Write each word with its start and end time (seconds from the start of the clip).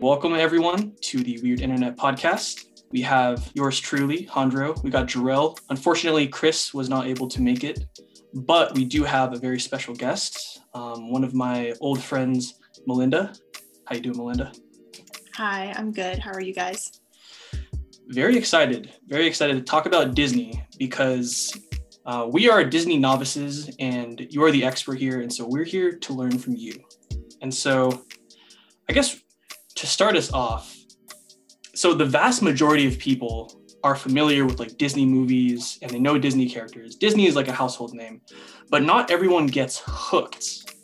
Welcome, 0.00 0.32
everyone, 0.32 0.94
to 1.02 1.22
the 1.22 1.38
Weird 1.42 1.60
Internet 1.60 1.94
Podcast. 1.98 2.64
We 2.90 3.02
have 3.02 3.50
yours 3.52 3.78
truly, 3.78 4.24
Jandro. 4.24 4.82
We 4.82 4.88
got 4.88 5.06
Jorrel. 5.06 5.58
Unfortunately, 5.68 6.26
Chris 6.26 6.72
was 6.72 6.88
not 6.88 7.06
able 7.06 7.28
to 7.28 7.42
make 7.42 7.64
it, 7.64 7.84
but 8.32 8.74
we 8.74 8.86
do 8.86 9.04
have 9.04 9.34
a 9.34 9.36
very 9.36 9.60
special 9.60 9.94
guest, 9.94 10.62
um, 10.72 11.10
one 11.10 11.22
of 11.22 11.34
my 11.34 11.74
old 11.82 12.02
friends, 12.02 12.58
Melinda. 12.86 13.34
How 13.84 13.94
you 13.94 14.00
doing, 14.00 14.16
Melinda? 14.16 14.52
Hi, 15.34 15.74
I'm 15.76 15.92
good. 15.92 16.18
How 16.18 16.32
are 16.32 16.40
you 16.40 16.54
guys? 16.54 17.02
Very 18.06 18.38
excited. 18.38 18.90
Very 19.06 19.26
excited 19.26 19.54
to 19.54 19.62
talk 19.62 19.84
about 19.84 20.14
Disney 20.14 20.64
because 20.78 21.54
uh, 22.06 22.26
we 22.26 22.48
are 22.48 22.64
Disney 22.64 22.96
novices 22.96 23.76
and 23.78 24.26
you 24.30 24.42
are 24.44 24.50
the 24.50 24.64
expert 24.64 24.98
here. 24.98 25.20
And 25.20 25.30
so 25.30 25.46
we're 25.46 25.64
here 25.64 25.92
to 25.92 26.14
learn 26.14 26.38
from 26.38 26.56
you. 26.56 26.82
And 27.42 27.52
so 27.52 28.06
I 28.88 28.94
guess 28.94 29.20
to 29.80 29.86
start 29.86 30.14
us 30.14 30.30
off, 30.34 30.76
so 31.74 31.94
the 31.94 32.04
vast 32.04 32.42
majority 32.42 32.86
of 32.86 32.98
people 32.98 33.58
are 33.82 33.96
familiar 33.96 34.44
with 34.44 34.60
like 34.60 34.76
Disney 34.76 35.06
movies 35.06 35.78
and 35.80 35.90
they 35.90 35.98
know 35.98 36.18
Disney 36.18 36.50
characters. 36.50 36.96
Disney 36.96 37.26
is 37.26 37.34
like 37.34 37.48
a 37.48 37.52
household 37.52 37.94
name, 37.94 38.20
but 38.68 38.82
not 38.82 39.10
everyone 39.10 39.46
gets 39.46 39.82
hooked. 39.86 40.74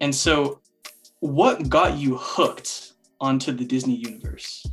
And 0.00 0.14
so, 0.14 0.60
what 1.18 1.68
got 1.68 1.98
you 1.98 2.16
hooked 2.16 2.92
onto 3.20 3.50
the 3.50 3.64
Disney 3.64 3.96
universe? 3.96 4.64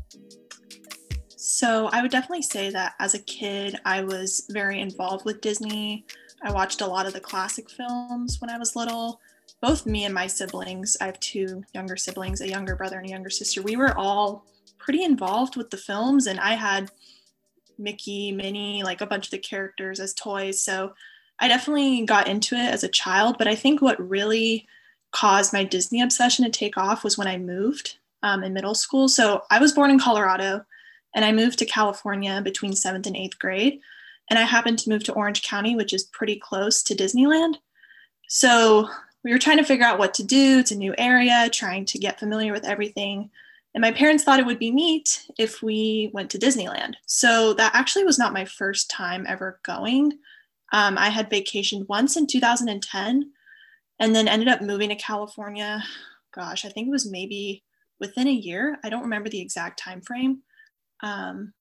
So, 1.36 1.88
I 1.88 2.04
would 2.04 2.12
definitely 2.12 2.44
say 2.44 2.70
that 2.70 2.94
as 3.00 3.16
a 3.16 3.20
kid, 3.24 3.80
I 3.84 4.04
was 4.04 4.46
very 4.52 4.80
involved 4.80 5.26
with 5.26 5.42
Disney. 5.42 6.06
I 6.44 6.52
watched 6.52 6.82
a 6.82 6.86
lot 6.86 7.08
of 7.08 7.14
the 7.14 7.20
classic 7.20 7.68
films 7.72 8.40
when 8.40 8.52
I 8.52 8.60
was 8.60 8.76
little. 8.76 9.20
Both 9.62 9.86
me 9.86 10.06
and 10.06 10.14
my 10.14 10.28
siblings, 10.28 10.96
I 11.02 11.06
have 11.06 11.20
two 11.20 11.64
younger 11.74 11.98
siblings, 11.98 12.42
a 12.42 12.50
younger 12.50 12.76
brother 12.76 12.98
and 12.98 13.08
a 13.08 13.10
younger 13.10 13.30
sister, 13.30 13.62
we 13.62 13.76
were 13.76 13.98
all 13.98 14.46
pretty 14.78 15.04
involved 15.04 15.56
with 15.56 15.70
the 15.72 15.78
films 15.78 16.28
and 16.28 16.40
I 16.40 16.54
had 16.54 16.92
Mickey, 17.78 18.32
Minnie, 18.32 18.84
like 18.84 19.02
a 19.02 19.08
bunch 19.08 19.28
of 19.28 19.32
the 19.32 19.38
characters 19.38 20.00
as 20.00 20.14
toys. 20.14 20.62
So 20.62 20.94
I 21.40 21.48
definitely 21.48 22.06
got 22.06 22.28
into 22.28 22.56
it 22.56 22.72
as 22.72 22.84
a 22.84 22.90
child, 22.90 23.38
but 23.38 23.48
I 23.48 23.56
think 23.56 23.82
what 23.82 24.10
really 24.10 24.68
caused 25.12 25.54
my 25.54 25.64
Disney 25.64 26.02
obsession 26.02 26.46
to 26.46 26.52
take 26.52 26.78
off 26.78 27.04
was 27.04 27.18
when 27.18 27.28
I 27.28 27.38
moved 27.38 27.98
um, 28.24 28.44
in 28.44 28.54
middle 28.54 28.76
school. 28.76 29.08
So 29.08 29.44
I 29.50 29.60
was 29.60 29.74
born 29.74 29.92
in 29.92 30.00
Colorado 30.00 30.66
and 31.16 31.24
I 31.24 31.32
moved 31.32 31.60
to 31.60 31.66
California 31.66 32.42
between 32.44 32.74
seventh 32.74 33.08
and 33.08 33.16
eighth 33.16 33.40
grade. 33.40 33.80
And 34.30 34.40
I 34.40 34.44
happened 34.44 34.80
to 34.80 34.90
move 34.90 35.04
to 35.06 35.14
Orange 35.14 35.44
County, 35.44 35.76
which 35.76 35.94
is 35.94 36.04
pretty 36.04 36.38
close 36.38 36.82
to 36.84 36.96
Disneyland. 36.96 37.56
So 38.28 38.90
we 39.26 39.32
were 39.32 39.40
trying 39.40 39.58
to 39.58 39.64
figure 39.64 39.86
out 39.86 39.98
what 39.98 40.14
to 40.14 40.24
do. 40.24 40.60
It's 40.60 40.72
a 40.72 40.78
new 40.78 40.94
area, 41.00 41.50
trying 41.52 41.86
to 41.86 41.98
get 41.98 42.20
familiar 42.20 42.54
with 42.54 42.64
everything. 42.64 43.32
And 43.74 43.82
my 43.82 43.92
parents 43.92 44.24
thought 44.24 44.40
it 44.40 44.46
would 44.46 44.60
be 44.60 44.70
neat 44.70 45.26
if 45.40 45.64
we 45.64 46.12
went 46.14 46.30
to 46.30 46.38
Disneyland. 46.38 46.94
So 47.08 47.56
that 47.56 47.74
actually 47.74 48.06
was 48.06 48.20
not 48.20 48.34
my 48.34 48.46
first 48.46 48.88
time 48.92 49.26
ever 49.28 49.60
going. 49.66 50.14
Um, 50.72 50.96
I 51.00 51.10
had 51.10 51.32
vacationed 51.32 51.90
once 51.90 52.16
in 52.16 52.28
2010 52.28 53.32
and 54.00 54.16
then 54.16 54.28
ended 54.28 54.48
up 54.48 54.62
moving 54.62 54.90
to 54.90 54.96
California. 54.96 55.84
Gosh, 56.32 56.64
I 56.64 56.70
think 56.70 56.88
it 56.88 56.92
was 56.92 57.10
maybe 57.10 57.64
within 58.00 58.28
a 58.28 58.32
year. 58.32 58.78
I 58.84 58.90
don't 58.90 59.04
remember 59.04 59.30
the 59.30 59.42
exact 59.42 59.80
time 59.80 60.02
frame. 60.02 60.44
Um, 61.02 61.54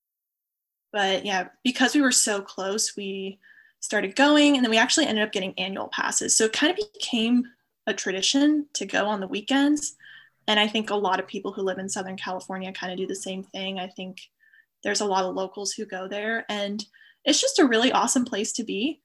but 0.92 1.24
yeah, 1.24 1.48
because 1.64 1.94
we 1.94 2.02
were 2.02 2.12
so 2.12 2.42
close, 2.42 2.94
we 2.94 3.38
started 3.84 4.16
going 4.16 4.56
and 4.56 4.64
then 4.64 4.70
we 4.70 4.78
actually 4.78 5.06
ended 5.06 5.24
up 5.24 5.32
getting 5.32 5.58
annual 5.58 5.88
passes. 5.88 6.36
So 6.36 6.44
it 6.44 6.52
kind 6.52 6.70
of 6.70 6.92
became 6.92 7.44
a 7.86 7.92
tradition 7.92 8.66
to 8.74 8.86
go 8.86 9.06
on 9.06 9.20
the 9.20 9.28
weekends 9.28 9.96
and 10.46 10.60
I 10.60 10.68
think 10.68 10.90
a 10.90 10.96
lot 10.96 11.20
of 11.20 11.26
people 11.26 11.52
who 11.52 11.62
live 11.62 11.78
in 11.78 11.88
Southern 11.88 12.16
California 12.16 12.72
kind 12.72 12.92
of 12.92 12.98
do 12.98 13.06
the 13.06 13.14
same 13.14 13.42
thing. 13.42 13.78
I 13.78 13.88
think 13.88 14.20
there's 14.82 15.00
a 15.00 15.06
lot 15.06 15.24
of 15.24 15.34
locals 15.34 15.72
who 15.72 15.86
go 15.86 16.06
there, 16.06 16.44
and 16.48 16.84
it's 17.24 17.40
just 17.40 17.58
a 17.58 17.66
really 17.66 17.92
awesome 17.92 18.24
place 18.24 18.52
to 18.54 18.64
be. 18.64 19.00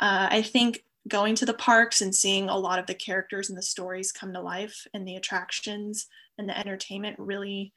Uh, 0.00 0.28
I 0.30 0.42
think 0.42 0.84
going 1.06 1.34
to 1.36 1.46
the 1.46 1.54
parks 1.54 2.00
and 2.00 2.14
seeing 2.14 2.48
a 2.48 2.58
lot 2.58 2.78
of 2.78 2.86
the 2.86 2.94
characters 2.94 3.48
and 3.48 3.58
the 3.58 3.62
stories 3.62 4.10
come 4.10 4.32
to 4.32 4.40
life 4.40 4.86
and 4.94 5.06
the 5.06 5.16
attractions 5.16 6.06
and 6.38 6.48
the 6.48 6.58
entertainment 6.58 7.16
really, 7.18 7.72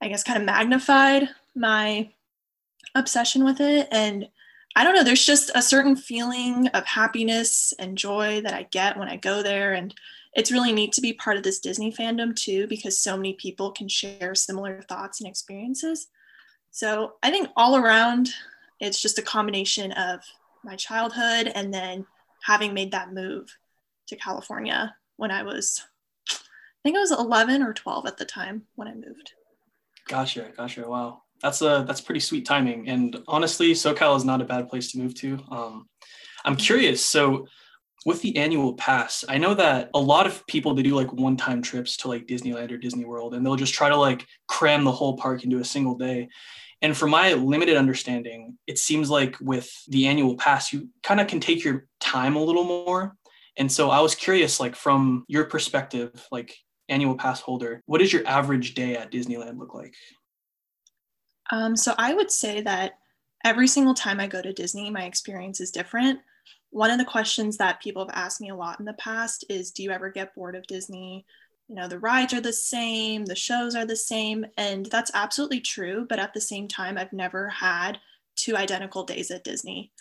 I 0.00 0.08
guess, 0.08 0.22
kind 0.22 0.38
of 0.38 0.44
magnified 0.44 1.28
my 1.56 2.10
obsession 2.94 3.42
with 3.44 3.60
it. 3.60 3.88
And 3.90 4.28
I 4.74 4.84
don't 4.84 4.94
know, 4.94 5.04
there's 5.04 5.24
just 5.24 5.50
a 5.54 5.62
certain 5.62 5.96
feeling 5.96 6.68
of 6.68 6.84
happiness 6.86 7.74
and 7.78 7.98
joy 7.98 8.40
that 8.42 8.54
I 8.54 8.64
get 8.64 8.96
when 8.96 9.08
I 9.08 9.16
go 9.16 9.42
there. 9.42 9.74
And 9.74 9.94
it's 10.34 10.52
really 10.52 10.72
neat 10.72 10.92
to 10.92 11.02
be 11.02 11.12
part 11.12 11.36
of 11.36 11.42
this 11.42 11.58
Disney 11.58 11.92
fandom 11.92 12.34
too, 12.34 12.66
because 12.66 12.98
so 12.98 13.16
many 13.16 13.34
people 13.34 13.70
can 13.70 13.88
share 13.88 14.34
similar 14.34 14.80
thoughts 14.82 15.20
and 15.20 15.28
experiences. 15.28 16.08
So 16.70 17.14
I 17.22 17.30
think 17.30 17.48
all 17.54 17.76
around, 17.76 18.30
it's 18.80 19.00
just 19.00 19.18
a 19.18 19.22
combination 19.22 19.92
of 19.92 20.20
my 20.64 20.74
childhood 20.76 21.52
and 21.54 21.72
then 21.72 22.06
having 22.44 22.72
made 22.72 22.92
that 22.92 23.12
move 23.12 23.54
to 24.08 24.16
California 24.16 24.96
when 25.16 25.30
I 25.30 25.42
was, 25.42 25.84
I 26.30 26.34
think 26.82 26.96
I 26.96 27.00
was 27.00 27.12
11 27.12 27.62
or 27.62 27.74
12 27.74 28.06
at 28.06 28.16
the 28.16 28.24
time 28.24 28.62
when 28.74 28.88
I 28.88 28.94
moved. 28.94 29.34
Gotcha, 30.08 30.50
gotcha. 30.56 30.88
Wow, 30.88 31.22
that's 31.42 31.62
a 31.62 31.84
that's 31.86 32.00
pretty 32.00 32.20
sweet 32.20 32.46
timing. 32.46 32.88
And 32.88 33.18
honestly, 33.26 33.72
SoCal 33.72 34.16
is 34.16 34.24
not 34.24 34.40
a 34.40 34.44
bad 34.44 34.68
place 34.68 34.92
to 34.92 34.98
move 34.98 35.14
to. 35.16 35.38
Um, 35.50 35.88
I'm 36.44 36.56
curious. 36.56 37.04
So 37.04 37.46
with 38.04 38.20
the 38.22 38.36
annual 38.36 38.74
pass, 38.74 39.24
I 39.28 39.38
know 39.38 39.54
that 39.54 39.90
a 39.94 40.00
lot 40.00 40.26
of 40.26 40.44
people 40.46 40.74
they 40.74 40.82
do 40.82 40.94
like 40.94 41.12
one-time 41.12 41.62
trips 41.62 41.96
to 41.98 42.08
like 42.08 42.26
Disneyland 42.26 42.72
or 42.72 42.78
Disney 42.78 43.04
World, 43.04 43.34
and 43.34 43.44
they'll 43.44 43.56
just 43.56 43.74
try 43.74 43.88
to 43.88 43.96
like 43.96 44.26
cram 44.48 44.84
the 44.84 44.92
whole 44.92 45.16
park 45.16 45.44
into 45.44 45.58
a 45.58 45.64
single 45.64 45.96
day. 45.96 46.28
And 46.80 46.96
from 46.96 47.10
my 47.10 47.34
limited 47.34 47.76
understanding, 47.76 48.58
it 48.66 48.76
seems 48.76 49.08
like 49.08 49.36
with 49.40 49.72
the 49.86 50.08
annual 50.08 50.36
pass, 50.36 50.72
you 50.72 50.88
kind 51.04 51.20
of 51.20 51.28
can 51.28 51.38
take 51.38 51.62
your 51.62 51.86
time 52.00 52.34
a 52.34 52.42
little 52.42 52.64
more. 52.64 53.16
And 53.56 53.70
so 53.70 53.90
I 53.90 54.00
was 54.00 54.16
curious, 54.16 54.58
like 54.58 54.74
from 54.74 55.24
your 55.28 55.44
perspective, 55.44 56.26
like 56.32 56.56
annual 56.88 57.14
pass 57.14 57.40
holder, 57.40 57.82
what 57.86 57.98
does 57.98 58.12
your 58.12 58.26
average 58.26 58.74
day 58.74 58.96
at 58.96 59.12
Disneyland 59.12 59.58
look 59.58 59.74
like? 59.74 59.94
Um, 61.50 61.76
so 61.76 61.94
I 61.98 62.14
would 62.14 62.30
say 62.30 62.60
that 62.62 62.92
every 63.44 63.66
single 63.66 63.94
time 63.94 64.20
I 64.20 64.26
go 64.26 64.40
to 64.40 64.52
Disney, 64.52 64.90
my 64.90 65.04
experience 65.04 65.60
is 65.60 65.70
different. 65.70 66.20
One 66.70 66.90
of 66.90 66.98
the 66.98 67.04
questions 67.04 67.58
that 67.58 67.82
people 67.82 68.06
have 68.06 68.16
asked 68.16 68.40
me 68.40 68.48
a 68.48 68.56
lot 68.56 68.78
in 68.78 68.86
the 68.86 68.94
past 68.94 69.44
is 69.50 69.70
do 69.70 69.82
you 69.82 69.90
ever 69.90 70.10
get 70.10 70.34
bored 70.34 70.56
of 70.56 70.66
disney? 70.66 71.26
You 71.68 71.76
know 71.76 71.86
the 71.86 71.98
rides 71.98 72.34
are 72.34 72.40
the 72.40 72.52
same 72.52 73.24
the 73.24 73.34
shows 73.34 73.74
are 73.74 73.86
the 73.86 73.96
same 73.96 74.44
and 74.56 74.86
that's 74.86 75.10
absolutely 75.14 75.60
true 75.60 76.06
but 76.08 76.18
at 76.18 76.34
the 76.34 76.40
same 76.40 76.68
time 76.68 76.98
i've 76.98 77.12
never 77.12 77.48
had 77.48 77.98
two 78.36 78.56
identical 78.56 79.04
days 79.04 79.30
at 79.30 79.44
disney. 79.44 79.92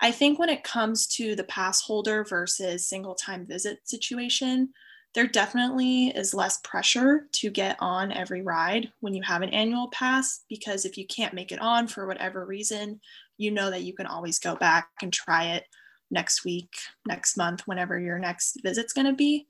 I 0.00 0.10
think 0.10 0.38
when 0.38 0.48
it 0.48 0.64
comes 0.64 1.06
to 1.16 1.34
the 1.34 1.44
pass 1.44 1.80
holder 1.80 2.24
versus 2.24 2.88
single 2.88 3.14
time 3.14 3.46
visit 3.46 3.86
situation 3.88 4.70
there 5.14 5.26
definitely 5.26 6.08
is 6.08 6.34
less 6.34 6.58
pressure 6.64 7.26
to 7.32 7.50
get 7.50 7.76
on 7.80 8.10
every 8.12 8.42
ride 8.42 8.90
when 9.00 9.14
you 9.14 9.22
have 9.22 9.42
an 9.42 9.50
annual 9.50 9.88
pass 9.88 10.42
because 10.48 10.84
if 10.84 10.98
you 10.98 11.06
can't 11.06 11.34
make 11.34 11.52
it 11.52 11.60
on 11.60 11.86
for 11.86 12.06
whatever 12.06 12.44
reason 12.44 13.00
you 13.36 13.50
know 13.50 13.70
that 13.70 13.82
you 13.82 13.92
can 13.92 14.06
always 14.06 14.38
go 14.38 14.54
back 14.56 14.88
and 15.02 15.12
try 15.12 15.54
it 15.54 15.64
next 16.10 16.44
week, 16.44 16.72
next 17.06 17.36
month, 17.36 17.62
whenever 17.66 17.98
your 17.98 18.18
next 18.18 18.58
visit's 18.62 18.92
going 18.92 19.06
to 19.06 19.14
be. 19.14 19.46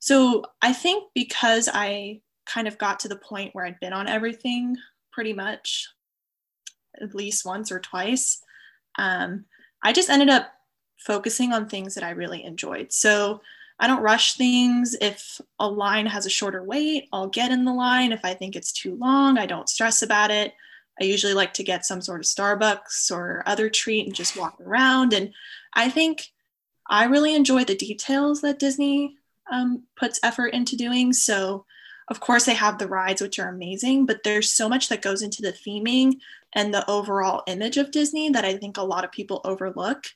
So 0.00 0.44
I 0.62 0.72
think 0.72 1.04
because 1.14 1.68
I 1.72 2.20
kind 2.46 2.68
of 2.68 2.78
got 2.78 3.00
to 3.00 3.08
the 3.08 3.16
point 3.16 3.54
where 3.54 3.66
I'd 3.66 3.80
been 3.80 3.92
on 3.92 4.08
everything 4.08 4.76
pretty 5.12 5.32
much 5.32 5.88
at 7.00 7.14
least 7.14 7.44
once 7.44 7.70
or 7.70 7.80
twice, 7.80 8.40
um, 8.98 9.44
I 9.82 9.92
just 9.92 10.10
ended 10.10 10.30
up 10.30 10.52
focusing 10.98 11.52
on 11.52 11.68
things 11.68 11.94
that 11.94 12.04
I 12.04 12.10
really 12.10 12.42
enjoyed. 12.44 12.92
So 12.92 13.40
I 13.80 13.86
don't 13.86 14.02
rush 14.02 14.34
things. 14.34 14.96
If 15.00 15.40
a 15.58 15.68
line 15.68 16.06
has 16.06 16.26
a 16.26 16.30
shorter 16.30 16.62
wait, 16.62 17.08
I'll 17.12 17.28
get 17.28 17.52
in 17.52 17.64
the 17.64 17.72
line. 17.72 18.12
If 18.12 18.24
I 18.24 18.34
think 18.34 18.56
it's 18.56 18.72
too 18.72 18.96
long, 18.96 19.38
I 19.38 19.46
don't 19.46 19.68
stress 19.68 20.02
about 20.02 20.30
it. 20.30 20.54
I 21.00 21.04
usually 21.04 21.34
like 21.34 21.54
to 21.54 21.62
get 21.62 21.86
some 21.86 22.00
sort 22.00 22.20
of 22.20 22.26
Starbucks 22.26 23.10
or 23.10 23.42
other 23.46 23.70
treat 23.70 24.06
and 24.06 24.14
just 24.14 24.36
walk 24.36 24.60
around. 24.60 25.12
And 25.12 25.32
I 25.74 25.90
think 25.90 26.28
I 26.88 27.04
really 27.04 27.34
enjoy 27.34 27.64
the 27.64 27.76
details 27.76 28.40
that 28.40 28.58
Disney 28.58 29.16
um, 29.50 29.84
puts 29.96 30.18
effort 30.22 30.48
into 30.48 30.76
doing. 30.76 31.12
So, 31.12 31.64
of 32.08 32.20
course, 32.20 32.46
they 32.46 32.54
have 32.54 32.78
the 32.78 32.88
rides, 32.88 33.22
which 33.22 33.38
are 33.38 33.48
amazing, 33.48 34.06
but 34.06 34.22
there's 34.24 34.50
so 34.50 34.68
much 34.68 34.88
that 34.88 35.02
goes 35.02 35.22
into 35.22 35.42
the 35.42 35.52
theming 35.52 36.18
and 36.54 36.72
the 36.72 36.88
overall 36.90 37.42
image 37.46 37.76
of 37.76 37.90
Disney 37.90 38.30
that 38.30 38.44
I 38.44 38.56
think 38.56 38.76
a 38.76 38.82
lot 38.82 39.04
of 39.04 39.12
people 39.12 39.40
overlook. 39.44 40.06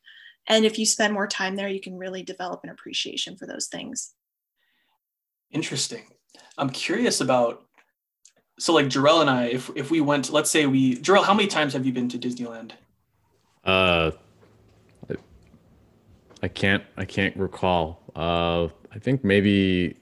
And 0.48 0.64
if 0.64 0.78
you 0.78 0.86
spend 0.86 1.14
more 1.14 1.26
time 1.26 1.56
there, 1.56 1.68
you 1.68 1.80
can 1.80 1.96
really 1.96 2.22
develop 2.22 2.60
an 2.64 2.70
appreciation 2.70 3.36
for 3.36 3.46
those 3.46 3.66
things. 3.68 4.14
Interesting. 5.50 6.04
I'm 6.58 6.70
curious 6.70 7.20
about 7.20 7.64
so 8.58 8.72
like 8.72 8.86
Jorrel 8.86 9.20
and 9.20 9.30
I, 9.30 9.44
if 9.46 9.70
if 9.76 9.90
we 9.90 10.00
went, 10.00 10.30
let's 10.30 10.50
say 10.50 10.66
we 10.66 10.96
Jorrel, 10.96 11.24
how 11.24 11.34
many 11.34 11.48
times 11.48 11.72
have 11.72 11.84
you 11.86 11.92
been 11.92 12.08
to 12.08 12.18
Disneyland? 12.18 12.72
Uh, 13.64 14.10
I 16.42 16.48
can't 16.48 16.82
I 16.96 17.04
can't 17.04 17.36
recall. 17.36 18.02
Uh, 18.16 18.68
I 18.92 18.98
think 18.98 19.24
maybe 19.24 19.96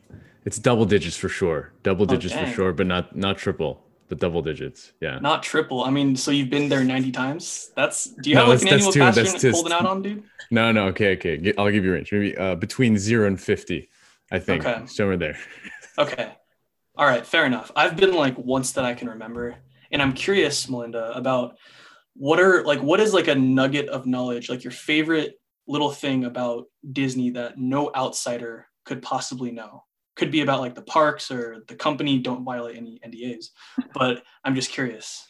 It's 0.44 0.58
double 0.58 0.86
digits 0.86 1.16
for 1.16 1.28
sure. 1.28 1.72
Double 1.82 2.04
Oh, 2.04 2.06
digits 2.16 2.34
for 2.34 2.46
sure, 2.46 2.72
but 2.72 2.86
not 2.86 3.14
not 3.14 3.36
triple, 3.38 3.84
but 4.10 4.18
double 4.18 4.42
digits. 4.42 4.92
Yeah. 5.00 5.18
Not 5.20 5.42
triple. 5.42 5.82
I 5.84 5.90
mean, 5.90 6.14
so 6.16 6.30
you've 6.32 6.50
been 6.50 6.68
there 6.68 6.84
90 6.84 7.12
times? 7.12 7.70
That's 7.76 8.04
do 8.04 8.28
you 8.28 8.34
No, 8.36 8.42
have 8.42 8.48
like 8.50 8.62
an 8.62 8.68
annual 8.68 8.92
too- 8.92 9.00
pass 9.00 9.16
you're 9.16 9.24
just- 9.24 9.44
holding 9.54 9.72
out 9.72 9.86
on, 9.86 10.02
dude? 10.02 10.24
No, 10.50 10.72
no. 10.72 10.88
Okay, 10.88 11.12
okay. 11.16 11.54
I'll 11.56 11.70
give 11.70 11.84
you 11.84 11.92
a 11.92 11.94
range. 11.94 12.12
Maybe 12.12 12.36
uh, 12.36 12.56
between 12.56 12.98
zero 12.98 13.26
and 13.28 13.40
fifty. 13.40 13.88
I 14.32 14.38
think 14.40 14.66
Okay. 14.66 14.86
somewhere 14.86 15.16
there. 15.16 15.38
Okay. 15.98 16.32
All 16.96 17.04
right, 17.06 17.26
fair 17.26 17.44
enough. 17.44 17.70
I've 17.76 17.96
been 17.96 18.14
like 18.14 18.36
once 18.38 18.72
that 18.72 18.84
I 18.86 18.94
can 18.94 19.08
remember. 19.10 19.56
And 19.92 20.00
I'm 20.00 20.12
curious, 20.14 20.68
Melinda, 20.68 21.12
about 21.14 21.56
what 22.14 22.40
are 22.40 22.64
like 22.64 22.80
what 22.80 23.00
is 23.00 23.12
like 23.12 23.28
a 23.28 23.34
nugget 23.34 23.88
of 23.88 24.06
knowledge, 24.06 24.48
like 24.48 24.64
your 24.64 24.70
favorite 24.70 25.34
little 25.66 25.90
thing 25.90 26.24
about 26.24 26.66
Disney 26.92 27.30
that 27.30 27.58
no 27.58 27.90
outsider 27.94 28.66
could 28.86 29.02
possibly 29.02 29.50
know? 29.50 29.84
Could 30.20 30.30
be 30.30 30.42
about 30.42 30.60
like 30.60 30.74
the 30.74 30.82
parks 30.82 31.30
or 31.30 31.64
the 31.66 31.74
company, 31.74 32.18
don't 32.18 32.44
violate 32.44 32.76
any 32.76 33.00
NDAs. 33.02 33.52
But 33.94 34.22
I'm 34.44 34.54
just 34.54 34.70
curious. 34.70 35.26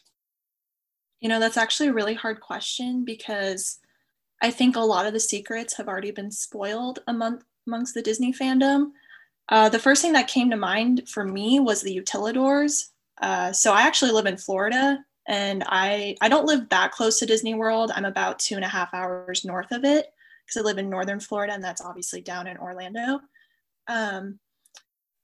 You 1.21 1.29
know, 1.29 1.39
that's 1.39 1.57
actually 1.57 1.91
a 1.91 1.93
really 1.93 2.15
hard 2.15 2.41
question 2.41 3.05
because 3.05 3.79
I 4.43 4.51
think 4.51 4.75
a 4.75 4.81
lot 4.81 5.07
of 5.07 5.13
the 5.13 5.21
secrets 5.21 5.77
have 5.77 5.87
already 5.87 6.11
been 6.11 6.33
spoiled 6.33 6.99
among 7.07 7.45
amongst 7.69 7.95
the 7.95 8.03
Disney 8.03 8.33
fandom. 8.33 8.91
Uh, 9.49 9.69
the 9.69 9.79
first 9.79 10.03
thing 10.03 10.13
that 10.15 10.27
came 10.27 10.51
to 10.51 10.57
mind 10.57 11.09
for 11.09 11.25
me 11.25 11.61
was 11.61 11.83
the 11.83 11.97
utilidors. 11.97 12.87
Uh, 13.23 13.53
so 13.53 13.73
I 13.73 13.83
actually 13.83 14.11
live 14.11 14.27
in 14.27 14.39
Florida, 14.39 14.99
and 15.29 15.63
I 15.69 16.17
I 16.21 16.29
don't 16.29 16.47
live 16.47 16.69
that 16.71 16.91
close 16.91 17.21
to 17.21 17.27
Disney 17.27 17.55
World. 17.55 17.93
I'm 17.95 18.07
about 18.07 18.41
two 18.41 18.57
and 18.57 18.65
a 18.65 18.69
half 18.69 18.93
hours 18.93 19.45
north 19.45 19.71
of 19.71 19.85
it 19.85 20.07
because 20.45 20.61
I 20.61 20.65
live 20.65 20.79
in 20.79 20.91
northern 20.91 21.21
Florida, 21.21 21.53
and 21.53 21.63
that's 21.63 21.81
obviously 21.81 22.23
down 22.23 22.49
in 22.49 22.57
Orlando. 22.57 23.21
Um, 23.87 24.41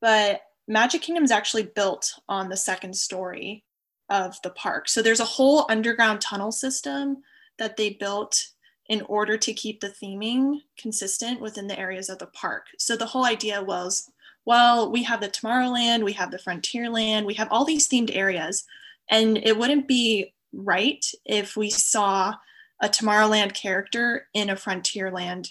but 0.00 0.42
Magic 0.68 1.02
Kingdom 1.02 1.24
is 1.24 1.30
actually 1.30 1.64
built 1.64 2.12
on 2.28 2.48
the 2.48 2.56
second 2.56 2.96
story 2.96 3.64
of 4.08 4.40
the 4.42 4.50
park. 4.50 4.88
So 4.88 5.02
there's 5.02 5.20
a 5.20 5.24
whole 5.24 5.66
underground 5.68 6.20
tunnel 6.20 6.52
system 6.52 7.22
that 7.58 7.76
they 7.76 7.90
built 7.90 8.48
in 8.88 9.02
order 9.02 9.36
to 9.36 9.52
keep 9.52 9.80
the 9.80 9.88
theming 9.88 10.60
consistent 10.78 11.40
within 11.40 11.66
the 11.66 11.78
areas 11.78 12.08
of 12.08 12.18
the 12.18 12.26
park. 12.26 12.66
So 12.78 12.96
the 12.96 13.06
whole 13.06 13.24
idea 13.24 13.62
was 13.62 14.10
well, 14.46 14.90
we 14.90 15.02
have 15.02 15.20
the 15.20 15.28
Tomorrowland, 15.28 16.04
we 16.04 16.12
have 16.12 16.30
the 16.30 16.38
Frontierland, 16.38 17.26
we 17.26 17.34
have 17.34 17.48
all 17.50 17.64
these 17.64 17.88
themed 17.88 18.14
areas, 18.14 18.64
and 19.10 19.36
it 19.38 19.58
wouldn't 19.58 19.88
be 19.88 20.32
right 20.52 21.04
if 21.24 21.56
we 21.56 21.68
saw 21.68 22.32
a 22.80 22.88
Tomorrowland 22.88 23.54
character 23.54 24.28
in 24.32 24.48
a 24.48 24.54
Frontierland 24.54 25.50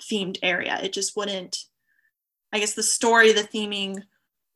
themed 0.00 0.38
area. 0.42 0.78
It 0.80 0.92
just 0.92 1.16
wouldn't, 1.16 1.64
I 2.52 2.58
guess 2.58 2.74
the 2.74 2.82
story, 2.82 3.32
the 3.32 3.42
theming 3.42 4.02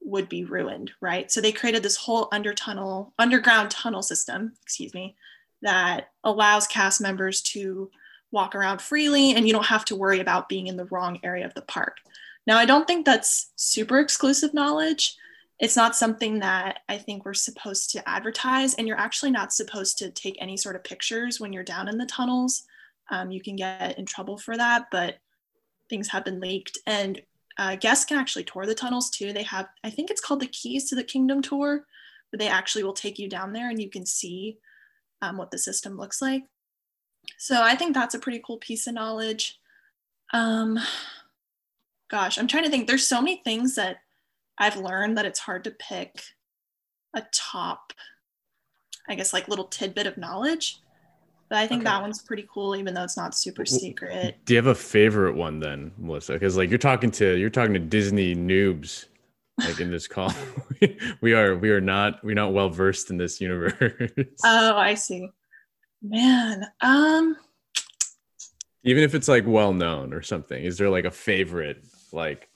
would 0.00 0.28
be 0.28 0.44
ruined, 0.44 0.92
right? 1.00 1.30
So 1.30 1.40
they 1.40 1.52
created 1.52 1.82
this 1.82 1.96
whole 1.96 2.28
under 2.32 2.54
tunnel, 2.54 3.12
underground 3.18 3.70
tunnel 3.70 4.02
system, 4.02 4.54
excuse 4.62 4.94
me, 4.94 5.16
that 5.62 6.08
allows 6.24 6.66
cast 6.66 7.00
members 7.00 7.40
to 7.42 7.90
walk 8.30 8.54
around 8.54 8.80
freely 8.80 9.34
and 9.34 9.46
you 9.46 9.52
don't 9.52 9.66
have 9.66 9.84
to 9.84 9.96
worry 9.96 10.20
about 10.20 10.48
being 10.48 10.66
in 10.66 10.76
the 10.76 10.86
wrong 10.86 11.20
area 11.22 11.46
of 11.46 11.54
the 11.54 11.62
park. 11.62 11.98
Now, 12.46 12.58
I 12.58 12.64
don't 12.64 12.86
think 12.86 13.06
that's 13.06 13.52
super 13.56 14.00
exclusive 14.00 14.52
knowledge. 14.54 15.16
It's 15.60 15.76
not 15.76 15.94
something 15.94 16.40
that 16.40 16.80
I 16.88 16.98
think 16.98 17.24
we're 17.24 17.34
supposed 17.34 17.90
to 17.90 18.08
advertise, 18.08 18.74
and 18.74 18.88
you're 18.88 18.98
actually 18.98 19.30
not 19.30 19.52
supposed 19.52 19.98
to 19.98 20.10
take 20.10 20.36
any 20.40 20.56
sort 20.56 20.74
of 20.74 20.82
pictures 20.82 21.38
when 21.38 21.52
you're 21.52 21.62
down 21.62 21.88
in 21.88 21.98
the 21.98 22.06
tunnels. 22.06 22.64
Um, 23.10 23.30
you 23.30 23.40
can 23.40 23.54
get 23.54 23.96
in 23.96 24.06
trouble 24.06 24.38
for 24.38 24.56
that, 24.56 24.86
but 24.90 25.18
things 25.88 26.08
have 26.08 26.24
been 26.24 26.40
leaked. 26.40 26.78
And 26.84 27.22
uh, 27.58 27.76
guests 27.76 28.04
can 28.04 28.18
actually 28.18 28.44
tour 28.44 28.66
the 28.66 28.74
tunnels 28.74 29.10
too. 29.10 29.32
They 29.32 29.42
have, 29.44 29.68
I 29.84 29.90
think 29.90 30.10
it's 30.10 30.20
called 30.20 30.40
the 30.40 30.46
Keys 30.46 30.88
to 30.88 30.94
the 30.94 31.04
Kingdom 31.04 31.42
tour, 31.42 31.84
but 32.30 32.40
they 32.40 32.48
actually 32.48 32.84
will 32.84 32.92
take 32.92 33.18
you 33.18 33.28
down 33.28 33.52
there 33.52 33.70
and 33.70 33.80
you 33.80 33.90
can 33.90 34.06
see 34.06 34.58
um, 35.20 35.36
what 35.36 35.50
the 35.50 35.58
system 35.58 35.96
looks 35.96 36.20
like. 36.20 36.44
So 37.38 37.62
I 37.62 37.76
think 37.76 37.94
that's 37.94 38.14
a 38.14 38.18
pretty 38.18 38.42
cool 38.44 38.58
piece 38.58 38.86
of 38.86 38.94
knowledge. 38.94 39.58
Um, 40.32 40.78
gosh, 42.10 42.38
I'm 42.38 42.48
trying 42.48 42.64
to 42.64 42.70
think. 42.70 42.86
There's 42.86 43.06
so 43.06 43.20
many 43.20 43.40
things 43.44 43.74
that 43.76 43.98
I've 44.58 44.76
learned 44.76 45.16
that 45.18 45.26
it's 45.26 45.40
hard 45.40 45.64
to 45.64 45.70
pick 45.70 46.22
a 47.14 47.22
top, 47.32 47.92
I 49.08 49.14
guess, 49.14 49.32
like 49.32 49.48
little 49.48 49.66
tidbit 49.66 50.06
of 50.06 50.16
knowledge. 50.16 50.81
But 51.52 51.58
I 51.58 51.66
think 51.66 51.82
Okay. 51.82 51.90
that 51.90 52.00
one's 52.00 52.22
pretty 52.22 52.48
cool, 52.50 52.74
even 52.76 52.94
though 52.94 53.04
it's 53.04 53.18
not 53.18 53.34
super 53.34 53.66
secret. 53.66 54.38
Do 54.46 54.54
you 54.54 54.56
have 54.56 54.68
a 54.68 54.74
favorite 54.74 55.34
one 55.34 55.60
then, 55.60 55.92
Melissa? 55.98 56.32
Because 56.32 56.56
like 56.56 56.70
you're 56.70 56.78
talking 56.78 57.10
to 57.10 57.36
you're 57.36 57.50
talking 57.50 57.74
to 57.74 57.78
Disney 57.78 58.34
noobs, 58.34 59.04
like 59.58 59.78
in 59.78 59.90
this 59.90 60.08
call. 60.08 60.32
we 61.20 61.34
are 61.34 61.54
we 61.54 61.68
are 61.68 61.78
not 61.78 62.24
we're 62.24 62.34
not 62.34 62.54
well 62.54 62.70
versed 62.70 63.10
in 63.10 63.18
this 63.18 63.38
universe. 63.38 63.74
Oh, 64.46 64.76
I 64.78 64.94
see. 64.94 65.28
Man, 66.00 66.64
um, 66.80 67.36
Even 68.82 69.02
if 69.02 69.14
it's 69.14 69.28
like 69.28 69.44
well 69.46 69.74
known 69.74 70.14
or 70.14 70.22
something, 70.22 70.64
is 70.64 70.78
there 70.78 70.88
like 70.88 71.04
a 71.04 71.10
favorite 71.10 71.84
like 72.12 72.48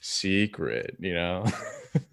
secret? 0.00 0.96
You 1.00 1.12
know? 1.12 1.44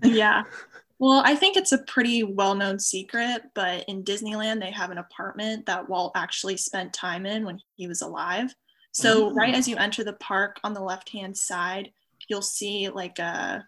yeah. 0.04 0.44
Well, 0.98 1.22
I 1.26 1.36
think 1.36 1.58
it's 1.58 1.74
a 1.74 1.84
pretty 1.84 2.24
well 2.24 2.56
known 2.56 2.80
secret, 2.80 3.44
but 3.54 3.84
in 3.88 4.04
Disneyland, 4.04 4.62
they 4.62 4.72
have 4.72 4.92
an 4.92 4.98
apartment 4.98 5.66
that 5.66 5.90
Walt 5.90 6.14
actually 6.16 6.58
spent 6.58 6.94
time 6.94 7.26
in 7.26 7.46
when 7.46 7.60
he 7.76 7.88
was 7.88 8.02
alive. 8.02 8.56
So, 8.92 9.32
right 9.32 9.54
mm. 9.54 9.58
as 9.58 9.68
you 9.68 9.76
enter 9.76 10.06
the 10.06 10.14
park 10.14 10.58
on 10.64 10.74
the 10.74 10.82
left 10.82 11.10
hand 11.10 11.38
side, 11.38 11.92
you'll 12.30 12.42
see 12.42 12.88
like 12.90 13.20
a, 13.20 13.68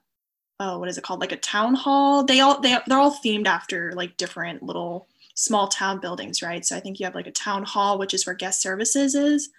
oh, 0.62 0.80
what 0.80 0.88
is 0.88 0.98
it 0.98 1.04
called? 1.04 1.20
Like 1.20 1.34
a 1.34 1.38
town 1.38 1.76
hall. 1.76 2.24
They 2.24 2.40
all, 2.40 2.62
they, 2.62 2.78
they're 2.88 2.98
all 2.98 3.20
themed 3.24 3.48
after 3.48 3.92
like 3.94 4.16
different 4.16 4.64
little 4.64 5.10
small 5.36 5.68
town 5.68 6.00
buildings, 6.00 6.42
right? 6.42 6.66
So, 6.66 6.78
I 6.78 6.80
think 6.80 6.98
you 6.98 7.06
have 7.06 7.16
like 7.16 7.28
a 7.28 7.32
town 7.32 7.64
hall, 7.64 7.98
which 7.98 8.14
is 8.14 8.26
where 8.26 8.36
guest 8.36 8.62
services 8.62 9.16
is. 9.16 9.50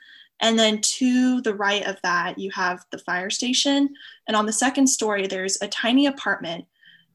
And 0.40 0.58
then 0.58 0.80
to 0.80 1.42
the 1.42 1.54
right 1.54 1.84
of 1.84 2.00
that, 2.02 2.38
you 2.38 2.50
have 2.52 2.86
the 2.90 2.98
fire 2.98 3.28
station. 3.28 3.90
And 4.26 4.36
on 4.36 4.46
the 4.46 4.52
second 4.52 4.86
story, 4.86 5.26
there's 5.26 5.60
a 5.60 5.68
tiny 5.68 6.06
apartment 6.06 6.64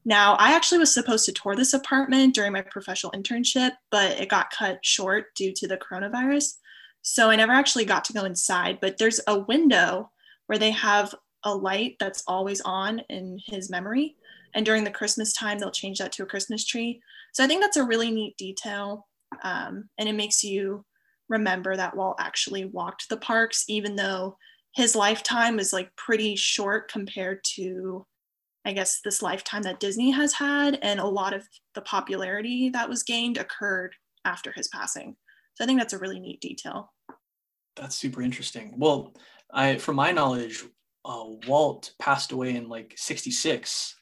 now, 0.04 0.34
I 0.34 0.54
actually 0.54 0.78
was 0.78 0.92
supposed 0.92 1.24
to 1.26 1.32
tour 1.32 1.56
this 1.56 1.72
apartment 1.72 2.34
during 2.34 2.52
my 2.52 2.60
professional 2.60 3.12
internship, 3.12 3.72
but 3.90 4.20
it 4.20 4.28
got 4.28 4.50
cut 4.50 4.84
short 4.84 5.34
due 5.34 5.52
to 5.52 5.66
the 5.66 5.78
coronavirus. 5.78 6.54
So 7.00 7.30
I 7.30 7.36
never 7.36 7.52
actually 7.52 7.86
got 7.86 8.04
to 8.06 8.12
go 8.12 8.24
inside, 8.24 8.78
but 8.80 8.98
there's 8.98 9.20
a 9.26 9.38
window 9.38 10.10
where 10.46 10.58
they 10.58 10.72
have 10.72 11.14
a 11.44 11.54
light 11.54 11.96
that's 11.98 12.22
always 12.26 12.60
on 12.62 13.00
in 13.08 13.38
his 13.46 13.70
memory. 13.70 14.16
And 14.54 14.64
during 14.64 14.84
the 14.84 14.90
Christmas 14.90 15.32
time, 15.32 15.58
they'll 15.58 15.70
change 15.70 15.98
that 15.98 16.12
to 16.12 16.22
a 16.22 16.26
Christmas 16.26 16.64
tree. 16.64 17.00
So 17.32 17.42
I 17.42 17.46
think 17.46 17.62
that's 17.62 17.76
a 17.76 17.84
really 17.84 18.10
neat 18.10 18.36
detail. 18.36 19.06
Um, 19.42 19.88
and 19.98 20.08
it 20.08 20.14
makes 20.14 20.44
you 20.44 20.84
remember 21.28 21.76
that 21.76 21.96
Walt 21.96 22.16
actually 22.20 22.66
walked 22.66 23.08
the 23.08 23.16
parks, 23.16 23.64
even 23.68 23.96
though 23.96 24.36
his 24.74 24.94
lifetime 24.94 25.58
is 25.58 25.72
like 25.72 25.94
pretty 25.96 26.36
short 26.36 26.90
compared 26.90 27.42
to 27.56 28.06
I 28.64 28.72
guess, 28.72 29.00
this 29.00 29.22
lifetime 29.22 29.62
that 29.62 29.80
Disney 29.80 30.10
has 30.12 30.32
had, 30.32 30.78
and 30.82 30.98
a 31.00 31.06
lot 31.06 31.34
of 31.34 31.46
the 31.74 31.82
popularity 31.82 32.70
that 32.70 32.88
was 32.88 33.02
gained 33.02 33.36
occurred 33.36 33.94
after 34.24 34.52
his 34.52 34.68
passing. 34.68 35.16
So 35.54 35.64
I 35.64 35.66
think 35.66 35.78
that's 35.78 35.92
a 35.92 35.98
really 35.98 36.18
neat 36.18 36.40
detail. 36.40 36.92
That's 37.76 37.94
super 37.96 38.22
interesting. 38.22 38.74
Well, 38.78 39.14
I 39.52 39.76
from 39.76 39.96
my 39.96 40.12
knowledge, 40.12 40.64
uh, 41.04 41.24
Walt 41.46 41.92
passed 41.98 42.32
away 42.32 42.56
in 42.56 42.68
like 42.68 42.94
66. 42.96 43.96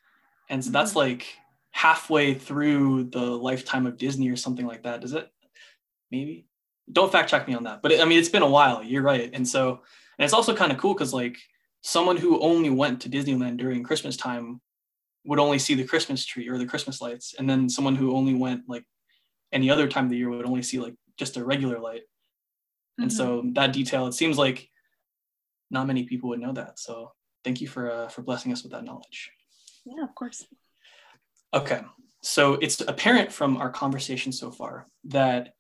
And 0.49 0.65
so 0.65 0.71
that's 0.71 0.93
Mhm. 0.93 0.97
like 0.97 1.39
halfway 1.73 2.35
through 2.35 3.05
the 3.05 3.21
lifetime 3.21 3.87
of 3.87 3.97
Disney 3.97 4.29
or 4.29 4.37
something 4.37 4.67
like 4.67 4.83
that. 4.85 5.01
Does 5.01 5.15
it? 5.15 5.33
Maybe. 6.11 6.47
Don't 6.93 7.11
fact 7.11 7.31
check 7.31 7.49
me 7.49 7.55
on 7.55 7.65
that. 7.65 7.81
But 7.83 8.01
I 8.01 8.05
mean, 8.05 8.19
it's 8.19 8.29
been 8.29 8.43
a 8.43 8.49
while. 8.49 8.83
You're 8.83 9.03
right. 9.03 9.31
And 9.33 9.49
so, 9.49 9.83
and 10.19 10.25
it's 10.25 10.35
also 10.35 10.55
kind 10.55 10.71
of 10.71 10.79
cool 10.79 10.95
because 10.95 11.15
like 11.15 11.39
someone 11.83 12.17
who 12.17 12.41
only 12.41 12.71
went 12.71 13.03
to 13.03 13.11
Disneyland 13.11 13.59
during 13.59 13.83
Christmas 13.83 14.17
time 14.17 14.61
would 15.25 15.39
only 15.39 15.59
see 15.59 15.75
the 15.75 15.85
Christmas 15.85 16.25
tree 16.25 16.49
or 16.49 16.59
the 16.59 16.67
Christmas 16.67 17.01
lights. 17.01 17.35
And 17.39 17.49
then 17.49 17.69
someone 17.69 17.95
who 17.97 18.17
only 18.17 18.35
went 18.35 18.69
like 18.69 18.85
any 19.53 19.71
other 19.71 19.87
time 19.87 20.05
of 20.05 20.11
the 20.11 20.17
year 20.17 20.31
would 20.31 20.47
only 20.47 20.63
see 20.63 20.81
like 20.81 20.95
just 21.17 21.37
a 21.37 21.45
regular 21.45 21.79
light. 21.79 22.03
And 22.99 23.11
Mhm. 23.11 23.15
so 23.15 23.43
that 23.55 23.73
detail, 23.73 24.07
it 24.07 24.15
seems 24.15 24.39
like 24.39 24.69
not 25.71 25.87
many 25.87 26.05
people 26.05 26.29
would 26.31 26.41
know 26.41 26.53
that. 26.53 26.79
So 26.79 27.13
thank 27.45 27.61
you 27.61 27.69
for 27.69 27.91
uh, 27.91 28.09
for 28.09 28.23
blessing 28.23 28.53
us 28.53 28.63
with 28.63 28.73
that 28.73 28.85
knowledge. 28.85 29.31
yeah, 29.85 30.05
of 30.05 30.15
course. 30.15 30.47
Okay, 31.55 31.83
so 32.23 32.55
it's 32.55 32.81
apparent 32.81 33.33
from 33.33 33.57
our 33.57 33.71
conversation 33.71 34.33
so 34.33 34.51
far 34.51 34.87
that 35.05 35.55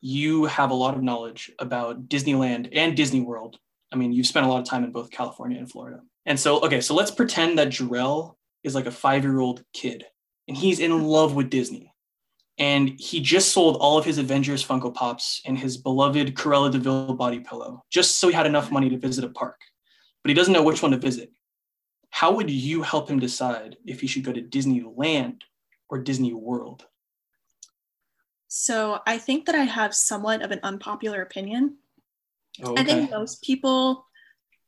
you 0.00 0.46
have 0.46 0.70
a 0.70 0.74
lot 0.74 0.94
of 0.94 1.02
knowledge 1.02 1.50
about 1.58 2.08
Disneyland 2.08 2.70
and 2.72 2.96
Disney 2.96 3.20
World. 3.20 3.58
I 3.92 3.96
mean, 3.96 4.12
you've 4.12 4.26
spent 4.26 4.46
a 4.46 4.48
lot 4.48 4.60
of 4.60 4.66
time 4.66 4.84
in 4.84 4.92
both 4.92 5.10
California 5.10 5.58
and 5.58 5.70
Florida. 5.70 6.00
And 6.24 6.38
so, 6.38 6.60
okay, 6.64 6.80
so 6.80 6.94
let's 6.94 7.10
pretend 7.10 7.58
that 7.58 7.68
Jorrel 7.68 8.34
is 8.64 8.74
like 8.74 8.86
a 8.86 8.90
five 8.90 9.22
year 9.22 9.38
old 9.38 9.62
kid 9.72 10.04
and 10.48 10.56
he's 10.56 10.80
in 10.80 11.04
love 11.04 11.34
with 11.34 11.50
Disney. 11.50 11.92
And 12.58 12.98
he 12.98 13.20
just 13.20 13.52
sold 13.52 13.76
all 13.76 13.98
of 13.98 14.04
his 14.04 14.18
Avengers 14.18 14.64
Funko 14.66 14.92
Pops 14.92 15.42
and 15.44 15.58
his 15.58 15.76
beloved 15.76 16.34
Cruella 16.34 16.70
De 16.72 16.78
Vil 16.78 17.14
body 17.14 17.40
pillow 17.40 17.84
just 17.90 18.18
so 18.18 18.28
he 18.28 18.34
had 18.34 18.46
enough 18.46 18.70
money 18.72 18.88
to 18.88 18.98
visit 18.98 19.24
a 19.24 19.28
park. 19.28 19.60
But 20.22 20.30
he 20.30 20.34
doesn't 20.34 20.54
know 20.54 20.62
which 20.62 20.82
one 20.82 20.92
to 20.92 20.98
visit. 20.98 21.30
how 22.10 22.32
would 22.32 22.50
you 22.50 22.82
help 22.82 23.10
him 23.10 23.18
decide 23.18 23.76
if 23.84 24.00
he 24.00 24.06
should 24.06 24.24
go 24.24 24.32
to 24.32 24.40
Disneyland 24.40 25.42
or 25.90 25.98
Disney 25.98 26.32
World? 26.32 26.86
So 28.48 29.00
I 29.06 29.18
think 29.18 29.44
that 29.46 29.54
I 29.54 29.64
have 29.64 29.94
somewhat 29.94 30.40
of 30.42 30.50
an 30.50 30.60
unpopular 30.62 31.20
opinion. 31.20 31.76
Oh, 32.62 32.74
I 32.76 32.84
think 32.84 33.10
most 33.10 33.42
people, 33.42 34.06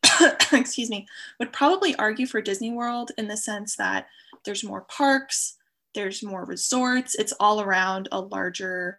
excuse 0.52 0.90
me, 0.90 1.06
would 1.38 1.52
probably 1.52 1.94
argue 1.96 2.26
for 2.26 2.40
Disney 2.40 2.72
World 2.72 3.12
in 3.18 3.28
the 3.28 3.36
sense 3.36 3.76
that 3.76 4.06
there's 4.44 4.64
more 4.64 4.82
parks, 4.82 5.56
there's 5.94 6.22
more 6.22 6.44
resorts, 6.44 7.14
it's 7.14 7.32
all 7.40 7.60
around 7.60 8.08
a 8.12 8.20
larger 8.20 8.98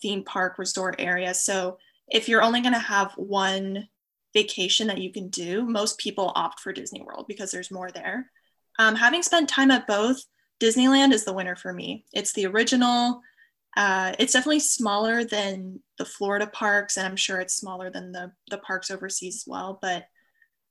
theme 0.00 0.24
park 0.24 0.58
resort 0.58 0.96
area. 0.98 1.34
So 1.34 1.78
if 2.08 2.28
you're 2.28 2.42
only 2.42 2.60
going 2.60 2.74
to 2.74 2.78
have 2.78 3.12
one 3.12 3.88
vacation 4.32 4.86
that 4.88 5.00
you 5.00 5.12
can 5.12 5.28
do, 5.28 5.64
most 5.64 5.98
people 5.98 6.32
opt 6.34 6.60
for 6.60 6.72
Disney 6.72 7.02
World 7.02 7.26
because 7.28 7.50
there's 7.50 7.70
more 7.70 7.90
there. 7.90 8.30
Um, 8.78 8.94
having 8.94 9.22
spent 9.22 9.48
time 9.48 9.70
at 9.70 9.86
both, 9.86 10.24
Disneyland 10.60 11.12
is 11.12 11.24
the 11.24 11.32
winner 11.32 11.56
for 11.56 11.72
me. 11.72 12.04
It's 12.12 12.32
the 12.32 12.46
original. 12.46 13.22
Uh, 13.76 14.12
it's 14.18 14.32
definitely 14.32 14.60
smaller 14.60 15.24
than 15.24 15.80
the 15.98 16.04
Florida 16.04 16.46
parks, 16.46 16.96
and 16.96 17.06
I'm 17.06 17.16
sure 17.16 17.40
it's 17.40 17.54
smaller 17.54 17.90
than 17.90 18.12
the, 18.12 18.32
the 18.50 18.58
parks 18.58 18.90
overseas 18.90 19.36
as 19.36 19.44
well. 19.46 19.78
But 19.80 20.06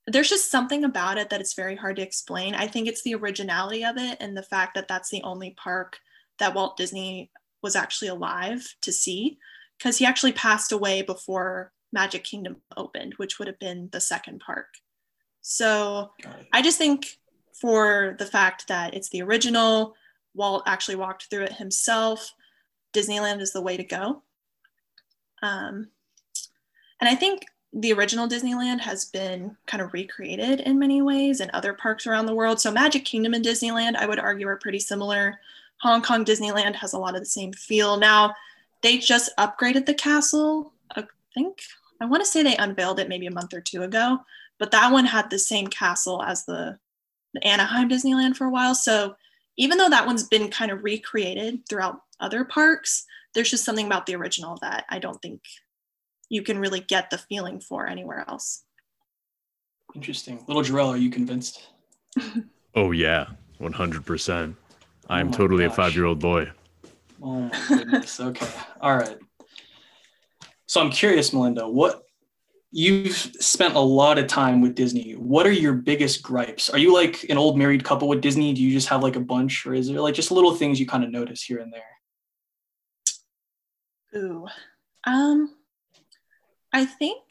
there's 0.07 0.29
just 0.29 0.51
something 0.51 0.83
about 0.83 1.17
it 1.17 1.29
that 1.29 1.39
it's 1.39 1.53
very 1.53 1.75
hard 1.75 1.95
to 1.97 2.01
explain. 2.01 2.55
I 2.55 2.67
think 2.67 2.87
it's 2.87 3.03
the 3.03 3.15
originality 3.15 3.85
of 3.85 3.97
it 3.97 4.17
and 4.19 4.35
the 4.35 4.43
fact 4.43 4.75
that 4.75 4.87
that's 4.87 5.09
the 5.09 5.21
only 5.23 5.51
park 5.51 5.97
that 6.39 6.55
Walt 6.55 6.77
Disney 6.77 7.31
was 7.61 7.75
actually 7.75 8.07
alive 8.07 8.65
to 8.81 8.91
see 8.91 9.37
because 9.77 9.97
he 9.97 10.05
actually 10.05 10.31
passed 10.33 10.71
away 10.71 11.01
before 11.01 11.71
Magic 11.91 12.23
Kingdom 12.23 12.57
opened, 12.75 13.13
which 13.17 13.39
would 13.39 13.47
have 13.47 13.59
been 13.59 13.89
the 13.91 14.01
second 14.01 14.39
park. 14.39 14.67
So 15.41 16.11
I 16.51 16.61
just 16.61 16.77
think 16.77 17.07
for 17.59 18.15
the 18.19 18.25
fact 18.25 18.67
that 18.67 18.93
it's 18.93 19.09
the 19.09 19.21
original, 19.21 19.95
Walt 20.33 20.63
actually 20.65 20.95
walked 20.95 21.29
through 21.29 21.43
it 21.43 21.53
himself, 21.53 22.33
Disneyland 22.93 23.41
is 23.41 23.53
the 23.53 23.61
way 23.61 23.77
to 23.77 23.83
go. 23.83 24.21
Um, 25.41 25.89
and 26.99 27.09
I 27.09 27.15
think 27.15 27.45
the 27.71 27.93
original 27.93 28.27
Disneyland 28.27 28.81
has 28.81 29.05
been 29.05 29.55
kind 29.67 29.81
of 29.81 29.93
recreated 29.93 30.61
in 30.61 30.79
many 30.79 31.01
ways 31.01 31.39
in 31.39 31.51
other 31.53 31.73
parks 31.73 32.07
around 32.07 32.25
the 32.25 32.35
world. 32.35 32.59
So 32.59 32.71
Magic 32.71 33.05
Kingdom 33.05 33.33
and 33.33 33.45
Disneyland, 33.45 33.95
I 33.95 34.07
would 34.07 34.19
argue, 34.19 34.47
are 34.47 34.57
pretty 34.57 34.79
similar. 34.79 35.39
Hong 35.81 36.01
Kong 36.01 36.25
Disneyland 36.25 36.75
has 36.75 36.93
a 36.93 36.99
lot 36.99 37.15
of 37.15 37.21
the 37.21 37.27
same 37.27 37.53
feel. 37.53 37.97
Now, 37.97 38.33
they 38.81 38.97
just 38.97 39.31
upgraded 39.37 39.85
the 39.85 39.93
castle, 39.93 40.73
I 40.95 41.05
think. 41.33 41.61
I 42.01 42.05
want 42.05 42.23
to 42.23 42.29
say 42.29 42.43
they 42.43 42.57
unveiled 42.57 42.99
it 42.99 43.09
maybe 43.09 43.27
a 43.27 43.31
month 43.31 43.53
or 43.53 43.61
two 43.61 43.83
ago, 43.83 44.19
but 44.57 44.71
that 44.71 44.91
one 44.91 45.05
had 45.05 45.29
the 45.29 45.39
same 45.39 45.67
castle 45.67 46.23
as 46.23 46.45
the, 46.45 46.79
the 47.33 47.45
Anaheim 47.45 47.89
Disneyland 47.89 48.35
for 48.35 48.45
a 48.45 48.49
while. 48.49 48.73
So 48.73 49.15
even 49.57 49.77
though 49.77 49.89
that 49.89 50.07
one's 50.07 50.23
been 50.23 50.49
kind 50.49 50.71
of 50.71 50.83
recreated 50.83 51.67
throughout 51.67 52.01
other 52.19 52.43
parks, 52.45 53.05
there's 53.33 53.49
just 53.49 53.65
something 53.65 53.85
about 53.85 54.05
the 54.05 54.15
original 54.15 54.57
that 54.61 54.85
I 54.89 54.99
don't 54.99 55.21
think 55.21 55.41
you 56.29 56.43
can 56.43 56.59
really 56.59 56.79
get 56.79 57.09
the 57.09 57.17
feeling 57.17 57.59
for 57.59 57.87
anywhere 57.87 58.25
else. 58.27 58.63
Interesting. 59.95 60.43
Little 60.47 60.63
Jorrel, 60.63 60.89
are 60.89 60.97
you 60.97 61.09
convinced? 61.09 61.69
oh 62.75 62.91
yeah, 62.91 63.27
100%. 63.59 64.55
I 65.09 65.19
am 65.19 65.29
oh 65.29 65.31
totally 65.31 65.63
gosh. 65.65 65.73
a 65.73 65.75
five-year-old 65.75 66.19
boy. 66.19 66.51
Oh 67.21 67.41
my 67.41 67.51
goodness. 67.67 68.19
okay. 68.19 68.47
All 68.79 68.95
right. 68.95 69.17
So 70.67 70.79
I'm 70.79 70.91
curious, 70.91 71.33
Melinda, 71.33 71.67
what 71.67 72.03
you've 72.71 73.15
spent 73.15 73.75
a 73.75 73.79
lot 73.79 74.19
of 74.19 74.27
time 74.27 74.61
with 74.61 74.75
Disney. 74.75 75.13
What 75.13 75.47
are 75.47 75.51
your 75.51 75.73
biggest 75.73 76.21
gripes? 76.21 76.69
Are 76.69 76.77
you 76.77 76.93
like 76.93 77.25
an 77.29 77.37
old 77.37 77.57
married 77.57 77.83
couple 77.83 78.07
with 78.07 78.21
Disney? 78.21 78.53
Do 78.53 78.61
you 78.61 78.71
just 78.71 78.87
have 78.89 79.01
like 79.01 79.15
a 79.15 79.21
bunch, 79.21 79.65
or 79.65 79.73
is 79.73 79.87
there 79.87 79.99
like 79.99 80.13
just 80.13 80.31
little 80.31 80.53
things 80.53 80.79
you 80.79 80.85
kind 80.85 81.03
of 81.03 81.09
notice 81.09 81.41
here 81.41 81.57
and 81.57 81.73
there? 81.73 81.81
Ooh. 84.15 84.47
Um 85.05 85.55
I 86.73 86.85
think 86.85 87.23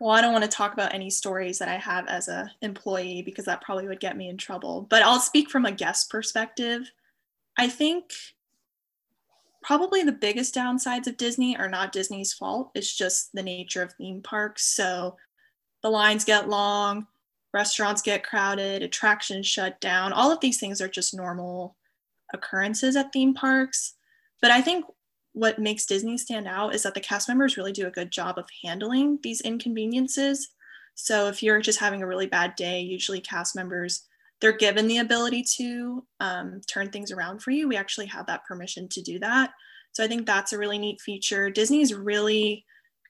well, 0.00 0.10
I 0.10 0.20
don't 0.20 0.32
want 0.32 0.44
to 0.44 0.50
talk 0.50 0.72
about 0.72 0.94
any 0.94 1.10
stories 1.10 1.58
that 1.58 1.68
I 1.68 1.76
have 1.76 2.06
as 2.06 2.28
a 2.28 2.52
employee 2.62 3.22
because 3.22 3.46
that 3.46 3.62
probably 3.62 3.88
would 3.88 3.98
get 3.98 4.16
me 4.16 4.28
in 4.28 4.36
trouble. 4.36 4.86
But 4.88 5.02
I'll 5.02 5.18
speak 5.18 5.50
from 5.50 5.64
a 5.64 5.72
guest 5.72 6.08
perspective. 6.08 6.88
I 7.58 7.68
think 7.68 8.12
probably 9.60 10.04
the 10.04 10.12
biggest 10.12 10.54
downsides 10.54 11.08
of 11.08 11.16
Disney 11.16 11.56
are 11.56 11.68
not 11.68 11.90
Disney's 11.90 12.32
fault. 12.32 12.70
It's 12.76 12.96
just 12.96 13.30
the 13.34 13.42
nature 13.42 13.82
of 13.82 13.92
theme 13.94 14.22
parks. 14.22 14.66
So 14.66 15.16
the 15.82 15.90
lines 15.90 16.24
get 16.24 16.48
long, 16.48 17.08
restaurants 17.52 18.00
get 18.00 18.22
crowded, 18.22 18.84
attractions 18.84 19.48
shut 19.48 19.80
down. 19.80 20.12
All 20.12 20.30
of 20.30 20.38
these 20.38 20.60
things 20.60 20.80
are 20.80 20.88
just 20.88 21.12
normal 21.12 21.76
occurrences 22.32 22.94
at 22.94 23.12
theme 23.12 23.34
parks. 23.34 23.94
But 24.40 24.52
I 24.52 24.60
think 24.60 24.84
what 25.32 25.58
makes 25.58 25.86
Disney 25.86 26.18
stand 26.18 26.48
out 26.48 26.74
is 26.74 26.82
that 26.82 26.94
the 26.94 27.00
cast 27.00 27.28
members 27.28 27.56
really 27.56 27.72
do 27.72 27.86
a 27.86 27.92
good 27.92 28.10
job 28.10 28.38
of 28.38 28.48
handling 28.64 29.18
these 29.22 29.40
inconveniences. 29.40 30.48
So 30.94 31.28
if 31.28 31.42
you're 31.42 31.60
just 31.60 31.78
having 31.78 32.02
a 32.02 32.06
really 32.06 32.26
bad 32.26 32.56
day, 32.56 32.80
usually 32.80 33.20
cast 33.20 33.54
members 33.54 34.08
they're 34.40 34.52
given 34.56 34.86
the 34.86 34.98
ability 34.98 35.42
to 35.56 36.04
um, 36.20 36.60
turn 36.66 36.90
things 36.90 37.10
around 37.10 37.42
for 37.42 37.50
you. 37.50 37.68
We 37.68 37.76
actually 37.76 38.06
have 38.06 38.26
that 38.26 38.44
permission 38.44 38.88
to 38.90 39.02
do 39.02 39.18
that. 39.18 39.50
So 39.92 40.04
I 40.04 40.08
think 40.08 40.26
that's 40.26 40.52
a 40.52 40.58
really 40.58 40.78
neat 40.78 41.00
feature. 41.00 41.50
Disney 41.50 41.80
is 41.80 41.94
really 41.94 42.64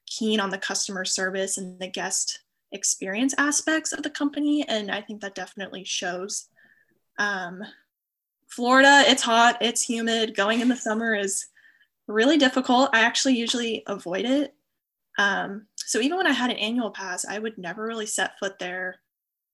keen 0.07 0.41
on 0.41 0.51
the 0.51 0.59
customer 0.59 1.05
service 1.05 1.59
and 1.59 1.79
the 1.79 1.89
guest 1.89 2.41
experience 2.73 3.35
aspects 3.37 3.93
of 3.93 4.03
the 4.03 4.11
company, 4.11 4.67
and 4.69 4.91
I 4.91 5.03
think 5.03 5.21
that 5.21 5.35
definitely 5.35 5.85
shows. 5.85 6.47
Um, 7.19 7.63
Florida, 8.49 9.03
it's 9.07 9.23
hot, 9.23 9.59
it's 9.61 9.83
humid. 9.83 10.35
Going 10.35 10.61
in 10.61 10.69
the 10.69 10.77
summer 10.77 11.15
is 11.15 11.47
really 12.09 12.39
difficult. 12.39 12.91
I 12.93 13.01
actually 13.01 13.37
usually 13.37 13.85
avoid 13.87 14.25
it. 14.25 14.55
Um, 15.19 15.67
so 15.77 16.01
even 16.01 16.17
when 16.17 16.27
I 16.27 16.33
had 16.33 16.51
an 16.51 16.57
annual 16.57 16.91
pass, 16.91 17.25
I 17.25 17.39
would 17.39 17.59
never 17.59 17.85
really 17.85 18.07
set 18.07 18.39
foot 18.39 18.59
there 18.59 18.97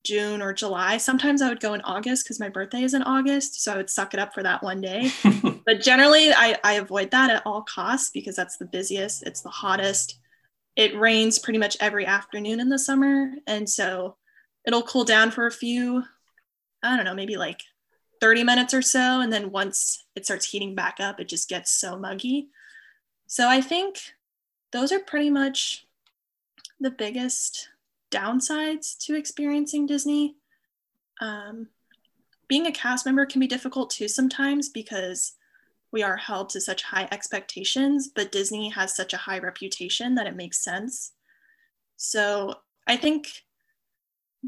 June 0.05 0.43
or 0.43 0.53
July. 0.53 0.99
Sometimes 0.99 1.43
I 1.43 1.49
would 1.49 1.61
go 1.61 1.75
in 1.75 1.81
August 1.81 2.25
because 2.25 2.39
my 2.39 2.51
birthday 2.51 2.83
is 2.83 2.95
in 2.95 3.03
August. 3.03 3.63
So 3.63 3.73
I 3.73 3.77
would 3.77 3.91
suck 3.91 4.15
it 4.15 4.21
up 4.21 4.35
for 4.35 4.43
that 4.43 4.63
one 4.63 4.81
day. 4.81 5.11
but 5.67 5.81
generally, 5.81 6.33
I, 6.33 6.57
I 6.63 6.75
avoid 6.75 7.11
that 7.11 7.31
at 7.31 7.43
all 7.47 7.63
costs 7.63 8.11
because 8.11 8.37
that's 8.37 8.59
the 8.59 8.67
busiest, 8.67 9.27
it's 9.27 9.41
the 9.41 9.49
hottest. 9.49 10.21
It 10.77 10.97
rains 10.99 11.39
pretty 11.39 11.59
much 11.59 11.77
every 11.81 12.05
afternoon 12.05 12.61
in 12.61 12.69
the 12.69 12.79
summer. 12.79 13.31
And 13.47 13.69
so 13.69 14.17
it'll 14.67 14.83
cool 14.83 15.05
down 15.05 15.31
for 15.31 15.47
a 15.47 15.53
few, 15.53 16.03
I 16.83 16.97
don't 16.97 17.05
know, 17.05 17.15
maybe 17.15 17.37
like 17.37 17.61
30 18.21 18.45
minutes 18.45 18.75
or 18.75 18.83
so. 18.83 19.21
And 19.21 19.33
then 19.33 19.51
once 19.51 20.05
it 20.15 20.25
starts 20.25 20.47
heating 20.47 20.75
back 20.75 20.97
up, 21.01 21.21
it 21.21 21.29
just 21.29 21.49
gets 21.49 21.73
so 21.73 21.99
muggy. 21.99 22.49
So 23.27 23.49
I 23.49 23.61
think 23.61 23.99
those 24.73 24.93
are 24.93 25.01
pretty 25.01 25.31
much 25.31 25.87
the 26.81 26.91
biggest 26.91 27.69
downsides 28.11 28.97
to 29.07 29.15
experiencing 29.15 29.87
Disney. 29.87 30.37
Um, 31.21 31.69
being 32.49 32.67
a 32.67 32.73
cast 32.73 33.07
member 33.07 33.27
can 33.27 33.41
be 33.41 33.47
difficult 33.47 33.91
too 33.91 34.09
sometimes 34.09 34.69
because 34.69 35.33
we 35.91 36.03
are 36.03 36.17
held 36.17 36.51
to 36.51 36.61
such 36.61 36.83
high 36.83 37.09
expectations, 37.13 38.09
but 38.09 38.33
Disney 38.33 38.69
has 38.71 38.97
such 38.97 39.13
a 39.13 39.19
high 39.19 39.39
reputation 39.39 40.17
that 40.17 40.27
it 40.27 40.35
makes 40.35 40.59
sense. 40.59 41.13
So 41.97 42.57
I 42.87 42.97
think 42.97 43.44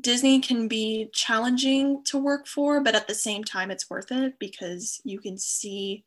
Disney 0.00 0.40
can 0.40 0.68
be 0.68 1.08
challenging 1.12 2.02
to 2.04 2.18
work 2.18 2.46
for, 2.46 2.82
but 2.82 2.94
at 2.94 3.08
the 3.08 3.14
same 3.14 3.44
time, 3.44 3.70
it's 3.70 3.88
worth 3.88 4.12
it 4.12 4.38
because 4.38 5.00
you 5.04 5.20
can 5.20 5.38
see 5.38 6.04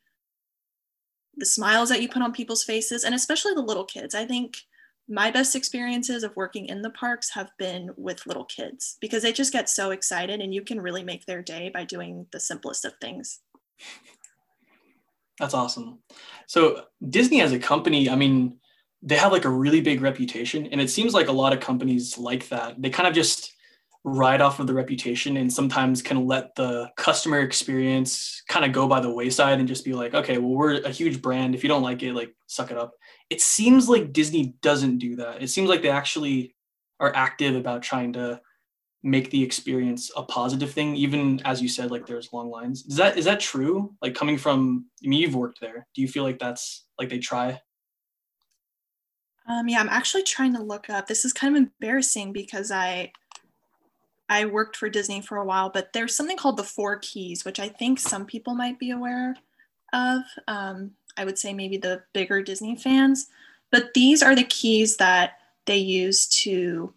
the 1.37 1.45
smiles 1.45 1.89
that 1.89 2.01
you 2.01 2.09
put 2.09 2.21
on 2.21 2.33
people's 2.33 2.63
faces, 2.63 3.03
and 3.03 3.15
especially 3.15 3.53
the 3.53 3.61
little 3.61 3.85
kids. 3.85 4.13
I 4.13 4.25
think 4.25 4.57
my 5.07 5.31
best 5.31 5.55
experiences 5.55 6.23
of 6.23 6.35
working 6.35 6.67
in 6.67 6.81
the 6.81 6.91
parks 6.91 7.31
have 7.31 7.49
been 7.57 7.89
with 7.97 8.27
little 8.27 8.45
kids 8.45 8.97
because 9.01 9.23
they 9.23 9.33
just 9.33 9.53
get 9.53 9.69
so 9.69 9.91
excited, 9.91 10.39
and 10.39 10.53
you 10.53 10.61
can 10.61 10.81
really 10.81 11.03
make 11.03 11.25
their 11.25 11.41
day 11.41 11.69
by 11.73 11.83
doing 11.83 12.27
the 12.31 12.39
simplest 12.39 12.85
of 12.85 12.93
things. 13.01 13.39
That's 15.39 15.53
awesome. 15.53 15.99
So, 16.47 16.83
Disney 17.09 17.41
as 17.41 17.53
a 17.53 17.59
company, 17.59 18.09
I 18.09 18.15
mean, 18.15 18.59
they 19.01 19.15
have 19.15 19.31
like 19.31 19.45
a 19.45 19.49
really 19.49 19.81
big 19.81 20.01
reputation, 20.01 20.67
and 20.67 20.81
it 20.81 20.89
seems 20.89 21.13
like 21.13 21.29
a 21.29 21.33
lot 21.33 21.53
of 21.53 21.61
companies 21.61 22.17
like 22.17 22.49
that. 22.49 22.79
They 22.79 22.89
kind 22.89 23.07
of 23.07 23.15
just 23.15 23.53
ride 24.03 24.41
off 24.41 24.59
of 24.59 24.67
the 24.67 24.73
reputation 24.73 25.37
and 25.37 25.51
sometimes 25.51 26.01
can 26.01 26.25
let 26.25 26.55
the 26.55 26.89
customer 26.95 27.39
experience 27.39 28.41
kind 28.47 28.65
of 28.65 28.71
go 28.71 28.87
by 28.87 28.99
the 28.99 29.11
wayside 29.11 29.59
and 29.59 29.67
just 29.67 29.83
be 29.83 29.93
like, 29.93 30.13
okay, 30.13 30.37
well, 30.37 30.51
we're 30.51 30.81
a 30.81 30.89
huge 30.89 31.21
brand. 31.21 31.53
If 31.53 31.63
you 31.63 31.69
don't 31.69 31.83
like 31.83 32.01
it, 32.01 32.13
like 32.13 32.33
suck 32.47 32.71
it 32.71 32.77
up. 32.77 32.93
It 33.29 33.41
seems 33.41 33.89
like 33.89 34.13
Disney 34.13 34.55
doesn't 34.61 34.99
do 34.99 35.17
that. 35.17 35.41
It 35.41 35.49
seems 35.49 35.69
like 35.69 35.81
they 35.81 35.89
actually 35.89 36.55
are 36.99 37.13
active 37.15 37.55
about 37.55 37.81
trying 37.81 38.13
to 38.13 38.41
make 39.03 39.31
the 39.31 39.43
experience 39.43 40.11
a 40.15 40.23
positive 40.23 40.71
thing, 40.71 40.95
even 40.95 41.41
as 41.45 41.61
you 41.61 41.69
said, 41.69 41.91
like 41.91 42.05
there's 42.05 42.33
long 42.33 42.49
lines. 42.49 42.85
Is 42.85 42.95
that 42.97 43.17
is 43.17 43.25
that 43.25 43.39
true? 43.39 43.93
Like 44.01 44.15
coming 44.15 44.37
from 44.37 44.85
I 45.03 45.07
mean 45.07 45.21
you've 45.21 45.35
worked 45.35 45.61
there. 45.61 45.87
Do 45.93 46.01
you 46.01 46.07
feel 46.07 46.23
like 46.23 46.39
that's 46.39 46.85
like 46.97 47.09
they 47.09 47.19
try? 47.19 47.61
Um, 49.47 49.67
yeah, 49.67 49.79
I'm 49.79 49.89
actually 49.89 50.23
trying 50.23 50.53
to 50.55 50.61
look 50.61 50.89
up. 50.89 51.07
This 51.07 51.25
is 51.25 51.33
kind 51.33 51.55
of 51.55 51.63
embarrassing 51.63 52.33
because 52.33 52.71
I 52.71 53.11
I 54.29 54.45
worked 54.45 54.77
for 54.77 54.89
Disney 54.89 55.21
for 55.21 55.37
a 55.37 55.45
while, 55.45 55.69
but 55.69 55.91
there's 55.91 56.15
something 56.15 56.37
called 56.37 56.57
the 56.57 56.63
Four 56.63 56.99
Keys, 56.99 57.43
which 57.43 57.59
I 57.59 57.67
think 57.67 57.99
some 57.99 58.25
people 58.25 58.53
might 58.53 58.77
be 58.77 58.91
aware 58.91 59.35
of. 59.91 60.21
Um, 60.47 60.91
I 61.17 61.25
would 61.25 61.39
say 61.39 61.53
maybe 61.53 61.77
the 61.77 62.03
bigger 62.13 62.43
Disney 62.43 62.75
fans, 62.75 63.27
but 63.71 63.93
these 63.95 64.21
are 64.21 64.35
the 64.35 64.43
keys 64.43 64.97
that 64.97 65.39
they 65.65 65.77
use 65.77 66.27
to, 66.27 66.93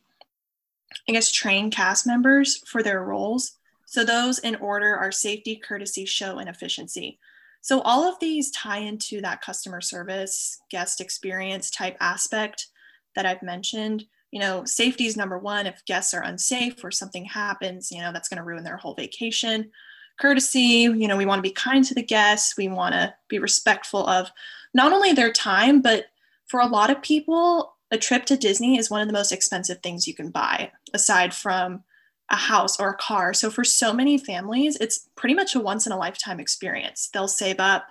I 1.09 1.13
guess, 1.13 1.33
train 1.33 1.71
cast 1.71 2.07
members 2.07 2.59
for 2.67 2.83
their 2.83 3.03
roles. 3.03 3.53
So 3.87 4.05
those 4.05 4.39
in 4.39 4.57
order 4.57 4.95
are 4.97 5.11
safety, 5.11 5.57
courtesy, 5.57 6.05
show, 6.05 6.39
and 6.39 6.49
efficiency. 6.49 7.19
So 7.63 7.81
all 7.83 8.05
of 8.05 8.19
these 8.19 8.51
tie 8.51 8.79
into 8.79 9.21
that 9.23 9.41
customer 9.41 9.81
service, 9.81 10.61
guest 10.71 11.01
experience 11.01 11.71
type 11.71 11.97
aspect 12.01 12.69
that 13.15 13.25
I've 13.25 13.43
mentioned. 13.43 14.05
You 14.33 14.41
know, 14.41 14.65
safety 14.65 15.07
is 15.07 15.17
number 15.17 15.39
one. 15.39 15.67
If 15.67 15.85
guests 15.85 16.13
are 16.13 16.23
unsafe 16.25 16.83
or 16.83 16.91
something 16.91 17.25
happens, 17.25 17.93
you 17.93 18.01
know, 18.01 18.13
that's 18.13 18.29
going 18.29 18.39
to 18.39 18.45
ruin 18.45 18.65
their 18.65 18.79
whole 18.79 18.95
vacation. 18.95 19.71
Courtesy, 20.19 20.89
you 20.89 21.07
know, 21.07 21.17
we 21.17 21.27
want 21.27 21.39
to 21.39 21.49
be 21.49 21.53
kind 21.55 21.85
to 21.85 21.95
the 21.95 22.03
guests. 22.03 22.57
We 22.57 22.67
want 22.69 22.95
to 22.95 23.15
be 23.29 23.39
respectful 23.39 24.07
of 24.07 24.31
not 24.75 24.93
only 24.93 25.13
their 25.13 25.33
time, 25.33 25.81
but 25.81 26.07
for 26.47 26.61
a 26.61 26.67
lot 26.67 26.91
of 26.91 27.03
people, 27.03 27.77
a 27.91 27.99
trip 27.99 28.25
to 28.27 28.37
Disney 28.37 28.79
is 28.79 28.91
one 28.91 29.03
of 29.03 29.07
the 29.07 29.13
most 29.13 29.33
expensive 29.33 29.79
things 29.83 30.09
you 30.09 30.15
can 30.15 30.31
buy, 30.31 30.73
aside 30.95 31.35
from 31.35 31.85
a 32.31 32.37
house 32.37 32.81
or 32.81 32.91
a 32.91 32.97
car. 32.97 33.35
So 33.35 33.51
for 33.51 33.65
so 33.65 33.93
many 33.93 34.17
families, 34.17 34.77
it's 34.77 35.11
pretty 35.15 35.35
much 35.35 35.55
a 35.55 35.61
once 35.61 35.87
in 35.87 35.93
a 35.93 35.99
lifetime 35.99 36.41
experience. 36.41 37.11
They'll 37.13 37.29
save 37.29 37.61
up. 37.61 37.89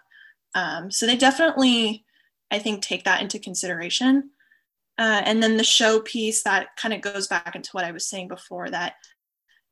Um, 0.55 0.89
so 0.89 1.05
they 1.05 1.15
definitely, 1.15 2.03
I 2.50 2.57
think, 2.57 2.81
take 2.81 3.03
that 3.03 3.21
into 3.21 3.38
consideration. 3.38 4.31
Uh, 4.98 5.21
and 5.25 5.41
then 5.41 5.57
the 5.57 5.63
show 5.63 6.00
piece 6.00 6.43
that 6.43 6.75
kind 6.77 6.93
of 6.93 7.01
goes 7.01 7.27
back 7.27 7.55
into 7.55 7.69
what 7.71 7.86
I 7.86 7.91
was 7.91 8.07
saying 8.07 8.27
before 8.27 8.69
that 8.69 8.93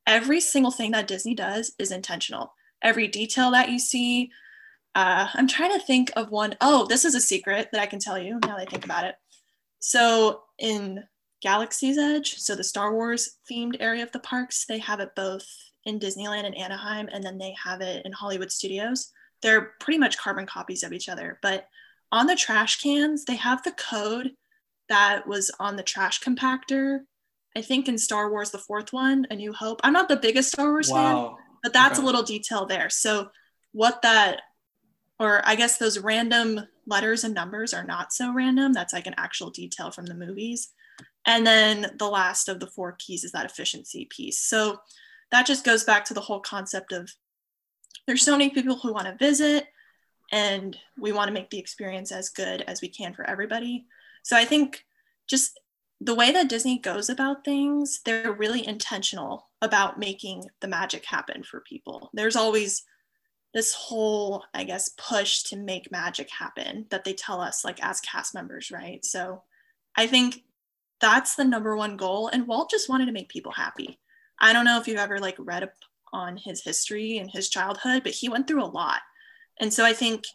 every 0.07 0.41
single 0.41 0.71
thing 0.71 0.91
that 0.91 1.07
Disney 1.07 1.35
does 1.35 1.73
is 1.77 1.91
intentional. 1.91 2.53
Every 2.81 3.07
detail 3.07 3.51
that 3.51 3.69
you 3.69 3.77
see, 3.77 4.31
uh, 4.95 5.27
I'm 5.33 5.47
trying 5.47 5.73
to 5.73 5.85
think 5.85 6.11
of 6.15 6.31
one. 6.31 6.55
Oh, 6.61 6.87
this 6.87 7.05
is 7.05 7.15
a 7.15 7.21
secret 7.21 7.69
that 7.71 7.81
I 7.81 7.85
can 7.85 7.99
tell 7.99 8.17
you 8.17 8.39
now 8.41 8.57
that 8.57 8.67
I 8.67 8.71
think 8.71 8.85
about 8.85 9.03
it. 9.03 9.15
So 9.79 10.41
in 10.57 11.03
Galaxy's 11.41 11.97
Edge, 11.97 12.37
so 12.37 12.55
the 12.55 12.63
Star 12.63 12.93
Wars 12.93 13.37
themed 13.49 13.77
area 13.79 14.03
of 14.03 14.11
the 14.11 14.19
parks, 14.19 14.65
they 14.67 14.79
have 14.79 14.99
it 14.99 15.15
both 15.15 15.45
in 15.85 15.99
Disneyland 15.99 16.45
and 16.45 16.57
Anaheim, 16.57 17.07
and 17.11 17.23
then 17.23 17.37
they 17.37 17.55
have 17.63 17.81
it 17.81 18.05
in 18.05 18.11
Hollywood 18.11 18.51
Studios. 18.51 19.11
They're 19.41 19.73
pretty 19.79 19.99
much 19.99 20.17
carbon 20.17 20.45
copies 20.45 20.83
of 20.83 20.91
each 20.91 21.07
other, 21.07 21.39
but 21.41 21.67
on 22.11 22.25
the 22.25 22.35
trash 22.35 22.81
cans, 22.81 23.25
they 23.25 23.35
have 23.35 23.63
the 23.63 23.71
code 23.71 24.31
that 24.89 25.27
was 25.27 25.51
on 25.59 25.75
the 25.75 25.83
trash 25.83 26.19
compactor. 26.21 26.99
I 27.55 27.61
think 27.61 27.87
in 27.87 27.97
Star 27.97 28.29
Wars, 28.29 28.51
the 28.51 28.57
fourth 28.57 28.93
one, 28.93 29.25
A 29.31 29.35
New 29.35 29.53
Hope. 29.53 29.81
I'm 29.83 29.93
not 29.93 30.07
the 30.07 30.17
biggest 30.17 30.49
Star 30.49 30.69
Wars 30.69 30.89
wow. 30.89 31.27
fan, 31.27 31.45
but 31.63 31.73
that's 31.73 31.97
okay. 31.97 32.03
a 32.03 32.05
little 32.05 32.23
detail 32.23 32.65
there. 32.65 32.89
So, 32.89 33.29
what 33.71 34.01
that, 34.01 34.41
or 35.19 35.41
I 35.45 35.55
guess 35.55 35.77
those 35.77 35.99
random 35.99 36.61
letters 36.87 37.23
and 37.23 37.33
numbers 37.33 37.73
are 37.73 37.83
not 37.83 38.11
so 38.11 38.33
random. 38.33 38.73
That's 38.73 38.93
like 38.93 39.07
an 39.07 39.15
actual 39.17 39.49
detail 39.49 39.91
from 39.91 40.05
the 40.05 40.15
movies. 40.15 40.69
And 41.25 41.45
then 41.45 41.91
the 41.97 42.09
last 42.09 42.49
of 42.49 42.59
the 42.59 42.67
four 42.67 42.95
keys 42.97 43.23
is 43.23 43.31
that 43.33 43.45
efficiency 43.45 44.07
piece. 44.09 44.39
So 44.39 44.79
that 45.31 45.45
just 45.45 45.63
goes 45.63 45.83
back 45.83 46.05
to 46.05 46.13
the 46.13 46.21
whole 46.21 46.39
concept 46.39 46.91
of 46.91 47.11
there's 48.07 48.23
so 48.23 48.31
many 48.31 48.49
people 48.49 48.77
who 48.77 48.93
want 48.93 49.05
to 49.05 49.23
visit 49.23 49.67
and 50.31 50.77
we 50.97 51.11
want 51.11 51.27
to 51.27 51.33
make 51.33 51.49
the 51.49 51.59
experience 51.59 52.11
as 52.11 52.29
good 52.29 52.63
as 52.63 52.81
we 52.81 52.87
can 52.87 53.13
for 53.13 53.27
everybody. 53.29 53.85
So 54.29 54.37
I 54.37 54.45
think 54.45 54.85
just 55.27 55.59
the 55.99 56.13
way 56.13 56.31
that 56.31 56.49
Disney 56.49 56.77
goes 56.77 57.09
about 57.09 57.43
things, 57.43 58.01
they're 58.05 58.31
really 58.31 58.63
intentional 58.63 59.49
about 59.59 59.97
making 59.97 60.45
the 60.61 60.67
magic 60.67 61.03
happen 61.03 61.41
for 61.41 61.61
people. 61.61 62.11
There's 62.13 62.35
always 62.35 62.83
this 63.55 63.73
whole, 63.73 64.45
I 64.53 64.65
guess, 64.65 64.91
push 64.99 65.41
to 65.45 65.57
make 65.57 65.91
magic 65.91 66.29
happen 66.29 66.85
that 66.91 67.05
they 67.05 67.13
tell 67.13 67.41
us, 67.41 67.65
like 67.65 67.83
as 67.83 68.01
cast 68.01 68.35
members, 68.35 68.69
right? 68.69 69.03
So 69.03 69.41
I 69.97 70.05
think 70.05 70.43
that's 71.01 71.33
the 71.33 71.43
number 71.43 71.75
one 71.75 71.97
goal. 71.97 72.27
And 72.27 72.45
Walt 72.45 72.69
just 72.69 72.87
wanted 72.87 73.07
to 73.07 73.11
make 73.11 73.29
people 73.29 73.53
happy. 73.53 73.99
I 74.39 74.53
don't 74.53 74.65
know 74.65 74.79
if 74.79 74.87
you've 74.87 74.99
ever 74.99 75.17
like 75.17 75.37
read 75.39 75.63
up 75.63 75.73
on 76.13 76.37
his 76.37 76.63
history 76.63 77.17
and 77.17 77.31
his 77.31 77.49
childhood, 77.49 78.03
but 78.03 78.11
he 78.11 78.29
went 78.29 78.47
through 78.47 78.63
a 78.63 78.65
lot. 78.65 79.01
And 79.59 79.73
so 79.73 79.83
I 79.83 79.93
think 79.93 80.25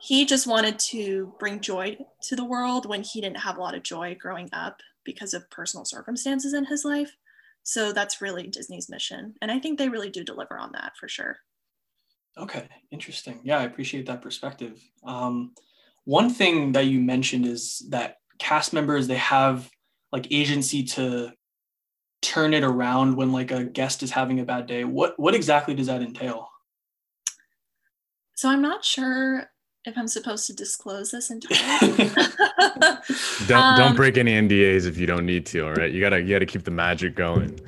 he 0.00 0.24
just 0.24 0.46
wanted 0.46 0.78
to 0.78 1.32
bring 1.38 1.60
joy 1.60 1.96
to 2.22 2.36
the 2.36 2.44
world 2.44 2.86
when 2.86 3.02
he 3.02 3.20
didn't 3.20 3.38
have 3.38 3.58
a 3.58 3.60
lot 3.60 3.74
of 3.74 3.82
joy 3.82 4.16
growing 4.18 4.48
up 4.52 4.80
because 5.04 5.34
of 5.34 5.48
personal 5.50 5.84
circumstances 5.84 6.54
in 6.54 6.64
his 6.64 6.84
life. 6.84 7.14
So 7.62 7.92
that's 7.92 8.22
really 8.22 8.46
Disney's 8.46 8.88
mission. 8.88 9.34
And 9.42 9.50
I 9.50 9.58
think 9.58 9.78
they 9.78 9.88
really 9.88 10.10
do 10.10 10.24
deliver 10.24 10.58
on 10.58 10.72
that 10.72 10.92
for 10.98 11.06
sure. 11.08 11.36
Okay, 12.38 12.66
interesting. 12.90 13.40
Yeah, 13.42 13.58
I 13.58 13.64
appreciate 13.64 14.06
that 14.06 14.22
perspective. 14.22 14.82
Um, 15.04 15.52
one 16.04 16.30
thing 16.30 16.72
that 16.72 16.86
you 16.86 17.00
mentioned 17.00 17.46
is 17.46 17.84
that 17.90 18.16
cast 18.38 18.72
members 18.72 19.06
they 19.06 19.16
have 19.16 19.70
like 20.12 20.26
agency 20.32 20.82
to 20.82 21.30
turn 22.22 22.54
it 22.54 22.64
around 22.64 23.16
when 23.16 23.32
like 23.32 23.50
a 23.50 23.64
guest 23.64 24.02
is 24.02 24.10
having 24.10 24.40
a 24.40 24.44
bad 24.44 24.66
day 24.66 24.84
what 24.84 25.18
what 25.18 25.34
exactly 25.34 25.74
does 25.74 25.86
that 25.86 26.02
entail 26.02 26.48
so 28.34 28.48
i'm 28.48 28.62
not 28.62 28.84
sure 28.84 29.49
if 29.86 29.96
i'm 29.96 30.08
supposed 30.08 30.46
to 30.46 30.52
disclose 30.52 31.10
this 31.10 31.30
entirely? 31.30 32.10
Don't 33.46 33.62
um, 33.62 33.76
don't 33.76 33.96
break 33.96 34.18
any 34.18 34.32
ndas 34.32 34.86
if 34.86 34.98
you 34.98 35.06
don't 35.06 35.26
need 35.26 35.46
to 35.46 35.66
all 35.66 35.72
right? 35.72 35.90
You 35.90 36.00
gotta 36.00 36.20
you 36.20 36.28
gotta 36.28 36.46
keep 36.46 36.64
the 36.64 36.70
magic 36.70 37.14
going. 37.14 37.58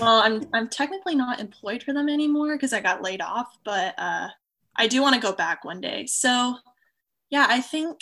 Well 0.00 0.20
i'm 0.20 0.46
i'm 0.52 0.68
technically 0.68 1.14
not 1.14 1.40
employed 1.40 1.82
for 1.82 1.92
them 1.92 2.08
anymore 2.08 2.56
because 2.56 2.72
i 2.72 2.80
got 2.80 3.02
laid 3.02 3.20
off 3.20 3.56
but 3.64 3.94
uh 3.98 4.28
i 4.76 4.88
do 4.88 5.00
want 5.02 5.14
to 5.14 5.20
go 5.20 5.32
back 5.32 5.64
one 5.64 5.80
day. 5.80 6.06
So 6.06 6.56
yeah 7.30 7.46
i 7.48 7.60
think 7.60 8.00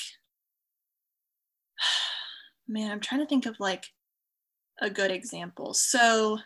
man, 2.68 2.90
I'm 2.90 3.00
trying 3.00 3.20
to 3.20 3.26
think 3.26 3.46
of 3.46 3.58
like 3.60 3.86
a 4.80 4.90
good 4.90 5.10
example. 5.10 5.74
So, 5.74 6.38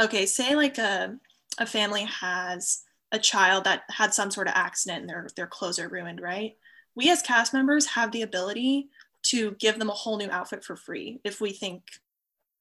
okay, 0.00 0.26
say 0.26 0.54
like 0.54 0.78
a, 0.78 1.16
a 1.58 1.66
family 1.66 2.04
has 2.04 2.82
a 3.12 3.18
child 3.18 3.64
that 3.64 3.82
had 3.90 4.12
some 4.14 4.30
sort 4.30 4.48
of 4.48 4.54
accident 4.54 5.00
and 5.00 5.08
their, 5.08 5.26
their 5.36 5.46
clothes 5.46 5.78
are 5.78 5.88
ruined, 5.88 6.20
right? 6.20 6.56
We 6.94 7.10
as 7.10 7.22
cast 7.22 7.54
members 7.54 7.86
have 7.86 8.12
the 8.12 8.22
ability 8.22 8.88
to 9.24 9.52
give 9.52 9.78
them 9.78 9.88
a 9.88 9.94
whole 9.94 10.18
new 10.18 10.30
outfit 10.30 10.64
for 10.64 10.76
free 10.76 11.20
if 11.24 11.40
we 11.40 11.52
think, 11.52 11.82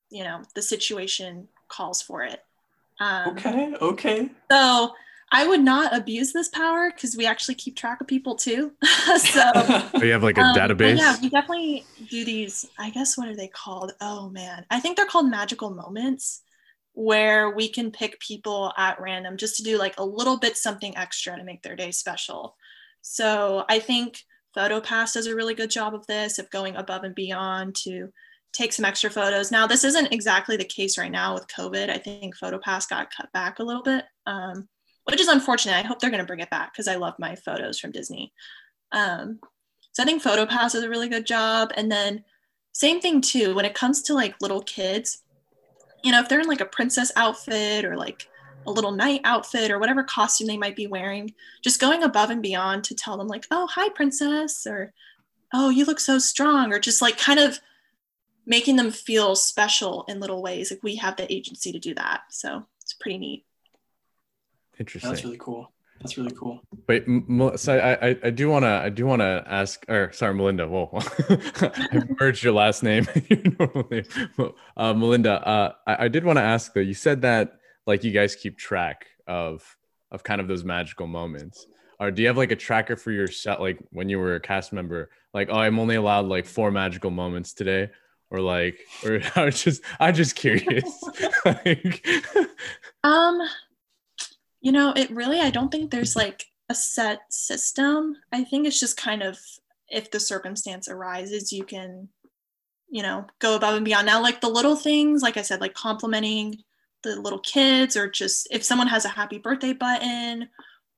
you 0.10 0.24
know, 0.24 0.42
the 0.56 0.62
situation 0.62 1.48
calls 1.68 2.02
for 2.02 2.24
it. 2.24 2.44
Um, 3.00 3.30
okay, 3.30 3.76
okay. 3.82 4.30
So 4.52 4.94
I 5.32 5.46
would 5.46 5.62
not 5.62 5.96
abuse 5.96 6.32
this 6.32 6.48
power 6.48 6.92
because 6.94 7.18
we 7.18 7.26
actually 7.26 7.56
keep 7.56 7.76
track 7.76 8.00
of 8.00 8.08
people 8.08 8.36
too. 8.36 8.72
so 9.18 9.52
we 10.00 10.10
have 10.10 10.24
like 10.24 10.38
a 10.38 10.42
um, 10.42 10.56
database. 10.56 10.98
Yeah, 10.98 11.16
we 11.22 11.30
definitely 11.30 11.86
do 12.10 12.24
these. 12.24 12.66
I 12.80 12.90
guess 12.90 13.18
what 13.18 13.28
are 13.28 13.36
they 13.36 13.50
called? 13.50 13.94
Oh 14.02 14.30
man, 14.30 14.66
I 14.72 14.80
think 14.80 14.98
they're 14.98 15.06
called 15.06 15.30
magical 15.30 15.70
moments, 15.70 16.44
where 16.98 17.52
we 17.52 17.70
can 17.70 17.92
pick 17.92 18.20
people 18.20 18.74
at 18.76 19.00
random 19.00 19.38
just 19.38 19.56
to 19.56 19.62
do 19.62 19.78
like 19.78 19.94
a 20.00 20.04
little 20.04 20.36
bit 20.36 20.58
something 20.58 20.98
extra 20.98 21.38
to 21.38 21.44
make 21.44 21.62
their 21.62 21.76
day 21.76 21.92
special. 21.92 22.56
So 23.04 23.66
I 23.70 23.78
think 23.78 24.24
PhotoPass 24.58 25.14
does 25.14 25.28
a 25.28 25.36
really 25.36 25.54
good 25.54 25.70
job 25.70 25.94
of 25.94 26.08
this, 26.08 26.40
of 26.40 26.50
going 26.50 26.76
above 26.76 27.04
and 27.04 27.14
beyond 27.14 27.76
to 27.84 28.12
take 28.52 28.74
some 28.74 28.84
extra 28.84 29.12
photos. 29.12 29.52
Now, 29.52 29.68
this 29.68 29.84
isn't 29.84 30.12
exactly 30.12 30.58
the 30.58 30.66
case 30.66 30.98
right 30.98 31.12
now 31.12 31.36
with 31.36 31.46
COVID. 31.48 31.92
I 31.92 32.00
think 32.00 32.36
PhotoPass 32.36 32.90
got 32.90 33.14
cut 33.16 33.32
back 33.32 33.60
a 33.60 33.64
little 33.64 33.84
bit. 33.84 34.04
Um, 34.26 34.68
which 35.04 35.22
is 35.22 35.28
unfortunate. 35.28 35.76
I 35.76 35.84
hope 35.84 36.00
they're 36.00 36.10
going 36.10 36.24
to 36.24 36.28
bring 36.28 36.40
it 36.40 36.50
back 36.50 36.74
because 36.74 36.88
I 36.88 36.96
love 36.96 37.14
my 37.20 37.36
photos 37.36 37.80
from 37.80 37.92
Disney. 37.92 38.34
Um, 38.92 39.40
so 39.92 40.02
I 40.02 40.06
think 40.08 40.24
PhotoPass 40.24 40.74
does 40.74 40.84
a 40.84 40.90
really 40.90 41.10
good 41.10 41.28
job. 41.28 41.72
And 41.78 41.92
then 41.92 42.24
same 42.72 43.00
thing 43.00 43.22
too, 43.22 43.54
when 43.54 43.66
it 43.66 43.76
comes 43.76 44.02
to 44.04 44.16
like 44.16 44.42
little 44.42 44.62
kids, 44.62 45.22
you 46.04 46.12
know, 46.12 46.20
if 46.20 46.30
they're 46.30 46.40
in 46.40 46.48
like 46.48 46.62
a 46.62 46.66
princess 46.66 47.12
outfit 47.16 47.86
or 47.86 47.96
like 47.98 48.28
a 48.66 48.72
little 48.72 48.92
knight 48.92 49.22
outfit 49.24 49.72
or 49.72 49.80
whatever 49.80 50.04
costume 50.04 50.48
they 50.48 50.58
might 50.58 50.76
be 50.76 50.88
wearing, 50.88 51.34
just 51.64 51.80
going 51.80 52.04
above 52.04 52.30
and 52.30 52.42
beyond 52.42 52.84
to 52.84 52.96
tell 52.96 53.18
them 53.18 53.28
like, 53.28 53.46
oh, 53.52 53.68
hi, 53.68 53.90
princess, 53.90 54.68
or 54.68 54.94
oh, 55.54 55.70
you 55.70 55.86
look 55.86 56.00
so 56.00 56.20
strong, 56.20 56.74
or 56.74 56.80
just 56.80 57.02
like 57.02 57.18
kind 57.18 57.40
of 57.40 57.60
making 58.46 58.76
them 58.76 58.92
feel 58.92 59.36
special 59.36 60.06
in 60.08 60.20
little 60.20 60.42
ways. 60.42 60.72
Like 60.72 60.84
we 60.84 60.96
have 60.98 61.16
the 61.16 61.32
agency 61.32 61.72
to 61.72 61.80
do 61.80 61.94
that. 61.96 62.22
So 62.30 62.66
it's 62.82 62.94
pretty 62.94 63.18
neat. 63.18 63.46
Interesting. 64.80 65.10
That's 65.10 65.24
really 65.24 65.38
cool. 65.38 65.72
That's 66.00 66.18
really 66.18 66.32
cool. 66.32 66.62
Wait, 66.88 67.06
so 67.58 67.78
I, 67.78 68.10
I, 68.10 68.18
I 68.26 68.30
do 68.30 68.50
want 68.50 68.64
to, 68.64 68.70
I 68.70 68.90
do 68.90 69.06
want 69.06 69.22
to 69.22 69.44
ask, 69.48 69.84
or 69.90 70.12
sorry, 70.12 70.34
Melinda. 70.36 70.68
Whoa, 70.68 70.90
I 70.94 72.02
merged 72.20 72.44
your 72.44 72.54
last 72.54 72.84
name. 72.84 73.08
uh, 74.78 74.94
Melinda, 74.94 75.48
uh, 75.48 75.74
I, 75.88 76.06
I 76.06 76.08
did 76.08 76.24
want 76.24 76.38
to 76.38 76.44
ask 76.44 76.74
though. 76.74 76.82
You 76.82 76.94
said 76.94 77.22
that 77.24 77.58
like 77.86 78.04
you 78.04 78.12
guys 78.12 78.36
keep 78.36 78.58
track 78.58 79.08
of 79.28 79.64
of 80.12 80.24
kind 80.24 80.40
of 80.40 80.48
those 80.48 80.64
magical 80.64 81.08
moments. 81.08 81.66
Or 82.00 82.12
do 82.12 82.22
you 82.22 82.28
have 82.28 82.38
like 82.38 82.52
a 82.52 82.56
tracker 82.56 82.96
for 82.96 83.12
your 83.12 83.28
set? 83.28 83.60
Like 83.60 83.80
when 83.90 84.08
you 84.08 84.20
were 84.20 84.36
a 84.36 84.40
cast 84.40 84.72
member, 84.72 85.10
like 85.34 85.50
oh, 85.52 85.58
I'm 85.58 85.80
only 85.80 85.96
allowed 85.96 86.28
like 86.28 86.46
four 86.46 86.70
magical 86.72 87.10
moments 87.10 87.54
today, 87.54 87.90
or 88.30 88.40
like 88.40 88.78
or 89.04 89.20
I 89.36 89.46
was 89.46 89.64
just 89.64 89.82
I'm 90.00 90.14
just 90.14 90.36
curious. 90.36 91.04
like, 91.44 92.08
Um, 93.04 93.42
you 94.62 94.72
know, 94.72 94.94
it 94.96 95.10
really, 95.12 95.40
I 95.40 95.50
don't 95.50 95.72
think 95.72 95.92
there's 95.92 96.16
like 96.16 96.46
a 96.70 96.76
set 96.76 97.22
system. 97.30 98.16
I 98.32 98.44
think 98.44 98.68
it's 98.68 98.80
just 98.80 98.98
kind 98.98 99.24
of 99.24 99.40
if 99.90 100.12
the 100.12 100.20
circumstance 100.20 100.90
arises, 100.90 101.54
you 101.54 101.64
can, 101.64 102.10
you 102.90 103.02
know, 103.02 103.26
go 103.40 103.56
above 103.56 103.76
and 103.76 103.86
beyond. 103.86 104.06
Now, 104.06 104.22
like 104.22 104.42
the 104.42 104.50
little 104.50 104.76
things, 104.76 105.22
like 105.22 105.38
I 105.38 105.42
said, 105.42 105.62
like 105.62 105.74
complimenting 105.74 106.58
the 107.04 107.20
little 107.22 107.40
kids, 107.40 107.96
or 107.96 108.10
just 108.10 108.48
if 108.52 108.64
someone 108.64 108.88
has 108.88 109.06
a 109.06 109.10
happy 109.10 109.38
birthday 109.38 109.74
button, 109.74 110.50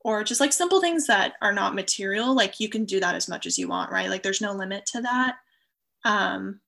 or 0.01 0.23
just 0.23 0.39
like 0.39 0.53
simple 0.53 0.81
things 0.81 1.07
that 1.07 1.33
are 1.41 1.53
not 1.53 1.75
material, 1.75 2.33
like 2.33 2.59
you 2.59 2.69
can 2.69 2.85
do 2.85 2.99
that 2.99 3.15
as 3.15 3.27
much 3.27 3.45
as 3.45 3.57
you 3.57 3.67
want, 3.67 3.91
right? 3.91 4.09
Like 4.09 4.23
there's 4.23 4.41
no 4.41 4.53
limit 4.53 4.85
to 4.87 5.01
that. 5.01 5.35
Um, 6.05 6.61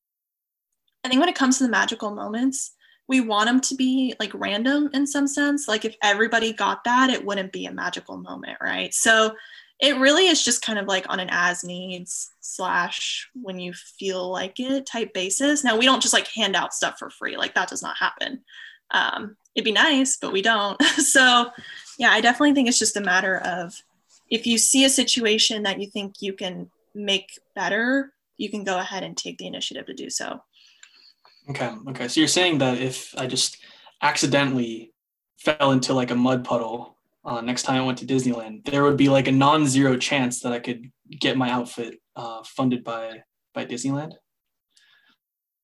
I 1.04 1.10
think 1.10 1.20
when 1.20 1.30
it 1.30 1.36
comes 1.36 1.58
to 1.58 1.64
the 1.64 1.70
magical 1.70 2.12
moments, 2.12 2.74
we 3.12 3.20
want 3.20 3.46
them 3.48 3.60
to 3.60 3.76
be 3.76 4.16
like 4.22 4.32
random 4.34 4.90
in 4.94 5.06
some 5.06 5.28
sense. 5.28 5.68
Like 5.68 5.84
if 5.84 5.98
everybody 6.02 6.54
got 6.54 6.86
that, 6.86 7.10
it 7.10 7.26
wouldn't 7.26 7.52
be 7.52 7.66
a 7.66 7.74
magical 7.74 8.16
moment, 8.16 8.58
right? 8.62 8.94
So 8.94 9.36
it 9.82 9.98
really 9.98 10.28
is 10.28 10.46
just 10.46 10.62
kind 10.62 10.80
of 10.80 10.86
like 10.86 11.06
on 11.10 11.20
an 11.20 11.28
as 11.30 11.62
needs 11.62 12.32
slash 12.40 13.30
when 13.34 13.60
you 13.60 13.74
feel 13.74 14.32
like 14.32 14.62
it 14.62 14.86
type 14.86 15.14
basis. 15.14 15.62
Now 15.62 15.78
we 15.78 15.84
don't 15.84 16.02
just 16.02 16.14
like 16.14 16.30
hand 16.30 16.56
out 16.56 16.74
stuff 16.74 16.98
for 16.98 17.10
free. 17.10 17.36
Like 17.36 17.54
that 17.56 17.68
does 17.68 17.84
not 17.84 17.98
happen. 17.98 18.46
Um, 18.92 19.36
it'd 19.56 19.66
be 19.66 19.74
nice, 19.74 20.16
but 20.16 20.32
we 20.32 20.42
don't. 20.42 20.82
so 20.98 21.52
yeah, 22.00 22.12
I 22.12 22.22
definitely 22.22 22.54
think 22.54 22.70
it's 22.70 22.80
just 22.80 22.96
a 22.96 23.02
matter 23.02 23.40
of 23.40 23.74
if 24.30 24.48
you 24.48 24.58
see 24.58 24.86
a 24.86 24.90
situation 24.90 25.64
that 25.64 25.82
you 25.82 25.88
think 25.88 26.22
you 26.22 26.32
can 26.32 26.72
make 26.96 27.38
better, 27.56 28.14
you 28.38 28.50
can 28.50 28.64
go 28.64 28.80
ahead 28.80 29.04
and 29.04 29.18
take 29.18 29.38
the 29.38 29.48
initiative 29.48 29.88
to 29.88 29.94
do 29.94 30.10
so. 30.10 30.42
Okay. 31.50 31.72
Okay. 31.90 32.08
So 32.08 32.20
you're 32.20 32.28
saying 32.28 32.60
that 32.60 32.78
if 32.78 33.14
I 33.18 33.28
just 33.28 33.58
accidentally 34.02 34.94
fell 35.38 35.72
into 35.72 35.94
like 35.94 36.12
a 36.12 36.16
mud 36.16 36.44
puddle 36.44 36.98
uh, 37.26 37.42
next 37.42 37.64
time 37.64 37.82
I 37.82 37.86
went 37.86 37.98
to 38.00 38.06
Disneyland, 38.06 38.66
there 38.66 38.84
would 38.84 38.98
be 38.98 39.10
like 39.10 39.28
a 39.28 39.32
non-zero 39.32 39.98
chance 39.98 40.42
that 40.42 40.54
I 40.54 40.60
could 40.60 40.92
get 41.20 41.38
my 41.38 41.50
outfit 41.50 42.00
uh, 42.16 42.44
funded 42.44 42.84
by 42.84 43.24
by 43.54 43.66
Disneyland. 43.66 44.14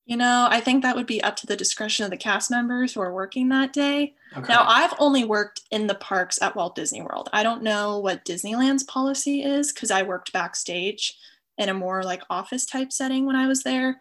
You 0.05 0.15
know, 0.15 0.47
I 0.49 0.61
think 0.61 0.83
that 0.83 0.95
would 0.95 1.05
be 1.05 1.21
up 1.21 1.35
to 1.37 1.47
the 1.47 1.57
discretion 1.57 2.05
of 2.05 2.11
the 2.11 2.17
cast 2.17 2.49
members 2.49 2.93
who 2.93 3.01
are 3.01 3.13
working 3.13 3.49
that 3.49 3.73
day. 3.73 4.13
Okay. 4.37 4.53
Now, 4.53 4.63
I've 4.65 4.93
only 4.99 5.25
worked 5.25 5.63
in 5.69 5.87
the 5.87 5.95
parks 5.95 6.41
at 6.41 6.55
Walt 6.55 6.75
Disney 6.75 7.01
World. 7.01 7.27
I 7.33 7.43
don't 7.43 7.61
know 7.61 7.99
what 7.99 8.23
Disneyland's 8.23 8.83
policy 8.83 9.43
is 9.43 9.73
because 9.73 9.91
I 9.91 10.03
worked 10.03 10.31
backstage 10.31 11.17
in 11.57 11.67
a 11.67 11.73
more 11.73 12.03
like 12.03 12.23
office 12.29 12.65
type 12.65 12.93
setting 12.93 13.25
when 13.25 13.35
I 13.35 13.47
was 13.47 13.63
there. 13.63 13.99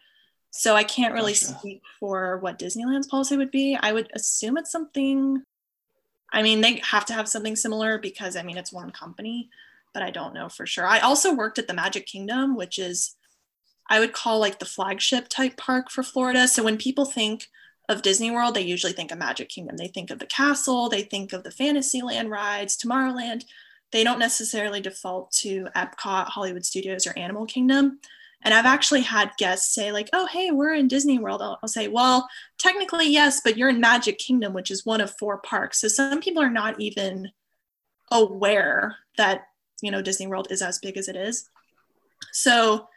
So 0.50 0.74
I 0.74 0.84
can't 0.84 1.12
really 1.12 1.32
Gotcha. 1.32 1.58
speak 1.58 1.82
for 2.00 2.38
what 2.38 2.58
Disneyland's 2.58 3.06
policy 3.06 3.36
would 3.36 3.50
be. 3.50 3.76
I 3.80 3.92
would 3.92 4.10
assume 4.14 4.56
it's 4.56 4.72
something, 4.72 5.42
I 6.32 6.42
mean, 6.42 6.60
they 6.60 6.80
have 6.84 7.04
to 7.06 7.12
have 7.12 7.28
something 7.28 7.56
similar 7.56 7.98
because 7.98 8.36
I 8.36 8.42
mean, 8.42 8.56
it's 8.56 8.72
one 8.72 8.90
company, 8.90 9.50
but 9.92 10.02
I 10.02 10.10
don't 10.10 10.34
know 10.34 10.48
for 10.48 10.66
sure. 10.66 10.86
I 10.86 11.00
also 11.00 11.34
worked 11.34 11.58
at 11.58 11.68
the 11.68 11.74
Magic 11.74 12.06
Kingdom, 12.06 12.56
which 12.56 12.78
is, 12.78 13.16
I 13.88 14.00
would 14.00 14.12
call 14.12 14.40
like 14.40 14.58
the 14.58 14.64
flagship 14.64 15.28
type 15.28 15.56
park 15.56 15.90
for 15.90 16.02
Florida. 16.02 16.48
So 16.48 16.62
when 16.62 16.78
people 16.78 17.04
think 17.04 17.48
of 17.88 18.02
Disney 18.02 18.30
World, 18.30 18.54
they 18.54 18.62
usually 18.62 18.92
think 18.92 19.12
of 19.12 19.18
Magic 19.18 19.48
Kingdom. 19.48 19.76
They 19.76 19.88
think 19.88 20.10
of 20.10 20.18
the 20.18 20.26
castle, 20.26 20.88
they 20.88 21.02
think 21.02 21.32
of 21.32 21.44
the 21.44 21.52
Fantasyland 21.52 22.30
rides, 22.30 22.76
Tomorrowland. 22.76 23.44
They 23.92 24.02
don't 24.02 24.18
necessarily 24.18 24.80
default 24.80 25.30
to 25.32 25.68
Epcot, 25.76 26.26
Hollywood 26.26 26.66
Studios, 26.66 27.06
or 27.06 27.16
Animal 27.16 27.46
Kingdom. 27.46 28.00
And 28.42 28.54
I've 28.54 28.66
actually 28.66 29.00
had 29.00 29.32
guests 29.38 29.74
say, 29.74 29.90
like, 29.92 30.08
oh, 30.12 30.26
hey, 30.26 30.50
we're 30.50 30.74
in 30.74 30.88
Disney 30.88 31.18
World. 31.18 31.42
I'll, 31.42 31.58
I'll 31.62 31.68
say, 31.68 31.88
well, 31.88 32.28
technically, 32.58 33.08
yes, 33.08 33.40
but 33.42 33.56
you're 33.56 33.70
in 33.70 33.80
Magic 33.80 34.18
Kingdom, 34.18 34.52
which 34.52 34.70
is 34.70 34.86
one 34.86 35.00
of 35.00 35.16
four 35.18 35.38
parks. 35.38 35.80
So 35.80 35.88
some 35.88 36.20
people 36.20 36.42
are 36.42 36.50
not 36.50 36.80
even 36.80 37.30
aware 38.12 38.96
that, 39.16 39.46
you 39.82 39.90
know, 39.90 40.02
Disney 40.02 40.26
World 40.26 40.48
is 40.50 40.62
as 40.62 40.78
big 40.78 40.96
as 40.96 41.08
it 41.08 41.16
is. 41.16 41.48
So 42.32 42.88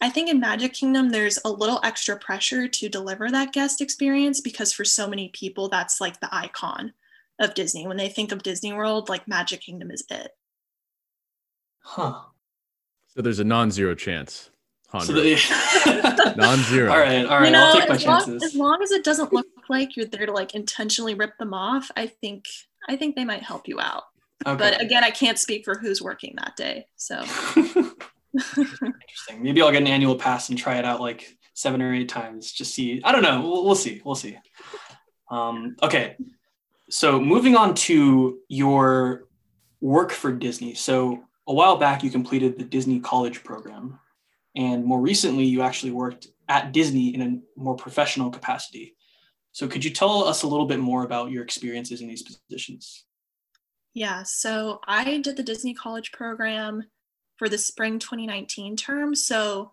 I 0.00 0.10
think 0.10 0.28
in 0.28 0.40
Magic 0.40 0.72
Kingdom, 0.72 1.10
there's 1.10 1.38
a 1.44 1.50
little 1.50 1.80
extra 1.82 2.16
pressure 2.16 2.68
to 2.68 2.88
deliver 2.88 3.30
that 3.30 3.52
guest 3.52 3.80
experience 3.80 4.40
because 4.40 4.72
for 4.72 4.84
so 4.84 5.08
many 5.08 5.30
people, 5.34 5.68
that's 5.68 6.00
like 6.00 6.20
the 6.20 6.34
icon 6.34 6.92
of 7.40 7.54
Disney. 7.54 7.86
When 7.86 7.96
they 7.96 8.08
think 8.08 8.32
of 8.32 8.42
Disney 8.42 8.72
World, 8.72 9.08
like 9.08 9.28
Magic 9.28 9.60
Kingdom 9.60 9.90
is 9.90 10.04
it. 10.10 10.30
Huh. 11.80 12.20
so 13.08 13.20
there's 13.20 13.40
a 13.40 13.44
non-zero 13.44 13.94
chance. 13.94 14.50
So 15.00 15.14
Andre. 15.14 15.36
Non-zero. 16.36 16.90
All 16.90 16.98
right. 16.98 17.26
All 17.26 17.38
right. 17.38 17.46
you 17.46 17.52
know, 17.52 17.64
I'll 17.64 17.80
take 17.80 17.88
my 17.88 17.94
as 17.96 18.06
long, 18.06 18.42
as 18.42 18.54
long 18.54 18.82
as 18.82 18.90
it 18.92 19.04
doesn't 19.04 19.32
look 19.32 19.46
like 19.68 19.96
you're 19.96 20.06
there 20.06 20.26
to 20.26 20.32
like 20.32 20.54
intentionally 20.54 21.14
rip 21.14 21.36
them 21.38 21.54
off, 21.54 21.90
I 21.96 22.06
think 22.06 22.44
I 22.88 22.96
think 22.96 23.16
they 23.16 23.24
might 23.24 23.42
help 23.42 23.66
you 23.66 23.80
out. 23.80 24.04
Okay. 24.46 24.56
But 24.56 24.80
again, 24.80 25.04
I 25.04 25.10
can't 25.10 25.38
speak 25.38 25.64
for 25.64 25.78
who's 25.78 26.02
working 26.02 26.34
that 26.36 26.54
day. 26.56 26.86
So 26.96 27.24
Interesting. 28.34 29.42
Maybe 29.42 29.62
I'll 29.62 29.70
get 29.70 29.82
an 29.82 29.88
annual 29.88 30.16
pass 30.16 30.48
and 30.48 30.58
try 30.58 30.76
it 30.76 30.84
out 30.84 31.00
like 31.00 31.36
seven 31.54 31.80
or 31.80 31.94
eight 31.94 32.08
times. 32.08 32.52
Just 32.52 32.74
see. 32.74 33.00
I 33.04 33.12
don't 33.12 33.22
know. 33.22 33.40
We'll, 33.40 33.64
we'll 33.64 33.74
see. 33.74 34.02
We'll 34.04 34.14
see. 34.14 34.36
Um, 35.30 35.76
okay. 35.82 36.16
So 36.90 37.20
moving 37.20 37.56
on 37.56 37.74
to 37.74 38.38
your 38.48 39.24
work 39.80 40.12
for 40.12 40.32
Disney. 40.32 40.74
So 40.74 41.24
a 41.46 41.52
while 41.52 41.76
back, 41.76 42.02
you 42.02 42.10
completed 42.10 42.58
the 42.58 42.64
Disney 42.64 43.00
College 43.00 43.44
program, 43.44 43.98
and 44.54 44.84
more 44.84 45.00
recently, 45.00 45.44
you 45.44 45.62
actually 45.62 45.92
worked 45.92 46.28
at 46.48 46.72
Disney 46.72 47.14
in 47.14 47.22
a 47.22 47.60
more 47.60 47.76
professional 47.76 48.30
capacity. 48.30 48.96
So 49.52 49.68
could 49.68 49.84
you 49.84 49.90
tell 49.90 50.24
us 50.24 50.42
a 50.42 50.48
little 50.48 50.66
bit 50.66 50.80
more 50.80 51.04
about 51.04 51.30
your 51.30 51.42
experiences 51.42 52.00
in 52.00 52.08
these 52.08 52.22
positions? 52.22 53.04
Yeah, 53.94 54.24
so 54.24 54.80
I 54.86 55.18
did 55.18 55.36
the 55.36 55.42
Disney 55.42 55.74
College 55.74 56.10
program 56.12 56.84
for 57.36 57.48
the 57.48 57.58
spring 57.58 57.98
2019 57.98 58.76
term. 58.76 59.14
So 59.14 59.72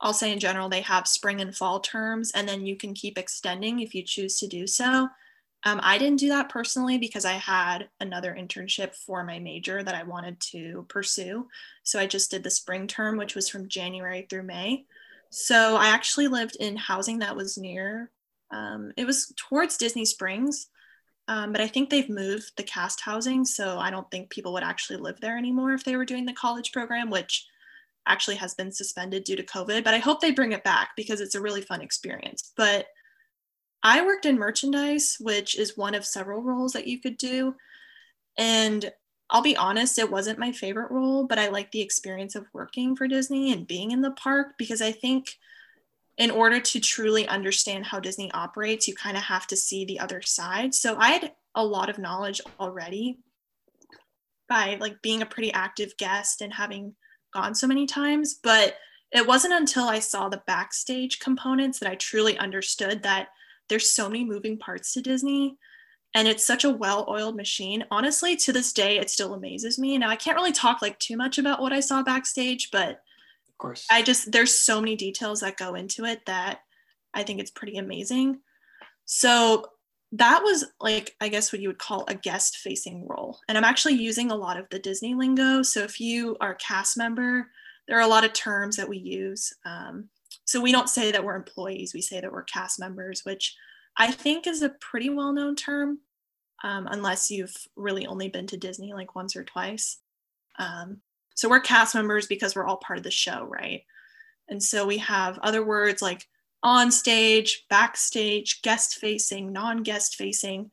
I'll 0.00 0.12
say 0.12 0.32
in 0.32 0.40
general, 0.40 0.68
they 0.68 0.80
have 0.80 1.06
spring 1.06 1.40
and 1.40 1.56
fall 1.56 1.78
terms, 1.78 2.32
and 2.32 2.48
then 2.48 2.66
you 2.66 2.76
can 2.76 2.92
keep 2.92 3.16
extending 3.16 3.78
if 3.78 3.94
you 3.94 4.02
choose 4.02 4.38
to 4.38 4.48
do 4.48 4.66
so. 4.66 5.08
Um, 5.64 5.80
I 5.82 5.96
didn't 5.98 6.18
do 6.18 6.28
that 6.30 6.48
personally 6.48 6.98
because 6.98 7.24
I 7.24 7.34
had 7.34 7.88
another 8.00 8.36
internship 8.38 8.96
for 8.96 9.22
my 9.22 9.38
major 9.38 9.82
that 9.82 9.94
I 9.94 10.02
wanted 10.02 10.40
to 10.52 10.84
pursue. 10.88 11.48
So 11.84 12.00
I 12.00 12.06
just 12.06 12.30
did 12.30 12.42
the 12.42 12.50
spring 12.50 12.86
term, 12.86 13.16
which 13.16 13.34
was 13.34 13.48
from 13.48 13.68
January 13.68 14.26
through 14.28 14.42
May. 14.42 14.86
So 15.30 15.76
I 15.76 15.86
actually 15.86 16.28
lived 16.28 16.56
in 16.58 16.76
housing 16.76 17.20
that 17.20 17.36
was 17.36 17.56
near, 17.56 18.10
um, 18.50 18.92
it 18.96 19.06
was 19.06 19.32
towards 19.36 19.76
Disney 19.76 20.04
Springs. 20.04 20.68
Um, 21.28 21.52
but 21.52 21.60
I 21.60 21.68
think 21.68 21.88
they've 21.88 22.10
moved 22.10 22.52
the 22.56 22.64
cast 22.64 23.00
housing, 23.00 23.44
so 23.44 23.78
I 23.78 23.90
don't 23.90 24.10
think 24.10 24.28
people 24.28 24.52
would 24.54 24.64
actually 24.64 24.98
live 24.98 25.20
there 25.20 25.38
anymore 25.38 25.72
if 25.72 25.84
they 25.84 25.96
were 25.96 26.04
doing 26.04 26.26
the 26.26 26.32
college 26.32 26.72
program, 26.72 27.10
which 27.10 27.46
actually 28.06 28.36
has 28.36 28.54
been 28.54 28.72
suspended 28.72 29.22
due 29.22 29.36
to 29.36 29.44
COVID. 29.44 29.84
But 29.84 29.94
I 29.94 29.98
hope 29.98 30.20
they 30.20 30.32
bring 30.32 30.52
it 30.52 30.64
back 30.64 30.90
because 30.96 31.20
it's 31.20 31.36
a 31.36 31.40
really 31.40 31.62
fun 31.62 31.80
experience. 31.80 32.52
But 32.56 32.86
I 33.82 34.04
worked 34.04 34.26
in 34.26 34.38
merchandise, 34.38 35.16
which 35.18 35.58
is 35.58 35.76
one 35.76 35.94
of 35.94 36.04
several 36.04 36.42
roles 36.42 36.72
that 36.72 36.86
you 36.86 37.00
could 37.00 37.16
do. 37.16 37.56
And 38.38 38.92
I'll 39.28 39.42
be 39.42 39.56
honest, 39.56 39.98
it 39.98 40.10
wasn't 40.10 40.38
my 40.38 40.52
favorite 40.52 40.90
role, 40.90 41.26
but 41.26 41.38
I 41.38 41.48
like 41.48 41.72
the 41.72 41.80
experience 41.80 42.34
of 42.34 42.46
working 42.52 42.94
for 42.94 43.08
Disney 43.08 43.52
and 43.52 43.66
being 43.66 43.90
in 43.90 44.02
the 44.02 44.10
park 44.10 44.54
because 44.58 44.82
I 44.82 44.92
think 44.92 45.38
in 46.18 46.30
order 46.30 46.60
to 46.60 46.80
truly 46.80 47.26
understand 47.26 47.86
how 47.86 47.98
Disney 47.98 48.30
operates, 48.32 48.86
you 48.86 48.94
kind 48.94 49.16
of 49.16 49.22
have 49.24 49.46
to 49.48 49.56
see 49.56 49.84
the 49.84 49.98
other 49.98 50.20
side. 50.20 50.74
So 50.74 50.96
I 50.98 51.12
had 51.12 51.32
a 51.54 51.64
lot 51.64 51.88
of 51.88 51.98
knowledge 51.98 52.40
already 52.60 53.18
by 54.48 54.76
like 54.80 55.00
being 55.00 55.22
a 55.22 55.26
pretty 55.26 55.52
active 55.52 55.96
guest 55.96 56.42
and 56.42 56.52
having 56.52 56.94
gone 57.32 57.54
so 57.54 57.66
many 57.66 57.86
times, 57.86 58.34
but 58.34 58.76
it 59.10 59.26
wasn't 59.26 59.54
until 59.54 59.84
I 59.84 59.98
saw 59.98 60.28
the 60.28 60.42
backstage 60.46 61.20
components 61.20 61.78
that 61.78 61.90
I 61.90 61.94
truly 61.94 62.36
understood 62.38 63.02
that 63.02 63.28
there's 63.72 63.90
so 63.90 64.06
many 64.06 64.22
moving 64.22 64.58
parts 64.58 64.92
to 64.92 65.00
Disney 65.00 65.56
and 66.14 66.28
it's 66.28 66.46
such 66.46 66.64
a 66.64 66.70
well-oiled 66.70 67.36
machine. 67.36 67.86
Honestly, 67.90 68.36
to 68.36 68.52
this 68.52 68.74
day 68.74 68.98
it 68.98 69.08
still 69.08 69.32
amazes 69.32 69.78
me. 69.78 69.96
Now 69.96 70.10
I 70.10 70.16
can't 70.16 70.36
really 70.36 70.52
talk 70.52 70.82
like 70.82 70.98
too 70.98 71.16
much 71.16 71.38
about 71.38 71.62
what 71.62 71.72
I 71.72 71.80
saw 71.80 72.02
backstage, 72.02 72.70
but 72.70 72.90
Of 73.48 73.56
course. 73.56 73.86
I 73.90 74.02
just 74.02 74.30
there's 74.30 74.54
so 74.54 74.78
many 74.78 74.94
details 74.94 75.40
that 75.40 75.56
go 75.56 75.74
into 75.74 76.04
it 76.04 76.20
that 76.26 76.60
I 77.14 77.22
think 77.22 77.40
it's 77.40 77.50
pretty 77.50 77.78
amazing. 77.78 78.40
So 79.06 79.64
that 80.12 80.42
was 80.42 80.66
like 80.78 81.16
I 81.22 81.30
guess 81.30 81.50
what 81.50 81.62
you 81.62 81.68
would 81.70 81.78
call 81.78 82.04
a 82.08 82.14
guest 82.14 82.58
facing 82.58 83.08
role. 83.08 83.38
And 83.48 83.56
I'm 83.56 83.64
actually 83.64 83.94
using 83.94 84.30
a 84.30 84.36
lot 84.36 84.58
of 84.58 84.68
the 84.70 84.78
Disney 84.78 85.14
lingo. 85.14 85.62
So 85.62 85.80
if 85.80 85.98
you 85.98 86.36
are 86.42 86.52
a 86.52 86.56
cast 86.56 86.98
member, 86.98 87.48
there 87.88 87.96
are 87.96 88.02
a 88.02 88.06
lot 88.06 88.24
of 88.24 88.34
terms 88.34 88.76
that 88.76 88.90
we 88.90 88.98
use. 88.98 89.50
Um, 89.64 90.10
so 90.44 90.60
we 90.60 90.72
don't 90.72 90.88
say 90.88 91.12
that 91.12 91.24
we're 91.24 91.36
employees, 91.36 91.94
we 91.94 92.00
say 92.00 92.20
that 92.20 92.32
we're 92.32 92.42
cast 92.42 92.80
members, 92.80 93.24
which 93.24 93.56
I 93.96 94.10
think 94.10 94.46
is 94.46 94.62
a 94.62 94.70
pretty 94.70 95.10
well 95.10 95.32
known 95.32 95.56
term, 95.56 96.00
um, 96.62 96.88
unless 96.90 97.30
you've 97.30 97.54
really 97.76 98.06
only 98.06 98.28
been 98.28 98.46
to 98.48 98.56
Disney 98.56 98.92
like 98.92 99.14
once 99.14 99.36
or 99.36 99.44
twice. 99.44 99.98
Um, 100.58 101.00
so 101.34 101.48
we're 101.48 101.60
cast 101.60 101.94
members 101.94 102.26
because 102.26 102.54
we're 102.54 102.66
all 102.66 102.76
part 102.76 102.98
of 102.98 103.04
the 103.04 103.10
show, 103.10 103.46
right? 103.50 103.82
And 104.48 104.62
so 104.62 104.86
we 104.86 104.98
have 104.98 105.38
other 105.38 105.64
words 105.64 106.02
like 106.02 106.28
on 106.62 106.90
stage, 106.92 107.64
backstage, 107.68 108.62
guest 108.62 108.96
facing, 108.96 109.52
non 109.52 109.82
guest 109.82 110.16
facing. 110.16 110.70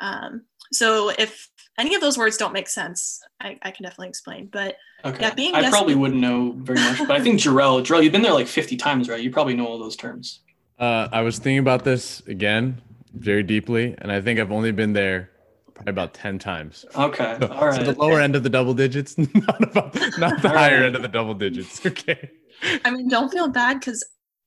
Um, 0.00 0.42
so 0.72 1.10
if 1.10 1.48
any 1.78 1.94
of 1.94 2.00
those 2.00 2.16
words 2.16 2.36
don't 2.36 2.52
make 2.52 2.68
sense, 2.68 3.20
I, 3.40 3.58
I 3.62 3.70
can 3.70 3.82
definitely 3.84 4.08
explain. 4.08 4.48
But 4.52 4.76
Okay. 5.04 5.20
Yeah, 5.20 5.34
being 5.34 5.54
I 5.54 5.60
guest- 5.60 5.72
probably 5.72 5.94
wouldn't 5.94 6.20
know 6.20 6.52
very 6.58 6.78
much, 6.80 6.98
but 6.98 7.10
I 7.10 7.20
think 7.20 7.38
Jorrel, 7.40 7.82
Jorrel, 7.84 8.02
you've 8.02 8.12
been 8.12 8.22
there 8.22 8.32
like 8.32 8.46
50 8.46 8.76
times, 8.76 9.08
right? 9.08 9.20
You 9.22 9.30
probably 9.30 9.54
know 9.54 9.66
all 9.66 9.78
those 9.78 9.96
terms. 9.96 10.40
Uh, 10.78 11.08
I 11.12 11.20
was 11.20 11.36
thinking 11.38 11.58
about 11.58 11.84
this 11.84 12.20
again 12.26 12.80
very 13.12 13.42
deeply, 13.42 13.94
and 13.98 14.10
I 14.10 14.20
think 14.22 14.40
I've 14.40 14.50
only 14.50 14.72
been 14.72 14.92
there 14.94 15.30
probably 15.74 15.90
about 15.90 16.14
10 16.14 16.38
times. 16.38 16.86
Okay. 16.96 17.36
So, 17.38 17.48
All 17.48 17.72
so 17.72 17.82
the 17.82 17.92
lower 18.00 18.20
end 18.20 18.34
of 18.34 18.44
the 18.44 18.48
double 18.48 18.72
digits, 18.74 19.16
not 19.34 19.62
about 19.62 19.94
not 20.18 20.40
the 20.40 20.48
All 20.48 20.56
higher 20.56 20.76
right. 20.80 20.86
end 20.86 20.96
of 20.96 21.02
the 21.02 21.08
double 21.08 21.34
digits. 21.34 21.84
Okay. 21.86 22.30
I 22.84 22.90
mean, 22.90 23.08
don't 23.08 23.30
feel 23.30 23.48
bad 23.48 23.80
because 23.80 24.02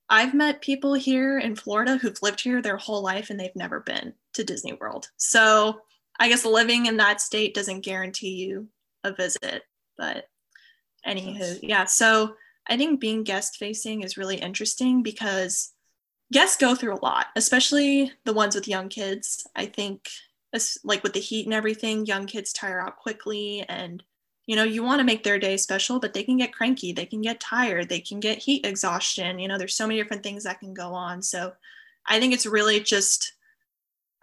I've 0.09 0.33
met 0.33 0.61
people 0.61 0.95
here 0.95 1.37
in 1.37 1.55
Florida 1.55 1.97
who've 1.97 2.17
lived 2.23 2.41
here 2.41 2.61
their 2.63 2.77
whole 2.77 3.03
life 3.03 3.29
and 3.29 3.39
they've 3.39 3.55
never 3.55 3.81
been 3.81 4.13
to 4.33 4.43
Disney 4.43 4.73
World. 4.73 5.09
So 5.17 5.81
I 6.19 6.29
guess 6.29 6.45
living 6.45 6.85
in 6.85 6.97
that 6.97 7.21
state 7.21 7.53
doesn't 7.53 7.81
guarantee 7.81 8.35
you 8.35 8.67
a 9.03 9.13
visit. 9.13 9.63
But 9.97 10.27
anywho, 11.05 11.59
yeah. 11.61 11.85
So 11.85 12.35
I 12.67 12.77
think 12.77 12.99
being 12.99 13.23
guest 13.23 13.57
facing 13.57 14.01
is 14.01 14.17
really 14.17 14.37
interesting 14.37 15.03
because 15.03 15.73
guests 16.31 16.57
go 16.57 16.75
through 16.75 16.95
a 16.95 17.05
lot, 17.05 17.27
especially 17.35 18.11
the 18.25 18.33
ones 18.33 18.55
with 18.55 18.67
young 18.67 18.89
kids. 18.89 19.47
I 19.55 19.65
think, 19.65 20.07
like 20.83 21.03
with 21.03 21.13
the 21.13 21.19
heat 21.19 21.45
and 21.45 21.53
everything, 21.53 22.05
young 22.05 22.25
kids 22.25 22.51
tire 22.53 22.81
out 22.81 22.97
quickly 22.97 23.63
and 23.69 24.03
you 24.47 24.55
know 24.55 24.63
you 24.63 24.81
want 24.81 24.99
to 24.99 25.05
make 25.05 25.23
their 25.23 25.37
day 25.37 25.57
special 25.57 25.99
but 25.99 26.13
they 26.13 26.23
can 26.23 26.37
get 26.37 26.53
cranky 26.53 26.91
they 26.91 27.05
can 27.05 27.21
get 27.21 27.39
tired 27.39 27.89
they 27.89 27.99
can 27.99 28.19
get 28.19 28.39
heat 28.39 28.65
exhaustion 28.65 29.37
you 29.37 29.47
know 29.47 29.57
there's 29.57 29.75
so 29.75 29.85
many 29.85 30.01
different 30.01 30.23
things 30.23 30.45
that 30.45 30.59
can 30.59 30.73
go 30.73 30.93
on 30.93 31.21
so 31.21 31.51
i 32.07 32.19
think 32.19 32.33
it's 32.33 32.45
really 32.45 32.79
just 32.79 33.33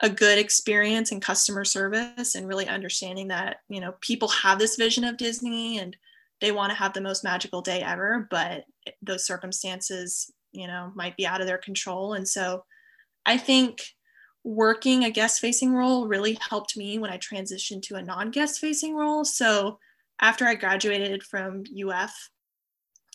a 0.04 0.08
good 0.08 0.38
experience 0.38 1.10
in 1.10 1.18
customer 1.18 1.64
service 1.64 2.36
and 2.36 2.46
really 2.46 2.68
understanding 2.68 3.28
that 3.28 3.56
you 3.68 3.80
know 3.80 3.94
people 4.00 4.28
have 4.28 4.58
this 4.58 4.76
vision 4.76 5.02
of 5.02 5.16
disney 5.16 5.78
and 5.78 5.96
they 6.40 6.52
want 6.52 6.70
to 6.70 6.76
have 6.76 6.92
the 6.92 7.00
most 7.00 7.24
magical 7.24 7.60
day 7.60 7.82
ever 7.82 8.28
but 8.30 8.64
those 9.02 9.26
circumstances 9.26 10.30
you 10.52 10.66
know 10.66 10.92
might 10.94 11.16
be 11.16 11.26
out 11.26 11.40
of 11.40 11.46
their 11.46 11.58
control 11.58 12.12
and 12.12 12.28
so 12.28 12.64
i 13.26 13.36
think 13.36 13.82
working 14.44 15.04
a 15.04 15.10
guest 15.10 15.40
facing 15.40 15.72
role 15.72 16.06
really 16.06 16.38
helped 16.48 16.76
me 16.76 16.98
when 16.98 17.10
i 17.10 17.18
transitioned 17.18 17.82
to 17.82 17.96
a 17.96 18.02
non-guest 18.02 18.60
facing 18.60 18.94
role 18.94 19.24
so 19.24 19.78
after 20.20 20.46
I 20.46 20.54
graduated 20.54 21.22
from 21.22 21.64
UF 21.74 22.30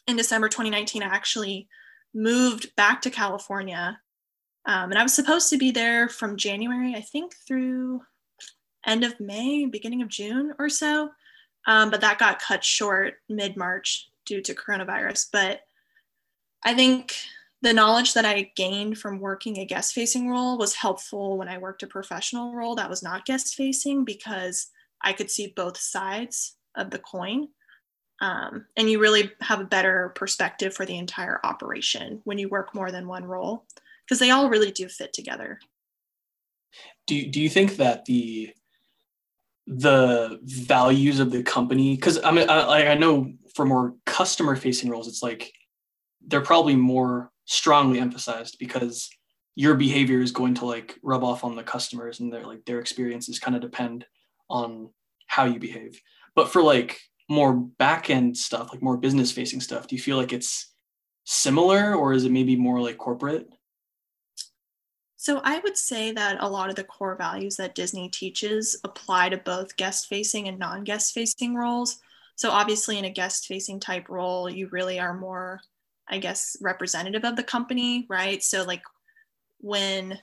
in 0.07 0.17
December 0.17 0.49
2019, 0.49 1.03
I 1.03 1.07
actually 1.07 1.67
moved 2.13 2.75
back 2.75 3.01
to 3.01 3.09
California. 3.09 3.99
Um, 4.69 4.91
and 4.91 4.99
I 4.99 5.03
was 5.03 5.15
supposed 5.15 5.49
to 5.49 5.57
be 5.57 5.71
there 5.71 6.07
from 6.07 6.37
January, 6.37 6.93
I 6.93 7.01
think, 7.01 7.33
through 7.47 8.03
end 8.85 9.03
of 9.03 9.19
May, 9.19 9.65
beginning 9.65 10.03
of 10.03 10.09
June 10.09 10.53
or 10.59 10.69
so. 10.69 11.09
Um, 11.65 11.89
but 11.89 12.01
that 12.01 12.19
got 12.19 12.39
cut 12.39 12.63
short 12.63 13.15
mid 13.27 13.57
March 13.57 14.11
due 14.27 14.41
to 14.43 14.53
coronavirus. 14.53 15.29
But 15.33 15.61
I 16.63 16.75
think 16.75 17.15
the 17.63 17.73
knowledge 17.73 18.13
that 18.13 18.25
I 18.25 18.51
gained 18.55 18.99
from 18.99 19.19
working 19.19 19.57
a 19.57 19.65
guest 19.65 19.95
facing 19.95 20.29
role 20.29 20.59
was 20.59 20.75
helpful 20.75 21.35
when 21.39 21.47
I 21.47 21.57
worked 21.57 21.81
a 21.81 21.87
professional 21.87 22.53
role 22.53 22.75
that 22.75 22.91
was 22.91 23.01
not 23.01 23.25
guest 23.25 23.55
facing 23.55 24.05
because 24.05 24.67
I 25.01 25.13
could 25.13 25.31
see 25.31 25.51
both 25.55 25.79
sides 25.79 26.57
of 26.75 26.91
the 26.91 26.99
coin. 26.99 27.47
Um, 28.21 28.67
and 28.77 28.87
you 28.87 28.99
really 28.99 29.31
have 29.41 29.61
a 29.61 29.65
better 29.65 30.09
perspective 30.09 30.75
for 30.75 30.85
the 30.85 30.99
entire 30.99 31.39
operation 31.43 32.21
when 32.23 32.37
you 32.37 32.49
work 32.49 32.75
more 32.75 32.91
than 32.91 33.07
one 33.07 33.25
role 33.25 33.65
because 34.09 34.19
they 34.19 34.31
all 34.31 34.49
really 34.49 34.71
do 34.71 34.87
fit 34.89 35.13
together. 35.13 35.59
Do 37.05 37.15
you, 37.15 37.31
do 37.31 37.39
you 37.39 37.49
think 37.49 37.77
that 37.77 38.05
the 38.05 38.51
the 39.67 40.39
values 40.43 41.19
of 41.19 41.31
the 41.31 41.43
company 41.43 41.95
because 41.95 42.23
I 42.23 42.31
mean 42.31 42.49
I, 42.49 42.87
I 42.87 42.95
know 42.95 43.31
for 43.53 43.65
more 43.65 43.93
customer 44.07 44.55
facing 44.55 44.89
roles 44.89 45.07
it's 45.07 45.21
like 45.21 45.53
they're 46.25 46.41
probably 46.41 46.75
more 46.75 47.29
strongly 47.45 47.99
emphasized 47.99 48.57
because 48.57 49.11
your 49.53 49.75
behavior 49.75 50.21
is 50.21 50.31
going 50.31 50.55
to 50.55 50.65
like 50.65 50.97
rub 51.03 51.23
off 51.23 51.43
on 51.43 51.55
the 51.55 51.61
customers 51.61 52.19
and 52.19 52.33
their 52.33 52.45
like 52.45 52.65
their 52.65 52.79
experiences 52.79 53.37
kind 53.37 53.55
of 53.55 53.61
depend 53.61 54.05
on 54.49 54.89
how 55.27 55.45
you 55.45 55.59
behave 55.59 56.01
but 56.33 56.49
for 56.49 56.63
like 56.63 56.99
more 57.29 57.53
back 57.53 58.09
end 58.09 58.35
stuff 58.35 58.71
like 58.71 58.81
more 58.81 58.97
business 58.97 59.31
facing 59.31 59.61
stuff 59.61 59.85
do 59.85 59.95
you 59.95 60.01
feel 60.01 60.17
like 60.17 60.33
it's 60.33 60.73
similar 61.25 61.93
or 61.93 62.13
is 62.13 62.25
it 62.25 62.31
maybe 62.31 62.55
more 62.55 62.81
like 62.81 62.97
corporate 62.97 63.47
So 65.21 65.41
I 65.43 65.59
would 65.59 65.77
say 65.77 66.13
that 66.13 66.37
a 66.39 66.49
lot 66.49 66.69
of 66.69 66.77
the 66.77 66.85
core 66.85 67.17
values 67.17 67.57
that 67.57 67.75
Disney 67.75 68.07
teaches 68.07 68.79
apply 68.85 69.27
to 69.27 69.37
both 69.37 69.75
guest 69.75 70.07
facing 70.07 70.47
and 70.47 70.57
non 70.57 70.85
guest 70.85 71.13
facing 71.13 71.55
roles. 71.55 71.99
So 72.37 72.51
obviously, 72.51 72.97
in 72.97 73.03
a 73.03 73.09
guest 73.09 73.45
facing 73.45 73.81
type 73.81 74.07
role, 74.07 74.49
you 74.49 74.69
really 74.71 74.97
are 74.97 75.13
more, 75.13 75.59
I 76.07 76.19
guess, 76.19 76.55
representative 76.61 77.25
of 77.25 77.35
the 77.35 77.43
company, 77.43 78.07
right? 78.09 78.41
So, 78.41 78.63
like 78.63 78.81
when 79.59 80.19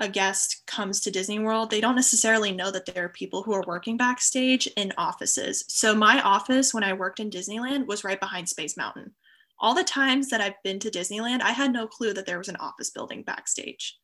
a 0.00 0.08
guest 0.08 0.62
comes 0.66 1.00
to 1.00 1.10
Disney 1.10 1.38
World, 1.38 1.70
they 1.70 1.82
don't 1.82 1.94
necessarily 1.94 2.52
know 2.52 2.70
that 2.70 2.86
there 2.86 3.04
are 3.04 3.10
people 3.10 3.42
who 3.42 3.52
are 3.52 3.64
working 3.66 3.98
backstage 3.98 4.66
in 4.68 4.94
offices. 4.96 5.66
So, 5.68 5.94
my 5.94 6.22
office 6.22 6.72
when 6.72 6.82
I 6.82 6.94
worked 6.94 7.20
in 7.20 7.28
Disneyland 7.28 7.86
was 7.86 8.04
right 8.04 8.18
behind 8.18 8.48
Space 8.48 8.74
Mountain. 8.74 9.12
All 9.60 9.74
the 9.74 9.84
times 9.84 10.30
that 10.30 10.40
I've 10.40 10.62
been 10.62 10.78
to 10.80 10.90
Disneyland, 10.90 11.40
I 11.40 11.50
had 11.50 11.72
no 11.72 11.86
clue 11.86 12.12
that 12.14 12.26
there 12.26 12.38
was 12.38 12.48
an 12.48 12.56
office 12.56 12.90
building 12.90 13.22
backstage. 13.22 13.96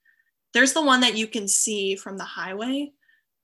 There's 0.53 0.73
the 0.73 0.85
one 0.85 1.01
that 1.01 1.17
you 1.17 1.27
can 1.27 1.49
see 1.49 1.97
from 1.97 2.17
the 2.17 2.25
highway. 2.25 2.93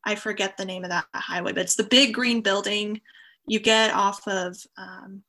I 0.05 0.15
forget 0.15 0.57
the 0.57 0.65
name 0.65 0.85
of 0.85 0.91
that 0.91 1.07
highway, 1.15 1.53
but 1.53 1.63
it's 1.63 1.77
the 1.77 1.85
big 1.85 2.15
green 2.15 2.41
building. 2.41 3.01
You 3.47 3.61
get 3.61 3.93
off 3.93 4.27
of, 4.27 4.57
um, 4.77 5.23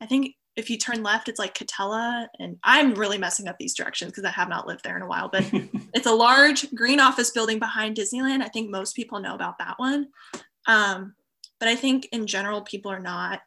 I 0.00 0.06
think 0.06 0.34
if 0.56 0.70
you 0.70 0.78
turn 0.78 1.02
left, 1.02 1.28
it's 1.28 1.38
like 1.38 1.56
Katella. 1.56 2.28
And 2.38 2.56
I'm 2.62 2.94
really 2.94 3.18
messing 3.18 3.48
up 3.48 3.58
these 3.58 3.74
directions 3.74 4.12
because 4.12 4.24
I 4.24 4.30
have 4.30 4.48
not 4.48 4.66
lived 4.66 4.84
there 4.84 4.96
in 4.96 5.02
a 5.02 5.08
while, 5.08 5.28
but 5.28 5.44
it's 5.94 6.06
a 6.06 6.12
large 6.12 6.72
green 6.74 7.00
office 7.00 7.30
building 7.30 7.58
behind 7.58 7.96
Disneyland. 7.96 8.42
I 8.42 8.48
think 8.48 8.70
most 8.70 8.94
people 8.94 9.20
know 9.20 9.34
about 9.34 9.58
that 9.58 9.78
one. 9.78 10.08
Um, 10.66 11.14
but 11.58 11.68
I 11.68 11.76
think 11.76 12.08
in 12.12 12.26
general, 12.26 12.62
people 12.62 12.90
are 12.90 13.00
not 13.00 13.40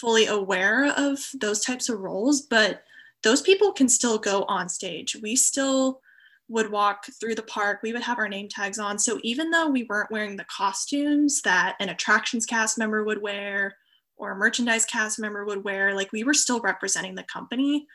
fully 0.00 0.26
aware 0.26 0.92
of 0.96 1.18
those 1.40 1.64
types 1.64 1.88
of 1.88 1.98
roles, 1.98 2.42
but 2.42 2.82
those 3.22 3.42
people 3.42 3.72
can 3.72 3.88
still 3.88 4.18
go 4.18 4.44
on 4.44 4.68
stage. 4.68 5.16
We 5.22 5.34
still 5.34 6.00
would 6.48 6.70
walk 6.70 7.06
through 7.20 7.34
the 7.34 7.42
park, 7.42 7.80
we 7.82 7.92
would 7.92 8.02
have 8.02 8.18
our 8.18 8.28
name 8.28 8.48
tags 8.48 8.78
on. 8.78 8.98
So 8.98 9.18
even 9.22 9.50
though 9.50 9.68
we 9.68 9.84
weren't 9.84 10.10
wearing 10.10 10.36
the 10.36 10.46
costumes 10.46 11.42
that 11.42 11.76
an 11.78 11.90
attractions 11.90 12.46
cast 12.46 12.78
member 12.78 13.04
would 13.04 13.20
wear 13.20 13.76
or 14.16 14.32
a 14.32 14.36
merchandise 14.36 14.86
cast 14.86 15.18
member 15.18 15.44
would 15.44 15.62
wear, 15.62 15.94
like 15.94 16.10
we 16.10 16.24
were 16.24 16.34
still 16.34 16.60
representing 16.60 17.14
the 17.14 17.24
company. 17.24 17.86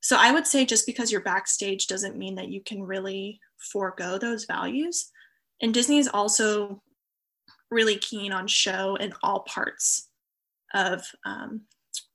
So 0.00 0.16
I 0.18 0.30
would 0.30 0.46
say 0.46 0.66
just 0.66 0.84
because 0.84 1.10
you're 1.10 1.22
backstage 1.22 1.86
doesn't 1.86 2.18
mean 2.18 2.34
that 2.34 2.48
you 2.48 2.60
can 2.60 2.82
really 2.82 3.40
forego 3.56 4.18
those 4.18 4.44
values. 4.44 5.10
And 5.62 5.72
Disney 5.72 5.98
is 5.98 6.08
also 6.08 6.82
really 7.70 7.96
keen 7.96 8.32
on 8.32 8.46
show 8.46 8.96
in 8.96 9.14
all 9.22 9.40
parts 9.40 10.08
of 10.74 11.06
um, 11.24 11.62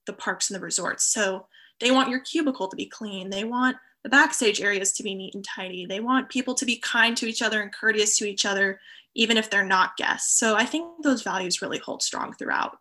the 0.06 0.14
parks 0.14 0.50
and 0.50 0.56
the 0.56 0.64
resorts. 0.64 1.06
So 1.06 1.48
they 1.80 1.92
want 1.92 2.10
your 2.10 2.20
cubicle 2.20 2.68
to 2.68 2.76
be 2.76 2.88
clean. 2.88 3.30
They 3.30 3.44
want 3.44 3.78
the 4.04 4.10
backstage 4.10 4.62
areas 4.62 4.94
to 4.94 5.04
be 5.04 5.16
neat 5.16 5.36
and 5.36 5.44
tidy. 5.44 5.86
They 5.86 6.00
want 6.00 6.30
people 6.30 6.56
to 6.56 6.66
be 6.66 6.78
kind 6.78 7.16
to 7.18 7.28
each 7.28 7.42
other 7.42 7.62
and 7.62 7.74
courteous 7.74 8.18
to 8.18 8.26
each 8.26 8.46
other, 8.46 8.80
even 9.16 9.38
if 9.38 9.50
they're 9.50 9.66
not 9.66 9.98
guests. 9.98 10.40
So 10.40 10.56
I 10.56 10.66
think 10.66 11.04
those 11.04 11.24
values 11.24 11.62
really 11.62 11.78
hold 11.80 12.02
strong 12.02 12.34
throughout. 12.34 12.78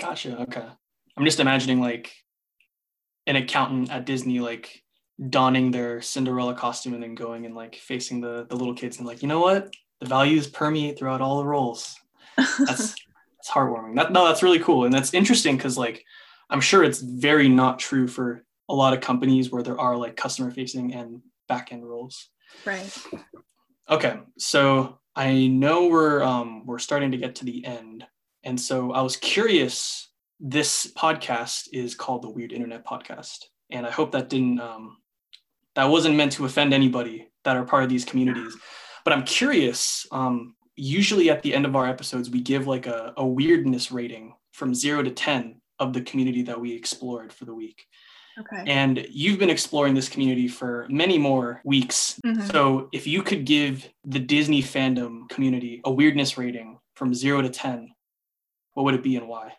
Gotcha. 0.00 0.40
Okay. 0.42 0.66
I'm 1.16 1.24
just 1.24 1.40
imagining 1.40 1.80
like 1.80 2.14
an 3.26 3.36
accountant 3.36 3.90
at 3.90 4.04
Disney, 4.04 4.40
like 4.40 4.82
donning 5.28 5.70
their 5.70 6.00
Cinderella 6.00 6.54
costume 6.54 6.94
and 6.94 7.02
then 7.02 7.14
going 7.14 7.46
and 7.46 7.54
like 7.54 7.76
facing 7.76 8.20
the 8.20 8.46
the 8.48 8.56
little 8.56 8.74
kids 8.74 8.98
and 8.98 9.06
like, 9.06 9.22
you 9.22 9.28
know 9.28 9.40
what? 9.40 9.72
The 10.00 10.06
values 10.06 10.46
permeate 10.46 10.98
throughout 10.98 11.20
all 11.20 11.38
the 11.38 11.46
roles. 11.46 11.94
That's 12.36 12.94
that's 13.42 13.54
heartwarming. 13.54 13.96
That 13.96 14.12
no, 14.12 14.26
that's 14.26 14.42
really 14.42 14.60
cool 14.60 14.84
and 14.84 14.94
that's 14.94 15.14
interesting 15.14 15.56
because 15.56 15.76
like 15.76 16.04
I'm 16.48 16.60
sure 16.60 16.84
it's 16.84 17.00
very 17.00 17.48
not 17.48 17.78
true 17.78 18.06
for 18.06 18.44
a 18.68 18.74
lot 18.74 18.92
of 18.92 19.00
companies 19.00 19.50
where 19.50 19.62
there 19.62 19.80
are 19.80 19.96
like 19.96 20.16
customer 20.16 20.50
facing 20.50 20.94
and 20.94 21.22
back 21.48 21.72
end 21.72 21.88
roles. 21.88 22.28
right. 22.64 22.96
Okay, 23.90 24.16
so 24.38 25.00
I 25.16 25.48
know 25.48 25.88
we're 25.88 26.22
um, 26.22 26.64
we're 26.66 26.78
starting 26.78 27.10
to 27.10 27.18
get 27.18 27.34
to 27.36 27.44
the 27.44 27.66
end, 27.66 28.06
and 28.44 28.58
so 28.58 28.92
I 28.92 29.02
was 29.02 29.16
curious. 29.16 30.08
This 30.44 30.92
podcast 30.96 31.68
is 31.72 31.94
called 31.94 32.22
the 32.22 32.30
Weird 32.30 32.52
Internet 32.52 32.86
Podcast, 32.86 33.38
and 33.70 33.84
I 33.84 33.90
hope 33.90 34.12
that 34.12 34.28
didn't 34.28 34.60
um, 34.60 34.98
that 35.74 35.84
wasn't 35.86 36.14
meant 36.14 36.32
to 36.32 36.44
offend 36.44 36.72
anybody 36.72 37.28
that 37.44 37.56
are 37.56 37.64
part 37.64 37.82
of 37.82 37.90
these 37.90 38.04
communities. 38.04 38.56
But 39.04 39.12
I'm 39.12 39.24
curious. 39.24 40.06
Um, 40.12 40.54
usually, 40.76 41.30
at 41.30 41.42
the 41.42 41.54
end 41.54 41.66
of 41.66 41.76
our 41.76 41.86
episodes, 41.86 42.30
we 42.30 42.40
give 42.40 42.66
like 42.66 42.86
a, 42.86 43.12
a 43.16 43.26
weirdness 43.26 43.92
rating 43.92 44.34
from 44.52 44.74
zero 44.74 45.02
to 45.02 45.10
ten 45.10 45.60
of 45.78 45.92
the 45.92 46.02
community 46.02 46.42
that 46.42 46.60
we 46.60 46.74
explored 46.74 47.32
for 47.32 47.44
the 47.44 47.54
week. 47.54 47.86
Okay. 48.38 48.64
And 48.66 49.06
you've 49.10 49.38
been 49.38 49.50
exploring 49.50 49.94
this 49.94 50.08
community 50.08 50.48
for 50.48 50.86
many 50.88 51.18
more 51.18 51.60
weeks. 51.64 52.18
Mhm. 52.24 52.50
So, 52.50 52.88
if 52.92 53.06
you 53.06 53.22
could 53.22 53.44
give 53.44 53.88
the 54.04 54.18
Disney 54.18 54.62
fandom 54.62 55.28
community 55.28 55.80
a 55.84 55.92
weirdness 55.92 56.38
rating 56.38 56.78
from 56.94 57.12
zero 57.14 57.42
to 57.42 57.50
10, 57.50 57.90
what 58.74 58.84
would 58.84 58.94
it 58.94 59.02
be 59.02 59.16
and 59.16 59.28
why? 59.28 59.52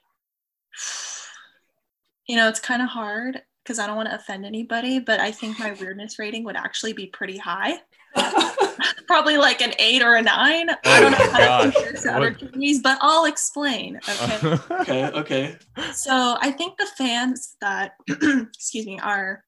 You 2.28 2.38
know, 2.38 2.48
it's 2.48 2.60
kind 2.60 2.82
of 2.82 2.90
hard 2.90 3.42
because 3.64 3.80
I 3.80 3.88
don't 3.88 3.96
want 3.96 4.10
to 4.10 4.16
offend 4.16 4.46
anybody, 4.46 5.00
but 5.00 5.20
I 5.20 5.32
think 5.32 5.58
my 5.60 5.72
weirdness 5.74 6.20
rating 6.20 6.44
would 6.44 6.56
actually 6.58 6.94
be 6.94 7.08
pretty 7.08 7.38
high. 7.38 7.76
Probably 9.08 9.38
like 9.38 9.62
an 9.62 9.74
eight 9.80 10.02
or 10.02 10.16
a 10.16 10.22
nine. 10.22 10.70
I 10.70 10.76
Oh 10.86 11.00
don't 11.02 11.12
know 11.12 11.18
my 11.18 11.26
how 11.26 11.38
to 11.38 11.46
gosh. 11.46 11.74
compare 11.74 11.94
to 11.94 12.12
other 12.12 12.30
What- 12.30 12.40
communities, 12.40 12.82
but 12.82 12.98
I'll 13.02 13.26
explain. 13.26 14.00
Okay. 14.10 14.58
okay, 14.82 15.06
okay. 15.12 15.56
So 15.94 16.36
I 16.42 16.52
think 16.52 16.78
the 16.78 16.88
fans 16.98 17.56
that, 17.62 17.94
excuse 18.10 18.86
me, 18.86 19.00
are 19.00 19.44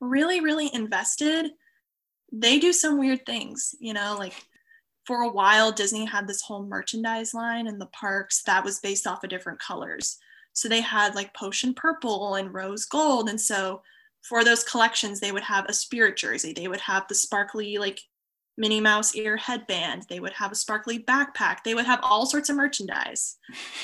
really, 0.00 0.40
really 0.40 0.72
invested, 0.74 1.50
they 2.32 2.58
do 2.58 2.72
some 2.72 2.98
weird 2.98 3.24
things. 3.26 3.74
You 3.80 3.94
know, 3.94 4.16
like 4.18 4.34
for 5.06 5.22
a 5.22 5.30
while, 5.30 5.72
Disney 5.72 6.04
had 6.04 6.26
this 6.28 6.42
whole 6.42 6.64
merchandise 6.64 7.34
line 7.34 7.66
in 7.66 7.78
the 7.78 7.86
parks 7.86 8.42
that 8.44 8.64
was 8.64 8.80
based 8.80 9.06
off 9.06 9.24
of 9.24 9.30
different 9.30 9.60
colors. 9.60 10.18
So 10.54 10.68
they 10.68 10.80
had 10.80 11.14
like 11.14 11.34
potion 11.34 11.74
purple 11.74 12.36
and 12.36 12.54
rose 12.54 12.86
gold. 12.86 13.28
And 13.28 13.40
so 13.40 13.82
for 14.22 14.42
those 14.42 14.64
collections, 14.64 15.20
they 15.20 15.32
would 15.32 15.42
have 15.42 15.66
a 15.66 15.74
spirit 15.74 16.16
jersey, 16.16 16.54
they 16.54 16.68
would 16.68 16.80
have 16.80 17.06
the 17.08 17.14
sparkly, 17.14 17.76
like, 17.76 18.00
Minnie 18.56 18.80
Mouse 18.80 19.14
ear 19.16 19.36
headband. 19.36 20.06
They 20.08 20.20
would 20.20 20.32
have 20.34 20.52
a 20.52 20.54
sparkly 20.54 21.00
backpack. 21.00 21.64
They 21.64 21.74
would 21.74 21.86
have 21.86 22.00
all 22.02 22.24
sorts 22.24 22.48
of 22.50 22.56
merchandise 22.56 23.36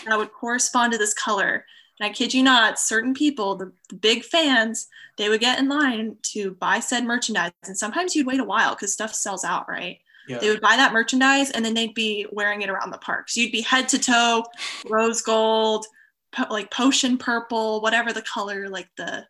that 0.07 0.17
would 0.17 0.33
correspond 0.33 0.93
to 0.93 0.99
this 0.99 1.13
color. 1.13 1.67
And 1.99 2.09
I 2.09 2.13
kid 2.13 2.33
you 2.33 2.43
not, 2.43 2.79
certain 2.79 3.13
people, 3.13 3.57
the, 3.57 3.73
the 3.89 3.97
big 3.97 4.25
fans, 4.25 4.87
they 5.19 5.29
would 5.29 5.41
get 5.41 5.59
in 5.59 5.69
line 5.69 6.17
to 6.35 6.53
buy 6.53 6.81
said 6.81 7.05
merchandise. 7.05 7.51
And 7.67 7.77
sometimes 7.77 8.15
you'd 8.15 8.29
wait 8.29 8.41
a 8.41 8.45
while 8.45 8.75
because 8.75 8.93
stuff 8.93 9.13
sells 9.13 9.45
out, 9.45 9.69
right? 9.69 9.99
Yeah. 10.29 10.39
They 10.39 10.51
would 10.51 10.61
buy 10.61 10.77
that 10.77 10.93
merchandise 10.93 11.51
and 11.51 11.65
then 11.65 11.75
they'd 11.75 11.95
be 11.95 12.27
wearing 12.31 12.63
it 12.63 12.71
around 12.71 12.91
the 12.91 12.99
parks. 12.99 13.37
You'd 13.37 13.53
be 13.53 13.63
head 13.63 13.89
to 13.89 13.99
toe, 13.99 14.45
rose 14.89 15.21
gold, 15.21 15.85
po- 16.33 16.47
like 16.51 16.71
potion 16.71 17.19
purple, 17.19 17.81
whatever 17.81 18.13
the 18.13 18.23
color, 18.23 18.69
like 18.69 18.89
the 18.97 19.27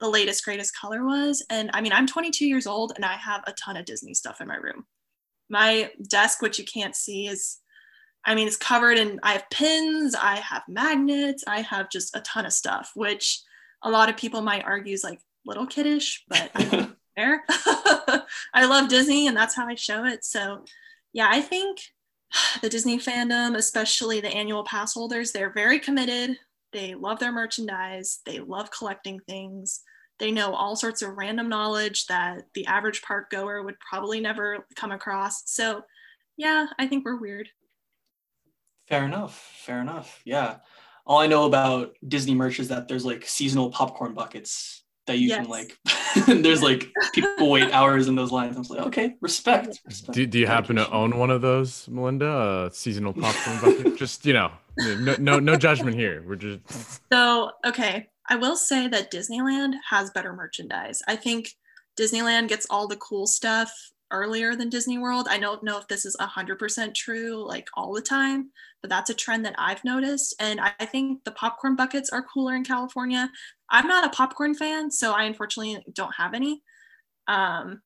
the 0.00 0.08
latest 0.08 0.44
greatest 0.44 0.76
color 0.76 1.04
was. 1.04 1.44
And 1.48 1.70
I 1.72 1.80
mean, 1.80 1.92
I'm 1.92 2.08
22 2.08 2.44
years 2.44 2.66
old 2.66 2.92
and 2.96 3.04
I 3.04 3.12
have 3.12 3.44
a 3.46 3.52
ton 3.52 3.76
of 3.76 3.84
Disney 3.84 4.14
stuff 4.14 4.40
in 4.40 4.48
my 4.48 4.56
room. 4.56 4.84
My 5.48 5.92
desk, 6.08 6.42
which 6.42 6.58
you 6.58 6.64
can't 6.64 6.96
see, 6.96 7.28
is 7.28 7.58
I 8.24 8.34
mean, 8.34 8.46
it's 8.46 8.56
covered 8.56 8.98
in, 8.98 9.20
I 9.22 9.32
have 9.32 9.50
pins, 9.50 10.14
I 10.14 10.36
have 10.36 10.62
magnets, 10.68 11.44
I 11.46 11.60
have 11.62 11.90
just 11.90 12.16
a 12.16 12.20
ton 12.20 12.46
of 12.46 12.52
stuff, 12.52 12.92
which 12.94 13.42
a 13.82 13.90
lot 13.90 14.08
of 14.08 14.16
people 14.16 14.42
might 14.42 14.64
argue 14.64 14.94
is 14.94 15.04
like 15.04 15.20
little 15.46 15.66
kiddish, 15.66 16.24
but 16.28 16.50
I 16.54 16.64
don't. 16.64 16.96
I 18.54 18.64
love 18.64 18.88
Disney 18.88 19.26
and 19.26 19.36
that's 19.36 19.54
how 19.54 19.66
I 19.66 19.74
show 19.74 20.04
it. 20.04 20.24
So, 20.24 20.64
yeah, 21.12 21.28
I 21.30 21.42
think 21.42 21.78
the 22.62 22.68
Disney 22.68 22.98
fandom, 22.98 23.56
especially 23.56 24.20
the 24.20 24.32
annual 24.32 24.64
pass 24.64 24.94
holders, 24.94 25.32
they're 25.32 25.52
very 25.52 25.78
committed. 25.78 26.38
They 26.72 26.94
love 26.94 27.18
their 27.18 27.32
merchandise, 27.32 28.20
they 28.24 28.38
love 28.38 28.70
collecting 28.70 29.20
things. 29.28 29.82
They 30.18 30.30
know 30.30 30.54
all 30.54 30.76
sorts 30.76 31.02
of 31.02 31.16
random 31.16 31.48
knowledge 31.48 32.06
that 32.06 32.44
the 32.54 32.66
average 32.66 33.02
park 33.02 33.30
goer 33.30 33.62
would 33.62 33.78
probably 33.80 34.20
never 34.20 34.66
come 34.76 34.92
across. 34.92 35.42
So, 35.46 35.82
yeah, 36.36 36.66
I 36.78 36.86
think 36.86 37.04
we're 37.04 37.20
weird. 37.20 37.48
Fair 38.88 39.04
enough. 39.04 39.36
Fair 39.64 39.80
enough. 39.80 40.20
Yeah. 40.24 40.58
All 41.06 41.18
I 41.18 41.26
know 41.26 41.46
about 41.46 41.96
Disney 42.06 42.34
merch 42.34 42.60
is 42.60 42.68
that 42.68 42.86
there's 42.86 43.04
like 43.04 43.26
seasonal 43.26 43.70
popcorn 43.70 44.14
buckets 44.14 44.81
that 45.06 45.18
you 45.18 45.30
can 45.30 45.48
like. 45.48 45.78
there's 46.26 46.62
like 46.62 46.90
people 47.12 47.50
wait 47.50 47.70
hours 47.72 48.08
in 48.08 48.14
those 48.14 48.30
lines. 48.30 48.56
I'm 48.56 48.62
like, 48.64 48.86
okay, 48.86 49.14
respect. 49.20 49.80
respect. 49.84 50.14
do, 50.14 50.26
do 50.26 50.38
you 50.38 50.46
happen 50.46 50.76
to 50.76 50.90
own 50.90 51.16
one 51.18 51.30
of 51.30 51.40
those, 51.40 51.88
Melinda? 51.88 52.66
A 52.66 52.70
seasonal 52.72 53.12
popcorn 53.12 53.60
bucket? 53.76 53.96
Just 53.96 54.24
you 54.26 54.34
know, 54.34 54.52
no, 54.78 55.16
no, 55.18 55.38
no 55.38 55.56
judgment 55.56 55.96
here. 55.96 56.22
We're 56.26 56.36
just 56.36 56.60
So, 57.12 57.52
okay, 57.66 58.08
I 58.28 58.36
will 58.36 58.56
say 58.56 58.88
that 58.88 59.10
Disneyland 59.10 59.74
has 59.88 60.10
better 60.10 60.32
merchandise. 60.32 61.02
I 61.08 61.16
think 61.16 61.50
Disneyland 61.98 62.48
gets 62.48 62.66
all 62.70 62.88
the 62.88 62.96
cool 62.96 63.26
stuff 63.26 63.72
earlier 64.12 64.54
than 64.54 64.68
Disney 64.68 64.98
World. 64.98 65.26
I 65.28 65.38
don't 65.38 65.62
know 65.62 65.78
if 65.78 65.88
this 65.88 66.04
is 66.04 66.16
100% 66.20 66.94
true 66.94 67.44
like 67.46 67.66
all 67.74 67.92
the 67.92 68.02
time, 68.02 68.50
but 68.80 68.90
that's 68.90 69.10
a 69.10 69.14
trend 69.14 69.44
that 69.44 69.56
I've 69.58 69.84
noticed. 69.84 70.34
And 70.38 70.60
I 70.60 70.84
think 70.84 71.24
the 71.24 71.32
popcorn 71.32 71.74
buckets 71.74 72.10
are 72.10 72.22
cooler 72.22 72.54
in 72.54 72.64
California. 72.64 73.30
I'm 73.70 73.88
not 73.88 74.06
a 74.06 74.16
popcorn 74.16 74.54
fan, 74.54 74.90
so 74.90 75.12
I 75.12 75.24
unfortunately 75.24 75.82
don't 75.92 76.14
have 76.16 76.34
any. 76.34 76.62
Um, 77.26 77.82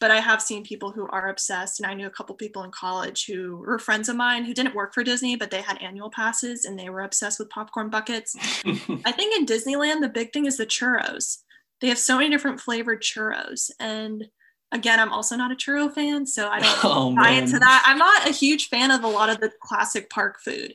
but 0.00 0.10
I 0.10 0.18
have 0.18 0.40
seen 0.40 0.64
people 0.64 0.90
who 0.90 1.06
are 1.08 1.28
obsessed, 1.28 1.78
and 1.78 1.86
I 1.86 1.92
knew 1.92 2.06
a 2.06 2.10
couple 2.10 2.34
people 2.34 2.62
in 2.62 2.70
college 2.70 3.26
who 3.26 3.58
were 3.58 3.78
friends 3.78 4.08
of 4.08 4.16
mine 4.16 4.44
who 4.44 4.54
didn't 4.54 4.74
work 4.74 4.94
for 4.94 5.04
Disney, 5.04 5.36
but 5.36 5.50
they 5.50 5.60
had 5.60 5.80
annual 5.82 6.10
passes 6.10 6.64
and 6.64 6.78
they 6.78 6.88
were 6.88 7.02
obsessed 7.02 7.38
with 7.38 7.50
popcorn 7.50 7.90
buckets. 7.90 8.34
I 8.64 9.12
think 9.12 9.36
in 9.38 9.44
Disneyland, 9.44 10.00
the 10.00 10.08
big 10.08 10.32
thing 10.32 10.46
is 10.46 10.56
the 10.56 10.64
churros. 10.64 11.38
They 11.80 11.88
have 11.88 11.98
so 11.98 12.16
many 12.16 12.30
different 12.30 12.60
flavored 12.60 13.02
churros. 13.02 13.70
And 13.78 14.26
again, 14.72 15.00
I'm 15.00 15.12
also 15.12 15.36
not 15.36 15.52
a 15.52 15.56
churro 15.56 15.92
fan, 15.92 16.26
so 16.26 16.48
I 16.48 16.60
don't 16.60 16.78
oh, 16.84 17.14
buy 17.14 17.30
man. 17.30 17.42
into 17.44 17.58
that. 17.58 17.84
I'm 17.86 17.98
not 17.98 18.28
a 18.28 18.32
huge 18.32 18.68
fan 18.68 18.90
of 18.90 19.04
a 19.04 19.08
lot 19.08 19.30
of 19.30 19.40
the 19.40 19.50
classic 19.60 20.10
park 20.10 20.40
food. 20.40 20.74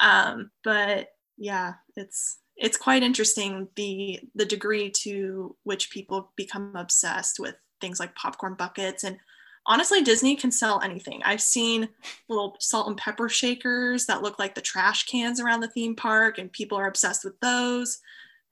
Um, 0.00 0.50
but 0.62 1.08
yeah, 1.36 1.74
it's 1.96 2.38
it's 2.60 2.76
quite 2.76 3.02
interesting 3.02 3.68
the 3.74 4.20
the 4.34 4.44
degree 4.44 4.90
to 4.90 5.56
which 5.64 5.90
people 5.90 6.30
become 6.36 6.76
obsessed 6.76 7.40
with 7.40 7.56
things 7.80 7.98
like 7.98 8.14
popcorn 8.14 8.54
buckets 8.54 9.02
and 9.02 9.18
honestly 9.66 10.02
disney 10.02 10.36
can 10.36 10.50
sell 10.52 10.80
anything 10.82 11.20
i've 11.24 11.40
seen 11.40 11.88
little 12.28 12.56
salt 12.60 12.86
and 12.86 12.98
pepper 12.98 13.28
shakers 13.28 14.06
that 14.06 14.22
look 14.22 14.38
like 14.38 14.54
the 14.54 14.60
trash 14.60 15.06
cans 15.06 15.40
around 15.40 15.60
the 15.60 15.68
theme 15.68 15.96
park 15.96 16.38
and 16.38 16.52
people 16.52 16.76
are 16.76 16.86
obsessed 16.86 17.24
with 17.24 17.38
those 17.40 17.98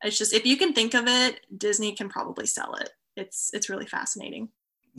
it's 0.02 0.18
just 0.18 0.32
if 0.32 0.46
you 0.46 0.56
can 0.56 0.72
think 0.72 0.94
of 0.94 1.04
it 1.06 1.40
disney 1.56 1.92
can 1.92 2.08
probably 2.08 2.46
sell 2.46 2.74
it 2.74 2.90
it's 3.16 3.50
it's 3.52 3.68
really 3.68 3.86
fascinating 3.86 4.48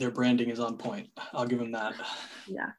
Their 0.00 0.10
branding 0.10 0.48
is 0.48 0.58
on 0.58 0.76
point. 0.76 1.08
I'll 1.34 1.46
give 1.46 1.58
them 1.60 1.72
that. 1.72 1.94
yeah 2.48 2.70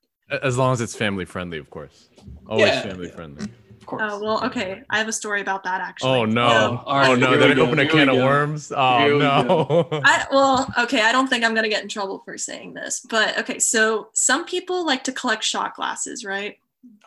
as 0.42 0.58
long 0.58 0.72
as 0.72 0.80
it's 0.80 0.96
family 0.96 1.26
friendly, 1.26 1.58
of 1.58 1.70
course. 1.70 2.08
Always 2.48 2.68
Yeah, 2.68 2.82
family 2.84 3.08
yeah. 3.10 3.16
friendly. 3.16 3.46
Of 3.82 3.86
course. 3.86 4.02
oh 4.06 4.20
well 4.24 4.46
okay 4.46 4.84
i 4.92 4.98
have 5.00 5.08
a 5.08 5.12
story 5.12 5.42
about 5.42 5.64
that 5.64 5.82
actually 5.82 6.12
Oh 6.12 6.24
no! 6.24 6.48
Oh, 6.48 6.84
all 6.86 7.00
right, 7.00 7.10
oh 7.10 7.16
no! 7.16 7.32
here 7.32 7.40
Did 7.48 7.58
we 7.58 7.64
I 7.64 7.66
open 7.66 7.80
a 7.80 7.88
can 7.90 8.10
of 8.10 8.16
worms? 8.18 8.72
Oh 8.76 9.00
Here 9.00 9.14
we 9.16 9.20
no! 9.20 9.90
I, 10.06 10.26
well, 10.32 10.72
okay, 10.84 11.02
I 11.02 11.12
don't 11.12 11.28
think 11.28 11.44
I'm 11.44 11.54
going 11.56 11.64
to 11.64 11.70
get 11.70 11.82
in 11.84 11.90
trouble 11.90 12.22
for 12.24 12.38
saying 12.38 12.76
this, 12.76 13.02
but 13.10 13.38
okay, 13.40 13.58
so 13.60 14.10
some 14.14 14.46
people 14.46 14.86
like 14.86 15.04
to 15.06 15.12
collect 15.12 15.44
shot 15.44 15.76
glasses, 15.76 16.24
right? 16.24 16.58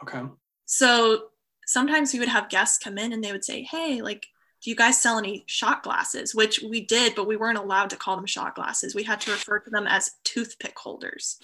Okay. 0.03 0.23
So 0.67 1.27
sometimes 1.65 2.13
we 2.13 2.19
would 2.19 2.29
have 2.29 2.49
guests 2.51 2.77
come 2.83 2.99
in 2.99 3.13
and 3.13 3.23
they 3.23 3.31
would 3.33 3.45
say, 3.45 3.63
Hey, 3.63 4.03
like, 4.03 4.27
do 4.65 4.71
you 4.71 4.77
guys 4.77 5.01
sell 5.01 5.19
any 5.19 5.45
shot 5.47 5.83
glasses? 5.83 6.35
Which 6.35 6.61
we 6.63 6.81
did, 6.81 7.15
but 7.15 7.27
we 7.27 7.37
weren't 7.37 7.59
allowed 7.59 7.91
to 7.91 7.97
call 7.97 8.17
them 8.17 8.25
shot 8.25 8.55
glasses. 8.55 8.95
We 8.95 9.03
had 9.03 9.21
to 9.21 9.33
refer 9.33 9.59
to 9.59 9.69
them 9.69 9.87
as 9.87 10.13
toothpick 10.25 10.79
holders. 10.79 11.39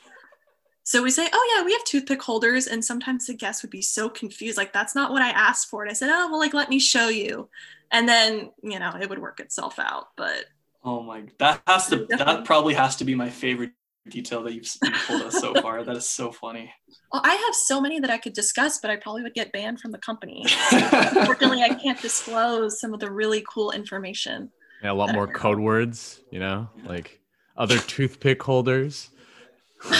So 0.84 1.02
we 1.02 1.10
say, 1.10 1.28
Oh, 1.30 1.54
yeah, 1.54 1.62
we 1.62 1.72
have 1.72 1.84
toothpick 1.84 2.22
holders. 2.22 2.66
And 2.66 2.82
sometimes 2.82 3.26
the 3.26 3.34
guests 3.34 3.62
would 3.62 3.70
be 3.70 3.82
so 3.82 4.08
confused, 4.08 4.56
like, 4.56 4.72
That's 4.72 4.94
not 4.94 5.12
what 5.12 5.20
I 5.20 5.28
asked 5.30 5.68
for. 5.68 5.82
And 5.82 5.90
I 5.90 5.94
said, 5.94 6.08
Oh, 6.10 6.30
well, 6.30 6.38
like, 6.38 6.54
let 6.54 6.70
me 6.70 6.78
show 6.78 7.08
you. 7.08 7.50
And 7.90 8.08
then, 8.08 8.52
you 8.62 8.78
know, 8.78 8.96
it 8.98 9.10
would 9.10 9.18
work 9.18 9.38
itself 9.38 9.78
out. 9.78 10.08
But 10.16 10.46
Oh 10.82 11.02
my, 11.02 11.24
that 11.38 11.60
has 11.66 11.88
to, 11.88 12.06
that 12.08 12.46
probably 12.46 12.72
has 12.72 12.96
to 12.96 13.04
be 13.04 13.14
my 13.14 13.28
favorite 13.28 13.72
detail 14.08 14.42
that 14.42 14.54
you've, 14.54 14.66
you've 14.82 15.06
told 15.06 15.22
us 15.22 15.40
so 15.40 15.54
far. 15.62 15.84
That 15.84 15.96
is 15.96 16.08
so 16.08 16.32
funny. 16.32 16.72
Well, 17.12 17.22
I 17.24 17.34
have 17.34 17.54
so 17.54 17.80
many 17.80 18.00
that 18.00 18.10
I 18.10 18.18
could 18.18 18.32
discuss, 18.32 18.78
but 18.78 18.90
I 18.90 18.96
probably 18.96 19.22
would 19.22 19.34
get 19.34 19.52
banned 19.52 19.80
from 19.80 19.92
the 19.92 19.98
company. 19.98 20.44
Unfortunately, 20.72 21.62
I 21.62 21.74
can't 21.74 22.00
disclose 22.00 22.80
some 22.80 22.94
of 22.94 23.00
the 23.00 23.10
really 23.10 23.44
cool 23.48 23.72
information. 23.72 24.50
Yeah, 24.82 24.92
a 24.92 24.94
lot 24.94 25.12
more 25.12 25.26
code 25.26 25.58
words. 25.58 26.20
You 26.30 26.40
know, 26.40 26.68
like 26.84 27.20
other 27.56 27.78
toothpick 27.78 28.42
holders. 28.42 29.10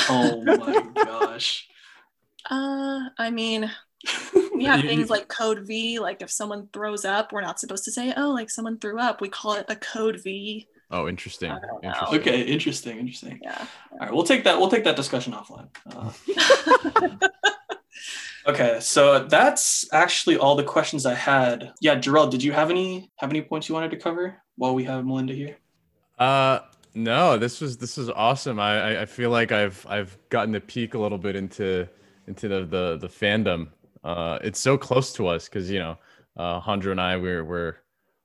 oh 0.09 0.43
my 0.45 1.05
gosh. 1.05 1.69
Uh, 2.49 3.09
I 3.19 3.31
mean, 3.31 3.71
we 4.55 4.65
have 4.67 4.81
things 4.81 5.11
like 5.11 5.29
code 5.29 5.67
V. 5.67 5.99
Like 5.99 6.23
if 6.23 6.31
someone 6.31 6.69
throws 6.73 7.05
up, 7.05 7.33
we're 7.33 7.43
not 7.43 7.61
supposed 7.61 7.85
to 7.85 7.93
say, 7.93 8.13
"Oh, 8.17 8.31
like 8.31 8.51
someone 8.51 8.79
threw 8.79 8.99
up." 8.99 9.21
We 9.21 9.29
call 9.29 9.55
it 9.55 9.67
a 9.69 9.77
code 9.77 10.21
V. 10.23 10.67
Oh, 10.91 11.09
interesting. 11.09 11.51
I 11.51 11.61
don't 11.61 11.83
know. 11.83 11.89
Interesting. 11.91 12.19
Okay, 12.21 12.41
interesting, 12.43 12.99
interesting. 12.99 13.39
Yeah. 13.43 13.67
All 13.93 13.99
right, 13.99 14.13
we'll 14.13 14.25
take 14.25 14.43
that. 14.45 14.59
We'll 14.59 14.71
take 14.71 14.85
that 14.85 14.97
discussion 14.97 15.33
offline. 15.33 15.69
Uh, 15.87 17.29
okay, 18.47 18.79
so 18.81 19.25
that's 19.25 19.85
actually 19.93 20.37
all 20.37 20.57
the 20.57 20.65
questions 20.65 21.07
I 21.07 21.15
had. 21.15 21.73
Yeah, 21.81 21.97
Jorrel, 21.97 22.31
did 22.31 22.43
you 22.43 22.53
have 22.53 22.71
any 22.71 23.11
have 23.19 23.31
any 23.31 23.43
points 23.43 23.69
you 23.69 23.75
wanted 23.75 23.91
to 23.93 23.97
cover 23.99 24.43
while 24.57 24.75
we 24.75 24.85
have 24.85 25.05
Melinda 25.05 25.33
here? 25.35 25.57
Uh, 26.19 26.61
no, 26.95 27.39
this 27.39 27.61
was 27.61 27.77
this 27.79 27.97
was 27.97 28.11
awesome. 28.11 28.59
I 28.59 28.81
I- 28.97 29.03
I 29.03 29.07
feel 29.07 29.31
like 29.31 29.53
I've 29.53 29.87
I've 29.89 30.19
gotten 30.29 30.53
to 30.55 30.61
peek 30.61 30.95
a 30.95 30.99
little 30.99 31.19
bit 31.19 31.37
into 31.37 31.89
into 32.27 32.49
the 32.49 32.65
the, 32.65 32.97
the 32.99 33.09
fandom. 33.09 33.69
Uh, 34.03 34.39
it's 34.43 34.59
so 34.59 34.77
close 34.77 35.13
to 35.15 35.27
us 35.29 35.49
because 35.49 35.71
you 35.71 35.79
know, 35.79 35.99
uh, 36.37 36.61
Jandro 36.63 36.91
and 36.91 37.01
I 37.01 37.17
we're 37.17 37.45
we're 37.45 37.77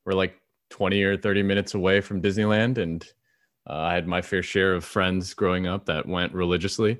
we're 0.05 0.13
like 0.13 0.39
20 0.69 1.03
or 1.03 1.17
30 1.17 1.43
minutes 1.43 1.73
away 1.73 2.01
from 2.01 2.21
Disneyland. 2.21 2.77
And 2.77 3.05
uh, 3.69 3.77
I 3.77 3.93
had 3.93 4.07
my 4.07 4.21
fair 4.21 4.43
share 4.43 4.73
of 4.73 4.83
friends 4.83 5.33
growing 5.33 5.67
up 5.67 5.85
that 5.85 6.07
went 6.07 6.33
religiously. 6.33 6.99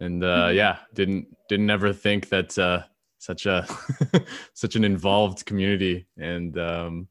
And 0.00 0.22
uh, 0.24 0.48
mm-hmm. 0.48 0.56
yeah, 0.56 0.78
didn't 0.92 1.28
didn't 1.48 1.70
ever 1.70 1.92
think 1.92 2.28
that 2.30 2.58
uh, 2.58 2.82
such 3.18 3.46
a 3.46 3.66
such 4.54 4.76
an 4.76 4.84
involved 4.84 5.46
community 5.46 6.06
and 6.18 6.58
um, 6.58 7.08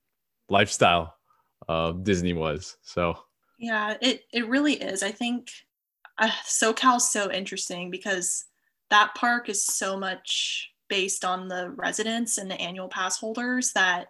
lifestyle 0.50 1.16
uh, 1.68 1.92
Disney 1.94 2.34
was. 2.34 2.78
So 2.82 3.18
yeah, 3.58 3.96
it 4.02 4.24
it 4.32 4.48
really 4.48 4.74
is. 4.74 5.04
I 5.04 5.12
think 5.12 5.50
uh, 6.18 6.32
SoCal's 6.46 7.12
so 7.12 7.32
interesting 7.32 7.90
because 7.90 8.46
that 8.90 9.16
park 9.16 9.50
is 9.50 9.66
so 9.66 9.98
much 9.98 10.70
based 10.90 11.26
on 11.26 11.48
the 11.48 11.72
residents 11.72 12.38
and 12.38 12.52
the 12.52 12.60
annual 12.62 12.88
pass 12.88 13.18
holders 13.18 13.72
that 13.74 14.10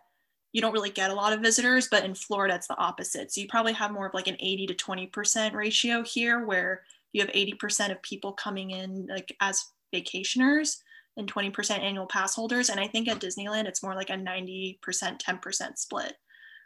you 0.53 0.61
don't 0.61 0.71
really 0.71 0.91
get 0.91 1.09
a 1.09 1.15
lot 1.15 1.33
of 1.33 1.41
visitors, 1.41 1.87
but 1.89 2.05
in 2.05 2.13
Florida, 2.13 2.55
it's 2.55 2.67
the 2.67 2.77
opposite. 2.77 3.33
So 3.33 3.41
you 3.41 3.47
probably 3.47 3.73
have 3.73 3.91
more 3.91 4.07
of 4.07 4.13
like 4.13 4.27
an 4.27 4.37
80 4.39 4.67
to 4.67 4.73
20% 4.75 5.53
ratio 5.53 6.03
here 6.03 6.45
where 6.45 6.83
you 7.11 7.21
have 7.21 7.31
80% 7.31 7.91
of 7.91 8.01
people 8.03 8.31
coming 8.31 8.71
in 8.71 9.07
like 9.07 9.35
as 9.41 9.65
vacationers 9.93 10.77
and 11.17 11.31
20% 11.31 11.79
annual 11.79 12.05
pass 12.05 12.35
holders. 12.35 12.69
And 12.69 12.79
I 12.79 12.87
think 12.87 13.07
at 13.07 13.19
Disneyland, 13.19 13.65
it's 13.65 13.83
more 13.83 13.95
like 13.95 14.11
a 14.11 14.13
90%, 14.13 14.79
10% 14.79 15.77
split 15.77 16.13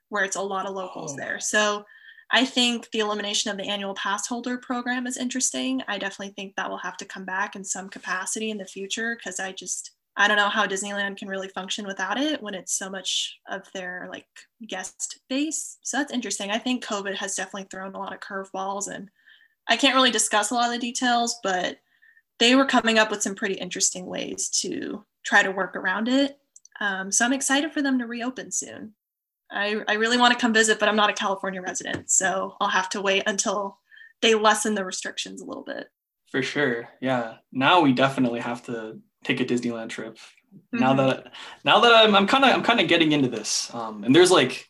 where 0.10 0.24
it's 0.24 0.36
a 0.36 0.42
lot 0.42 0.66
of 0.66 0.76
locals 0.76 1.14
oh. 1.14 1.18
there. 1.18 1.40
So 1.40 1.86
I 2.30 2.44
think 2.44 2.92
the 2.92 3.00
elimination 3.00 3.52
of 3.52 3.58
the 3.58 3.70
annual 3.70 3.94
pass 3.94 4.28
holder 4.28 4.58
program 4.58 5.08
is 5.08 5.18
interesting. 5.18 5.82
I 5.88 5.98
definitely 5.98 6.34
think 6.34 6.56
that 6.56 6.70
will 6.70 6.78
have 6.78 6.98
to 6.98 7.06
come 7.06 7.24
back 7.24 7.56
in 7.56 7.64
some 7.64 7.88
capacity 7.88 8.50
in 8.50 8.58
the 8.58 8.66
future 8.66 9.16
because 9.16 9.40
I 9.40 9.54
just 9.54 9.92
I 10.20 10.28
don't 10.28 10.38
know 10.38 10.50
how 10.50 10.66
Disneyland 10.66 11.18
can 11.18 11.28
really 11.28 11.48
function 11.48 11.86
without 11.86 12.20
it 12.20 12.42
when 12.42 12.56
it's 12.56 12.76
so 12.76 12.90
much 12.90 13.38
of 13.48 13.72
their 13.74 14.08
like 14.12 14.26
guest 14.68 15.20
base. 15.30 15.78
So 15.84 15.98
that's 15.98 16.12
interesting. 16.12 16.50
I 16.50 16.58
think 16.58 16.84
COVID 16.84 17.16
has 17.16 17.36
definitely 17.36 17.68
thrown 17.70 17.94
a 17.94 18.00
lot 18.00 18.14
of 18.14 18.20
curveballs 18.20 18.88
and 18.88 19.10
I 19.70 19.78
can't 19.78 19.96
really 19.96 20.12
discuss 20.12 20.50
a 20.50 20.56
lot 20.56 20.68
of 20.68 20.74
the 20.74 20.80
details, 20.80 21.40
but 21.44 21.78
they 22.40 22.56
were 22.56 22.66
coming 22.66 22.98
up 22.98 23.12
with 23.12 23.22
some 23.22 23.36
pretty 23.36 23.56
interesting 23.56 24.08
ways 24.08 24.50
to 24.62 25.06
try 25.24 25.44
to 25.44 25.52
work 25.52 25.76
around 25.76 26.08
it. 26.08 26.40
Um, 26.80 27.12
so 27.12 27.24
I'm 27.24 27.34
excited 27.34 27.72
for 27.72 27.84
them 27.84 28.00
to 28.00 28.08
reopen 28.08 28.52
soon. 28.52 28.94
I, 29.52 29.82
I 29.88 29.94
really 29.94 30.18
want 30.18 30.34
to 30.34 30.40
come 30.40 30.54
visit, 30.54 30.80
but 30.80 30.90
I'm 30.90 30.96
not 30.96 31.10
a 31.10 31.14
California 31.14 31.62
resident. 31.62 32.10
So 32.10 32.56
I'll 32.60 32.70
have 32.70 32.90
to 32.90 33.02
wait 33.02 33.24
until 33.28 33.78
they 34.22 34.34
lessen 34.34 34.74
the 34.74 34.86
restrictions 34.86 35.42
a 35.42 35.46
little 35.46 35.64
bit. 35.64 35.90
For 36.32 36.42
sure. 36.42 36.90
Yeah. 37.02 37.36
Now 37.52 37.82
we 37.82 37.94
definitely 37.94 38.42
have 38.42 38.64
to 38.66 39.00
take 39.24 39.40
a 39.40 39.46
Disneyland 39.46 39.90
trip. 39.90 40.18
Mm-hmm. 40.18 40.80
Now 40.80 40.94
that 40.96 41.34
now 41.64 41.80
that 41.82 41.94
I'm 41.94 42.16
I'm 42.16 42.28
kind 42.28 42.44
of 42.46 42.52
I'm 42.52 42.64
kind 42.64 42.80
of 42.80 42.88
getting 42.88 43.12
into 43.12 43.30
this. 43.30 43.74
Um, 43.74 44.04
and 44.04 44.16
there's 44.16 44.32
like 44.32 44.68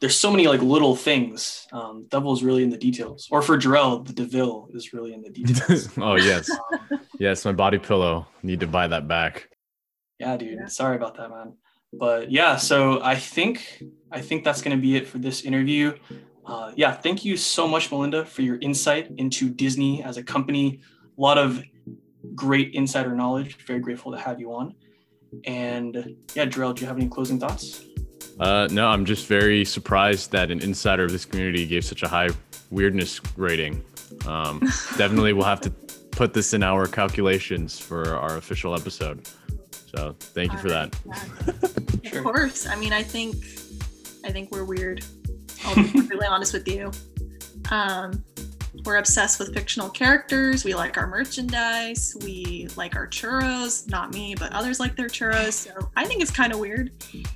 there's 0.00 0.18
so 0.18 0.30
many 0.30 0.46
like 0.48 0.60
little 0.60 0.96
things. 0.96 1.66
Um, 1.72 2.06
Devil's 2.08 2.42
really 2.42 2.62
in 2.62 2.70
the 2.70 2.76
details. 2.76 3.28
Or 3.30 3.42
for 3.42 3.56
Jorrel, 3.56 4.06
the 4.06 4.12
De 4.12 4.24
Vil 4.24 4.68
is 4.74 4.92
really 4.92 5.14
in 5.14 5.22
the 5.22 5.30
details. 5.30 5.88
oh 5.98 6.16
yes, 6.16 6.50
um, 6.50 7.00
yes. 7.18 7.44
My 7.44 7.52
body 7.52 7.78
pillow. 7.78 8.26
Need 8.42 8.60
to 8.60 8.66
buy 8.66 8.86
that 8.88 9.08
back. 9.08 9.48
Yeah, 10.18 10.36
dude. 10.36 10.58
Yeah. 10.60 10.66
Sorry 10.66 10.96
about 10.96 11.16
that, 11.16 11.30
man. 11.30 11.54
But 11.92 12.30
yeah, 12.30 12.56
so 12.56 13.00
I 13.02 13.14
think 13.14 13.82
I 14.10 14.20
think 14.20 14.44
that's 14.44 14.62
gonna 14.62 14.76
be 14.76 14.96
it 14.96 15.06
for 15.06 15.18
this 15.18 15.42
interview. 15.42 15.94
Uh, 16.44 16.72
yeah, 16.76 16.92
thank 16.92 17.24
you 17.24 17.36
so 17.36 17.66
much, 17.66 17.90
Melinda, 17.90 18.26
for 18.26 18.42
your 18.42 18.58
insight 18.60 19.10
into 19.16 19.48
Disney 19.48 20.02
as 20.02 20.18
a 20.18 20.22
company. 20.22 20.80
A 21.16 21.20
lot 21.20 21.38
of 21.38 21.62
great 22.34 22.74
insider 22.74 23.14
knowledge. 23.14 23.56
Very 23.66 23.80
grateful 23.80 24.12
to 24.12 24.18
have 24.18 24.40
you 24.40 24.52
on. 24.52 24.74
And 25.44 26.16
yeah, 26.34 26.46
Jorrel, 26.46 26.74
do 26.74 26.82
you 26.82 26.86
have 26.86 26.96
any 26.96 27.08
closing 27.08 27.38
thoughts? 27.38 27.84
Uh, 28.38 28.68
no, 28.70 28.88
I'm 28.88 29.04
just 29.04 29.26
very 29.26 29.64
surprised 29.64 30.32
that 30.32 30.50
an 30.50 30.60
insider 30.60 31.04
of 31.04 31.12
this 31.12 31.24
community 31.24 31.66
gave 31.66 31.84
such 31.84 32.02
a 32.02 32.08
high 32.08 32.30
weirdness 32.70 33.20
rating. 33.36 33.84
Um, 34.26 34.60
definitely, 34.96 35.32
we'll 35.32 35.44
have 35.44 35.60
to 35.62 35.70
put 35.70 36.34
this 36.34 36.54
in 36.54 36.62
our 36.62 36.86
calculations 36.86 37.78
for 37.78 38.16
our 38.16 38.36
official 38.36 38.74
episode. 38.74 39.28
So 39.70 40.16
thank 40.18 40.52
you 40.52 40.58
for 40.58 40.68
that. 40.68 40.94
sure. 42.04 42.18
Of 42.18 42.24
course. 42.24 42.66
I 42.66 42.76
mean, 42.76 42.92
I 42.92 43.02
think 43.02 43.36
I 44.24 44.32
think 44.32 44.50
we're 44.50 44.64
weird. 44.64 45.04
I'll 45.64 45.74
be 45.76 46.00
really 46.10 46.26
honest 46.26 46.52
with 46.52 46.66
you. 46.66 46.90
Um, 47.70 48.24
we're 48.84 48.96
obsessed 48.96 49.38
with 49.38 49.54
fictional 49.54 49.88
characters. 49.88 50.64
We 50.64 50.74
like 50.74 50.98
our 50.98 51.06
merchandise. 51.06 52.16
We 52.22 52.68
like 52.76 52.96
our 52.96 53.06
churros. 53.06 53.88
Not 53.88 54.12
me, 54.12 54.34
but 54.34 54.52
others 54.52 54.80
like 54.80 54.96
their 54.96 55.06
churros. 55.06 55.52
So 55.52 55.90
I 55.96 56.04
think 56.04 56.22
it's 56.22 56.30
kind 56.30 56.52
of 56.52 56.58
weird. 56.58 56.90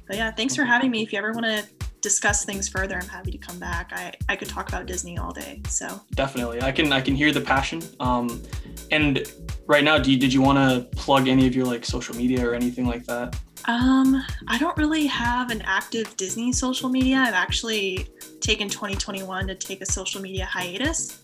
But 0.07 0.16
yeah, 0.16 0.30
thanks 0.30 0.55
for 0.55 0.64
having 0.64 0.91
me. 0.91 1.03
If 1.03 1.12
you 1.12 1.18
ever 1.18 1.32
want 1.32 1.47
to 1.47 1.64
discuss 2.01 2.45
things 2.45 2.68
further, 2.68 2.97
I'm 2.97 3.09
happy 3.09 3.30
to 3.30 3.39
come 3.39 3.59
back. 3.59 3.93
I, 3.95 4.12
I 4.28 4.36
could 4.36 4.49
talk 4.49 4.68
about 4.68 4.86
Disney 4.86 5.18
all 5.18 5.32
day. 5.32 5.62
So 5.68 6.01
definitely, 6.14 6.62
I 6.62 6.72
can 6.72 6.93
I 6.93 7.01
can 7.01 7.14
hear 7.14 7.32
the 7.32 7.41
passion. 7.41 7.82
Um, 8.01 8.43
and 8.91 9.26
right 9.66 9.84
now, 9.84 9.99
do 9.99 10.12
you, 10.12 10.18
did 10.18 10.32
you 10.32 10.43
want 10.43 10.59
to 10.59 10.97
plug 10.97 11.28
any 11.28 11.47
of 11.47 11.55
your 11.55 11.66
like 11.66 11.84
social 11.84 12.14
media 12.16 12.49
or 12.49 12.55
anything 12.55 12.86
like 12.86 13.05
that? 13.05 13.39
Um, 13.64 14.24
I 14.47 14.59
don't 14.59 14.76
really 14.76 15.07
have 15.07 15.51
an 15.51 15.62
active 15.62 16.16
Disney 16.16 16.53
social 16.53 16.89
media. 16.89 17.18
I've 17.18 17.34
actually 17.34 18.09
taken 18.41 18.68
2021 18.68 19.49
to 19.49 19.55
take 19.55 19.82
a 19.82 19.86
social 19.86 20.22
media 20.22 20.45
hiatus. 20.45 21.22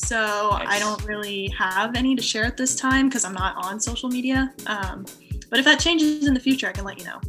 So 0.00 0.50
nice. 0.52 0.66
I 0.68 0.78
don't 0.78 1.04
really 1.04 1.48
have 1.48 1.94
any 1.94 2.16
to 2.16 2.22
share 2.22 2.44
at 2.44 2.56
this 2.56 2.74
time 2.74 3.08
because 3.08 3.24
I'm 3.24 3.34
not 3.34 3.64
on 3.64 3.78
social 3.78 4.08
media. 4.08 4.52
Um, 4.66 5.04
but 5.50 5.58
if 5.58 5.64
that 5.66 5.78
changes 5.78 6.26
in 6.26 6.34
the 6.34 6.40
future, 6.40 6.68
I 6.68 6.72
can 6.72 6.84
let 6.84 6.98
you 6.98 7.04
know. 7.04 7.20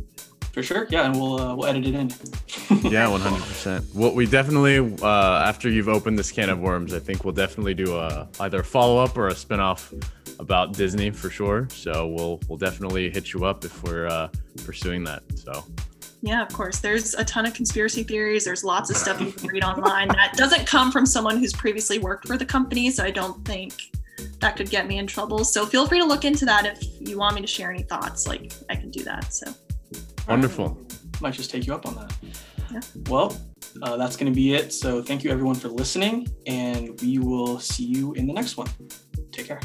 For 0.54 0.64
sure, 0.64 0.86
yeah, 0.90 1.06
and 1.06 1.16
we'll 1.16 1.40
uh, 1.40 1.56
we'll 1.56 1.68
edit 1.68 1.86
it 1.86 1.96
in. 1.96 2.12
yeah, 2.92 3.08
100. 3.08 3.42
percent 3.42 3.86
Well, 3.94 4.14
we 4.14 4.26
definitely 4.26 4.80
uh, 5.02 5.44
after 5.46 5.70
you've 5.70 5.88
opened 5.88 6.20
this 6.20 6.32
can 6.32 6.50
of 6.50 6.60
worms, 6.60 6.94
I 6.94 7.00
think 7.00 7.24
we'll 7.24 7.34
definitely 7.34 7.74
do 7.74 7.96
a 7.98 8.28
either 8.42 8.60
a 8.60 8.64
follow 8.64 9.02
up 9.02 9.18
or 9.18 9.28
a 9.28 9.34
spinoff 9.34 9.94
about 10.40 10.74
Disney 10.74 11.10
for 11.12 11.30
sure. 11.30 11.68
So 11.72 12.08
we'll 12.08 12.42
we'll 12.50 12.58
definitely 12.58 13.10
hit 13.10 13.32
you 13.32 13.46
up 13.46 13.64
if 13.64 13.82
we're 13.84 14.08
uh, 14.08 14.28
pursuing 14.66 15.04
that. 15.06 15.24
So 15.36 15.64
yeah, 16.22 16.42
of 16.42 16.54
course. 16.54 16.80
There's 16.80 17.14
a 17.16 17.26
ton 17.26 17.46
of 17.46 17.54
conspiracy 17.54 18.04
theories. 18.04 18.46
There's 18.46 18.64
lots 18.64 18.90
of 18.90 18.98
stuff 18.98 19.20
you 19.20 19.32
can 19.32 19.50
read 19.50 19.64
online 19.64 20.08
that 20.10 20.34
doesn't 20.36 20.68
come 20.68 20.92
from 20.92 21.06
someone 21.06 21.38
who's 21.38 21.54
previously 21.54 21.98
worked 22.00 22.28
for 22.28 22.38
the 22.38 22.46
company. 22.46 22.92
So 22.92 23.04
I 23.04 23.12
don't 23.12 23.44
think 23.44 23.74
that 24.40 24.56
could 24.56 24.70
get 24.70 24.88
me 24.88 25.00
in 25.00 25.08
trouble. 25.08 25.44
So 25.44 25.66
feel 25.66 25.88
free 25.88 26.00
to 26.00 26.06
look 26.06 26.24
into 26.24 26.46
that 26.46 26.66
if 26.66 27.10
you 27.10 27.18
want 27.18 27.36
me 27.36 27.42
to 27.42 27.48
share 27.48 27.72
any 27.72 27.84
thoughts. 27.84 28.28
Like 28.28 28.54
I 28.70 28.76
can 28.76 28.92
do 28.92 29.04
that. 29.04 29.34
So 29.34 29.52
wonderful. 30.28 30.78
I 31.16 31.18
Might 31.22 31.34
just 31.34 31.50
take 31.50 31.66
you 31.66 31.74
up 31.74 31.88
on 31.88 31.96
that. 31.96 32.14
Yeah. 32.72 32.82
Well, 33.10 33.36
uh, 33.82 33.98
that's 33.98 34.16
going 34.16 34.32
to 34.32 34.36
be 34.36 34.54
it. 34.54 34.74
So 34.74 35.02
thank 35.02 35.24
you 35.24 35.32
everyone 35.32 35.56
for 35.56 35.70
listening, 35.70 36.28
and 36.46 37.00
we 37.02 37.18
will 37.18 37.60
see 37.60 37.86
you 37.86 38.14
in 38.14 38.28
the 38.28 38.34
next 38.34 38.58
one. 38.58 38.68
Take 39.32 39.48
care. 39.48 39.60